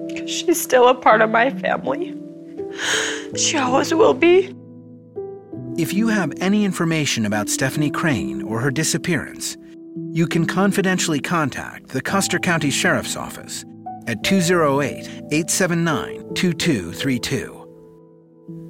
Because 0.09 0.30
she's 0.30 0.59
still 0.59 0.89
a 0.89 0.93
part 0.93 1.21
of 1.21 1.30
my 1.30 1.51
family. 1.51 2.13
She 3.38 3.57
always 3.57 3.93
will 3.93 4.13
be. 4.13 4.53
If 5.78 5.93
you 5.93 6.09
have 6.09 6.34
any 6.41 6.65
information 6.65 7.26
about 7.26 7.47
Stephanie 7.47 7.91
Crane 7.91 8.41
or 8.41 8.59
her 8.59 8.71
disappearance, 8.71 9.55
you 10.12 10.28
can 10.28 10.46
confidentially 10.46 11.20
contact 11.20 11.88
the 11.88 12.02
Custer 12.02 12.39
County 12.39 12.70
Sheriff's 12.70 13.16
Office 13.16 13.64
at 14.08 14.24
208 14.24 15.08
879 15.32 16.34
2232. 16.34 17.62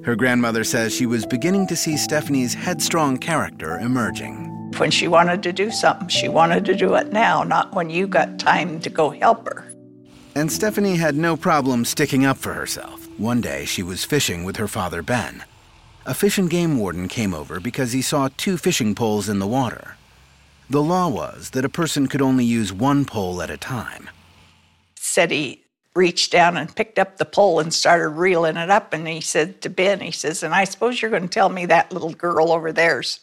Her 0.04 0.14
grandmother 0.14 0.62
says 0.62 0.94
she 0.94 1.06
was 1.06 1.26
beginning 1.26 1.66
to 1.66 1.74
see 1.74 1.96
Stephanie's 1.96 2.54
headstrong 2.54 3.18
character 3.18 3.80
emerging. 3.80 4.52
When 4.78 4.92
she 4.92 5.08
wanted 5.08 5.42
to 5.42 5.52
do 5.52 5.72
something, 5.72 6.08
she 6.08 6.28
wanted 6.28 6.64
to 6.66 6.76
do 6.76 6.94
it 6.94 7.12
now, 7.12 7.42
not 7.42 7.74
when 7.74 7.90
you 7.90 8.06
got 8.06 8.38
time 8.38 8.78
to 8.80 8.90
go 8.90 9.10
help 9.10 9.48
her. 9.48 9.64
And 10.36 10.52
Stephanie 10.52 10.96
had 10.96 11.16
no 11.16 11.36
problem 11.36 11.84
sticking 11.84 12.24
up 12.24 12.36
for 12.36 12.52
herself. 12.52 13.08
One 13.18 13.40
day 13.40 13.64
she 13.64 13.82
was 13.82 14.04
fishing 14.04 14.44
with 14.44 14.58
her 14.58 14.68
father, 14.68 15.02
Ben. 15.02 15.42
A 16.04 16.14
fish 16.14 16.38
and 16.38 16.48
game 16.48 16.78
warden 16.78 17.08
came 17.08 17.34
over 17.34 17.58
because 17.58 17.92
he 17.92 18.02
saw 18.02 18.28
two 18.36 18.56
fishing 18.56 18.94
poles 18.94 19.28
in 19.28 19.40
the 19.40 19.46
water. 19.46 19.95
The 20.68 20.82
law 20.82 21.08
was 21.08 21.50
that 21.50 21.64
a 21.64 21.68
person 21.68 22.08
could 22.08 22.20
only 22.20 22.44
use 22.44 22.72
one 22.72 23.04
pole 23.04 23.40
at 23.40 23.50
a 23.50 23.56
time. 23.56 24.10
Said 24.96 25.30
he 25.30 25.62
reached 25.94 26.32
down 26.32 26.56
and 26.56 26.74
picked 26.74 26.98
up 26.98 27.16
the 27.16 27.24
pole 27.24 27.60
and 27.60 27.72
started 27.72 28.08
reeling 28.08 28.56
it 28.56 28.68
up. 28.68 28.92
And 28.92 29.06
he 29.06 29.20
said 29.20 29.60
to 29.62 29.70
Ben, 29.70 30.00
he 30.00 30.10
says, 30.10 30.42
And 30.42 30.54
I 30.54 30.64
suppose 30.64 31.00
you're 31.00 31.10
going 31.10 31.22
to 31.22 31.28
tell 31.28 31.48
me 31.48 31.66
that 31.66 31.92
little 31.92 32.12
girl 32.12 32.50
over 32.52 32.72
there's 32.72 33.20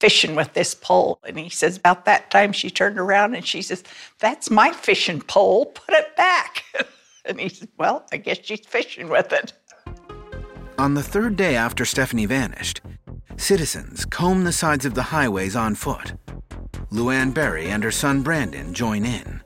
fishing 0.00 0.34
with 0.34 0.54
this 0.54 0.74
pole. 0.74 1.20
And 1.24 1.38
he 1.38 1.50
says, 1.50 1.76
About 1.76 2.06
that 2.06 2.30
time, 2.30 2.52
she 2.52 2.70
turned 2.70 2.98
around 2.98 3.34
and 3.34 3.46
she 3.46 3.60
says, 3.60 3.84
That's 4.18 4.50
my 4.50 4.72
fishing 4.72 5.20
pole. 5.20 5.66
Put 5.66 5.94
it 5.94 6.16
back. 6.16 6.64
and 7.26 7.38
he 7.38 7.50
said, 7.50 7.68
Well, 7.78 8.06
I 8.10 8.16
guess 8.16 8.38
she's 8.42 8.66
fishing 8.66 9.10
with 9.10 9.32
it. 9.32 9.52
On 10.78 10.92
the 10.92 11.02
third 11.02 11.36
day 11.36 11.56
after 11.56 11.86
Stephanie 11.86 12.26
vanished, 12.26 12.82
citizens 13.38 14.04
comb 14.04 14.44
the 14.44 14.52
sides 14.52 14.84
of 14.84 14.92
the 14.92 15.04
highways 15.04 15.56
on 15.56 15.74
foot. 15.74 16.12
Luann 16.92 17.32
Berry 17.32 17.68
and 17.68 17.82
her 17.82 17.90
son 17.90 18.20
Brandon 18.22 18.74
join 18.74 19.06
in. 19.06 19.40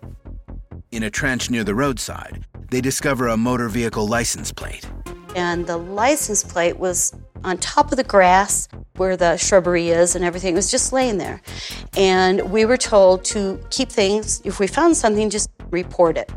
In 0.90 1.04
a 1.04 1.10
trench 1.10 1.48
near 1.48 1.62
the 1.62 1.74
roadside, 1.74 2.46
they 2.70 2.80
discover 2.80 3.28
a 3.28 3.36
motor 3.36 3.68
vehicle 3.68 4.08
license 4.08 4.50
plate. 4.50 4.90
And 5.36 5.68
the 5.68 5.76
license 5.76 6.42
plate 6.42 6.78
was 6.80 7.14
on 7.44 7.58
top 7.58 7.90
of 7.90 7.96
the 7.96 8.04
grass 8.04 8.68
where 8.96 9.16
the 9.16 9.36
shrubbery 9.36 9.88
is 9.88 10.14
and 10.14 10.24
everything. 10.24 10.54
It 10.54 10.56
was 10.56 10.70
just 10.70 10.92
laying 10.92 11.18
there. 11.18 11.40
And 11.96 12.50
we 12.50 12.64
were 12.64 12.76
told 12.76 13.24
to 13.26 13.60
keep 13.70 13.88
things, 13.90 14.40
if 14.44 14.58
we 14.58 14.66
found 14.66 14.96
something, 14.96 15.30
just 15.30 15.50
report 15.70 16.16
it. 16.16 16.30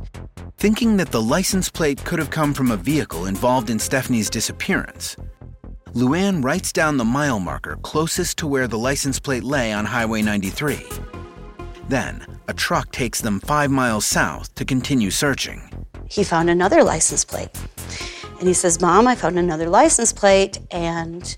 Thinking 0.57 0.97
that 0.97 1.11
the 1.11 1.21
license 1.21 1.69
plate 1.69 2.03
could 2.05 2.19
have 2.19 2.29
come 2.29 2.53
from 2.53 2.71
a 2.71 2.77
vehicle 2.77 3.25
involved 3.25 3.69
in 3.69 3.79
Stephanie's 3.79 4.29
disappearance, 4.29 5.17
Luann 5.93 6.43
writes 6.43 6.71
down 6.71 6.97
the 6.97 7.05
mile 7.05 7.39
marker 7.39 7.77
closest 7.83 8.37
to 8.37 8.47
where 8.47 8.67
the 8.67 8.77
license 8.79 9.19
plate 9.19 9.43
lay 9.43 9.73
on 9.73 9.85
Highway 9.85 10.21
93. 10.21 10.87
Then, 11.89 12.25
a 12.47 12.53
truck 12.53 12.91
takes 12.91 13.21
them 13.21 13.39
five 13.41 13.69
miles 13.69 14.05
south 14.05 14.55
to 14.55 14.65
continue 14.65 15.11
searching. 15.11 15.69
He 16.09 16.23
found 16.23 16.49
another 16.49 16.83
license 16.83 17.25
plate. 17.25 17.51
And 18.43 18.47
he 18.49 18.53
says, 18.53 18.81
Mom, 18.81 19.07
I 19.07 19.15
found 19.15 19.39
another 19.39 19.69
license 19.69 20.11
plate, 20.11 20.59
and 20.69 21.33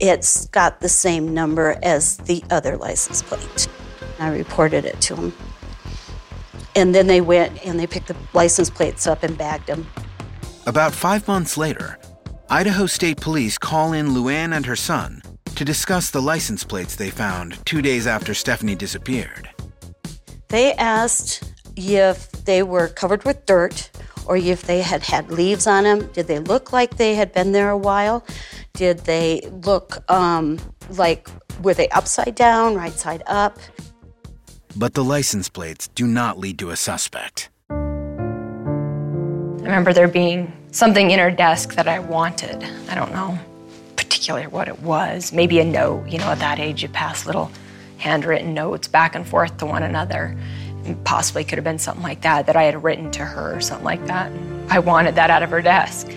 it's 0.00 0.48
got 0.48 0.80
the 0.80 0.88
same 0.90 1.32
number 1.32 1.78
as 1.82 2.18
the 2.18 2.44
other 2.50 2.76
license 2.76 3.22
plate. 3.22 3.68
I 4.18 4.28
reported 4.28 4.84
it 4.84 5.00
to 5.00 5.16
him. 5.16 5.32
And 6.76 6.94
then 6.94 7.06
they 7.06 7.22
went 7.22 7.64
and 7.64 7.80
they 7.80 7.86
picked 7.86 8.08
the 8.08 8.16
license 8.34 8.68
plates 8.68 9.06
up 9.06 9.22
and 9.22 9.38
bagged 9.38 9.66
them. 9.66 9.86
About 10.66 10.92
five 10.92 11.26
months 11.26 11.56
later, 11.56 11.98
Idaho 12.50 12.84
State 12.84 13.18
Police 13.18 13.56
call 13.56 13.94
in 13.94 14.08
Luann 14.08 14.54
and 14.54 14.66
her 14.66 14.76
son 14.76 15.22
to 15.54 15.64
discuss 15.64 16.10
the 16.10 16.20
license 16.20 16.64
plates 16.64 16.96
they 16.96 17.08
found 17.08 17.64
two 17.64 17.80
days 17.80 18.06
after 18.06 18.34
Stephanie 18.34 18.74
disappeared. 18.74 19.48
They 20.48 20.74
asked 20.74 21.50
if 21.76 22.30
they 22.44 22.62
were 22.62 22.88
covered 22.88 23.24
with 23.24 23.46
dirt 23.46 23.88
or 24.30 24.36
if 24.36 24.62
they 24.62 24.80
had 24.80 25.02
had 25.02 25.28
leaves 25.32 25.66
on 25.66 25.82
them. 25.82 26.06
Did 26.12 26.28
they 26.28 26.38
look 26.38 26.72
like 26.72 26.96
they 26.98 27.16
had 27.16 27.32
been 27.32 27.50
there 27.50 27.68
a 27.68 27.76
while? 27.76 28.24
Did 28.74 29.00
they 29.00 29.40
look 29.66 30.08
um, 30.08 30.60
like, 30.88 31.28
were 31.62 31.74
they 31.74 31.88
upside 31.88 32.36
down, 32.36 32.76
right 32.76 32.92
side 32.92 33.24
up? 33.26 33.58
But 34.76 34.94
the 34.94 35.02
license 35.02 35.48
plates 35.48 35.88
do 35.88 36.06
not 36.06 36.38
lead 36.38 36.60
to 36.60 36.70
a 36.70 36.76
suspect. 36.76 37.50
I 37.70 37.74
remember 39.64 39.92
there 39.92 40.06
being 40.06 40.52
something 40.70 41.10
in 41.10 41.18
her 41.18 41.32
desk 41.32 41.74
that 41.74 41.88
I 41.88 41.98
wanted. 41.98 42.62
I 42.88 42.94
don't 42.94 43.12
know 43.12 43.36
particularly 43.96 44.46
what 44.46 44.68
it 44.68 44.80
was. 44.80 45.32
Maybe 45.32 45.58
a 45.58 45.64
note. 45.64 46.06
You 46.06 46.18
know, 46.18 46.26
at 46.26 46.38
that 46.38 46.60
age, 46.60 46.82
you 46.82 46.88
pass 46.88 47.26
little 47.26 47.50
handwritten 47.98 48.54
notes 48.54 48.86
back 48.86 49.16
and 49.16 49.26
forth 49.26 49.56
to 49.58 49.66
one 49.66 49.82
another. 49.82 50.36
And 50.90 51.04
possibly 51.04 51.44
could 51.44 51.56
have 51.56 51.64
been 51.64 51.78
something 51.78 52.02
like 52.02 52.22
that 52.22 52.46
that 52.46 52.56
I 52.56 52.64
had 52.64 52.82
written 52.82 53.12
to 53.12 53.24
her 53.24 53.56
or 53.56 53.60
something 53.60 53.84
like 53.84 54.04
that. 54.08 54.32
I 54.70 54.80
wanted 54.80 55.14
that 55.14 55.30
out 55.30 55.44
of 55.44 55.50
her 55.50 55.62
desk. 55.62 56.08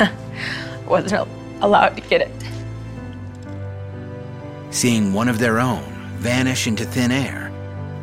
Wasn't 0.88 1.28
allowed 1.60 1.90
to 1.90 2.00
get 2.00 2.22
it. 2.22 2.32
Seeing 4.70 5.12
one 5.12 5.28
of 5.28 5.38
their 5.38 5.60
own 5.60 5.84
vanish 6.16 6.66
into 6.66 6.84
thin 6.84 7.12
air, 7.12 7.52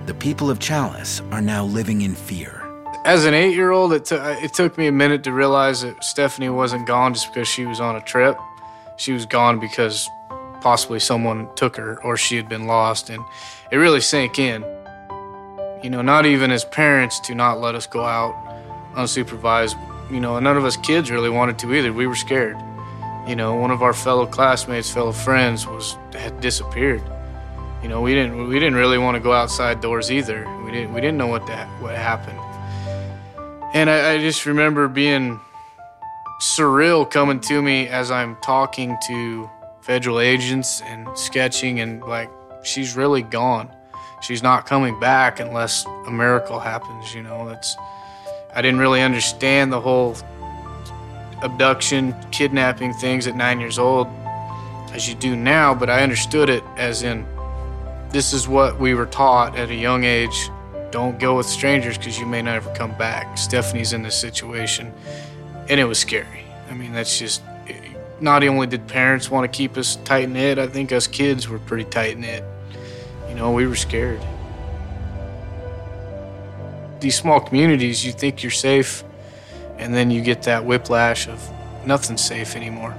the 0.06 0.14
people 0.14 0.50
of 0.50 0.60
Challis 0.60 1.22
are 1.34 1.42
now 1.42 1.66
living 1.66 2.04
in 2.04 2.16
fear. 2.16 2.66
As 3.04 3.26
an 3.26 3.34
eight 3.34 3.54
year 3.54 3.72
old, 3.72 3.92
it, 3.92 4.06
t- 4.06 4.16
uh, 4.16 4.40
it 4.40 4.54
took 4.54 4.78
me 4.78 4.88
a 4.88 4.94
minute 4.94 5.26
to 5.26 5.34
realize 5.34 5.82
that 5.82 6.02
Stephanie 6.06 6.48
wasn't 6.48 6.88
gone 6.88 7.14
just 7.14 7.34
because 7.34 7.50
she 7.50 7.66
was 7.66 7.82
on 7.82 7.98
a 7.98 8.02
trip. 8.02 8.38
She 8.96 9.12
was 9.12 9.26
gone 9.26 9.60
because 9.60 10.08
possibly 10.62 11.00
someone 11.00 11.54
took 11.56 11.76
her 11.76 12.02
or 12.02 12.16
she 12.16 12.38
had 12.38 12.48
been 12.48 12.66
lost. 12.66 13.10
And 13.10 13.22
it 13.72 13.76
really 13.76 14.00
sank 14.00 14.40
in. 14.40 14.64
You 15.84 15.90
know, 15.90 16.02
not 16.02 16.26
even 16.26 16.52
as 16.52 16.64
parents 16.64 17.20
to 17.22 17.36
not 17.36 17.60
let 17.60 17.76
us 17.76 17.88
go 17.88 18.04
out 18.04 18.36
unsupervised. 18.94 19.76
You 20.12 20.20
know, 20.20 20.40
none 20.40 20.58
of 20.58 20.66
us 20.66 20.78
kids 20.78 21.10
really 21.10 21.30
wanted 21.30 21.58
to 21.60 21.74
either. 21.74 21.92
We 21.92 22.06
were 22.06 22.16
scared. 22.16 22.58
You 23.28 23.36
know, 23.36 23.56
one 23.56 23.72
of 23.72 23.82
our 23.82 23.94
fellow 23.94 24.26
classmates, 24.26 24.92
fellow 24.92 25.12
friends, 25.12 25.66
was 25.66 25.98
had 26.14 26.40
disappeared. 26.42 27.02
You 27.82 27.90
know, 27.90 28.02
we 28.02 28.14
didn't 28.14 28.48
we 28.48 28.56
didn't 28.56 28.76
really 28.76 28.98
want 28.98 29.16
to 29.16 29.20
go 29.20 29.32
outside 29.32 29.82
doors 29.82 30.12
either. 30.12 30.48
We 30.64 30.72
didn't 30.72 30.94
we 30.94 31.02
didn't 31.02 31.18
know 31.18 31.28
what 31.28 31.48
that 31.48 31.68
what 31.82 31.96
happened. 31.96 32.40
And 33.74 33.90
I, 33.90 34.14
I 34.14 34.18
just 34.20 34.46
remember 34.46 34.88
being 34.88 35.40
surreal 36.42 37.10
coming 37.10 37.40
to 37.40 37.62
me 37.62 37.88
as 37.88 38.12
I'm 38.12 38.36
talking 38.38 38.98
to 39.08 39.50
federal 39.82 40.20
agents 40.20 40.82
and 40.82 41.08
sketching 41.18 41.80
and 41.80 42.02
like 42.02 42.30
she's 42.64 42.96
really 42.96 43.22
gone. 43.22 43.72
She's 44.22 44.44
not 44.44 44.66
coming 44.66 45.00
back 45.00 45.40
unless 45.40 45.86
a 46.08 46.12
miracle 46.12 46.60
happens, 46.60 47.14
you 47.14 47.24
know. 47.24 47.48
That's 47.48 47.76
I 48.54 48.62
didn't 48.62 48.80
really 48.80 49.02
understand 49.02 49.72
the 49.72 49.82
whole 49.82 50.16
abduction, 51.42 52.16
kidnapping 52.32 52.94
things 52.94 53.28
at 53.28 53.36
9 53.36 53.60
years 53.60 53.80
old 53.80 54.08
as 54.94 55.08
you 55.08 55.16
do 55.16 55.36
now, 55.36 55.74
but 55.74 55.90
I 55.90 56.04
understood 56.04 56.50
it 56.50 56.64
as 56.78 57.04
in 57.04 57.26
this 58.10 58.34
is 58.34 58.48
what 58.48 58.80
we 58.80 58.94
were 58.94 59.06
taught 59.06 59.56
at 59.56 59.70
a 59.70 59.76
young 59.76 60.04
age. 60.04 60.50
Don't 60.92 61.18
go 61.18 61.38
with 61.38 61.46
strangers 61.46 61.98
because 61.98 62.20
you 62.20 62.26
may 62.26 62.42
never 62.42 62.70
come 62.76 62.96
back. 62.98 63.38
Stephanie's 63.38 63.94
in 63.94 64.04
this 64.04 64.20
situation. 64.20 64.94
And 65.70 65.80
it 65.80 65.86
was 65.86 65.98
scary. 65.98 66.44
I 66.70 66.74
mean, 66.74 66.92
that's 66.92 67.18
just 67.18 67.42
not 68.20 68.44
only 68.44 68.68
did 68.68 68.88
parents 68.88 69.32
want 69.32 69.52
to 69.52 69.58
keep 69.58 69.78
us 69.78 69.96
tight 70.04 70.30
knit, 70.30 70.60
I 70.60 70.68
think 70.68 70.92
us 70.92 71.08
kids 71.08 71.48
were 71.48 71.60
pretty 71.60 71.86
tight 71.86 72.18
knit. 72.18 72.44
You 73.32 73.38
know, 73.38 73.52
we 73.54 73.66
were 73.66 73.78
scared. 73.78 74.22
These 77.00 77.16
small 77.16 77.40
communities, 77.40 78.06
you 78.06 78.12
think 78.12 78.44
you're 78.44 78.52
safe, 78.52 79.06
and 79.78 79.94
then 79.94 80.12
you 80.12 80.22
get 80.22 80.44
that 80.44 80.66
whiplash 80.66 81.30
of 81.30 81.50
nothing's 81.86 82.22
safe 82.22 82.58
anymore. 82.58 82.94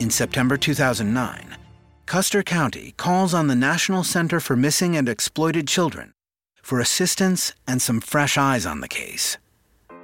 In 0.00 0.08
September 0.08 0.56
2009, 0.56 1.58
Custer 2.06 2.42
County 2.42 2.94
calls 2.96 3.34
on 3.34 3.48
the 3.48 3.54
National 3.54 4.02
Center 4.02 4.40
for 4.40 4.56
Missing 4.56 4.96
and 4.96 5.06
Exploited 5.06 5.68
Children 5.68 6.14
for 6.62 6.80
assistance 6.80 7.52
and 7.68 7.82
some 7.82 8.00
fresh 8.00 8.38
eyes 8.38 8.64
on 8.64 8.80
the 8.80 8.88
case. 8.88 9.36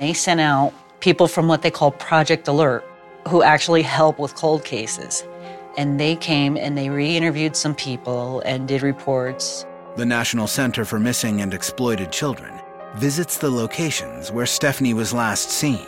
They 0.00 0.12
sent 0.12 0.40
out 0.40 0.74
people 1.00 1.28
from 1.28 1.48
what 1.48 1.62
they 1.62 1.70
call 1.70 1.92
Project 1.92 2.46
Alert 2.46 2.84
who 3.26 3.42
actually 3.42 3.82
help 3.82 4.18
with 4.18 4.34
cold 4.34 4.64
cases. 4.66 5.24
And 5.76 6.00
they 6.00 6.16
came 6.16 6.56
and 6.56 6.76
they 6.76 6.90
re 6.90 7.16
interviewed 7.16 7.56
some 7.56 7.74
people 7.74 8.40
and 8.44 8.66
did 8.66 8.82
reports. 8.82 9.66
The 9.96 10.06
National 10.06 10.46
Center 10.46 10.84
for 10.84 10.98
Missing 10.98 11.40
and 11.40 11.54
Exploited 11.54 12.12
Children 12.12 12.52
visits 12.96 13.38
the 13.38 13.50
locations 13.50 14.32
where 14.32 14.46
Stephanie 14.46 14.94
was 14.94 15.12
last 15.12 15.50
seen 15.50 15.86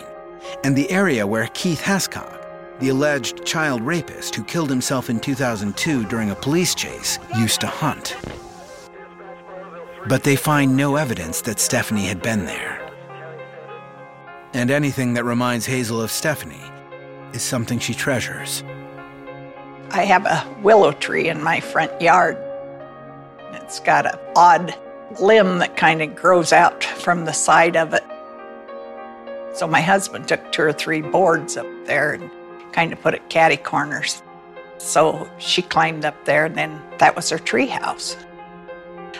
and 0.64 0.76
the 0.76 0.90
area 0.90 1.26
where 1.26 1.48
Keith 1.54 1.80
Hescock, 1.80 2.78
the 2.80 2.88
alleged 2.88 3.44
child 3.44 3.82
rapist 3.82 4.34
who 4.34 4.44
killed 4.44 4.70
himself 4.70 5.10
in 5.10 5.20
2002 5.20 6.04
during 6.06 6.30
a 6.30 6.34
police 6.34 6.74
chase, 6.74 7.18
used 7.38 7.60
to 7.60 7.66
hunt. 7.66 8.16
But 10.08 10.24
they 10.24 10.36
find 10.36 10.76
no 10.76 10.96
evidence 10.96 11.40
that 11.42 11.60
Stephanie 11.60 12.06
had 12.06 12.22
been 12.22 12.44
there. 12.44 12.80
And 14.52 14.70
anything 14.70 15.14
that 15.14 15.24
reminds 15.24 15.66
Hazel 15.66 16.00
of 16.00 16.10
Stephanie 16.10 16.70
is 17.32 17.42
something 17.42 17.78
she 17.78 17.94
treasures. 17.94 18.64
I 19.94 20.06
have 20.06 20.24
a 20.24 20.46
willow 20.62 20.92
tree 20.92 21.28
in 21.28 21.42
my 21.42 21.60
front 21.60 22.00
yard. 22.00 22.38
It's 23.52 23.78
got 23.78 24.06
an 24.06 24.18
odd 24.34 24.74
limb 25.20 25.58
that 25.58 25.76
kind 25.76 26.00
of 26.00 26.16
grows 26.16 26.50
out 26.50 26.82
from 26.82 27.26
the 27.26 27.32
side 27.32 27.76
of 27.76 27.92
it. 27.92 28.02
So 29.54 29.66
my 29.66 29.82
husband 29.82 30.28
took 30.28 30.50
two 30.50 30.62
or 30.62 30.72
three 30.72 31.02
boards 31.02 31.58
up 31.58 31.66
there 31.84 32.14
and 32.14 32.30
kind 32.72 32.94
of 32.94 33.02
put 33.02 33.12
it 33.12 33.28
catty 33.28 33.58
corners. 33.58 34.22
So 34.78 35.28
she 35.36 35.60
climbed 35.60 36.06
up 36.06 36.24
there, 36.24 36.46
and 36.46 36.56
then 36.56 36.80
that 36.96 37.14
was 37.14 37.28
her 37.28 37.38
tree 37.38 37.66
house. 37.66 38.16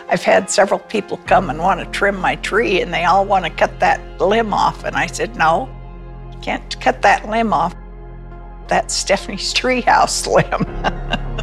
I've 0.09 0.23
had 0.23 0.49
several 0.49 0.79
people 0.79 1.17
come 1.27 1.51
and 1.51 1.59
want 1.59 1.81
to 1.81 1.85
trim 1.97 2.19
my 2.19 2.35
tree, 2.37 2.81
and 2.81 2.91
they 2.91 3.05
all 3.05 3.25
want 3.25 3.45
to 3.45 3.51
cut 3.51 3.79
that 3.79 4.19
limb 4.19 4.55
off. 4.55 4.83
And 4.85 4.95
I 4.95 5.05
said, 5.05 5.35
No, 5.35 5.69
you 6.31 6.39
can't 6.39 6.81
cut 6.81 7.03
that 7.03 7.29
limb 7.29 7.53
off. 7.53 7.75
That's 8.67 8.93
Stephanie's 8.93 9.53
treehouse 9.53 10.27
limb. 10.27 11.39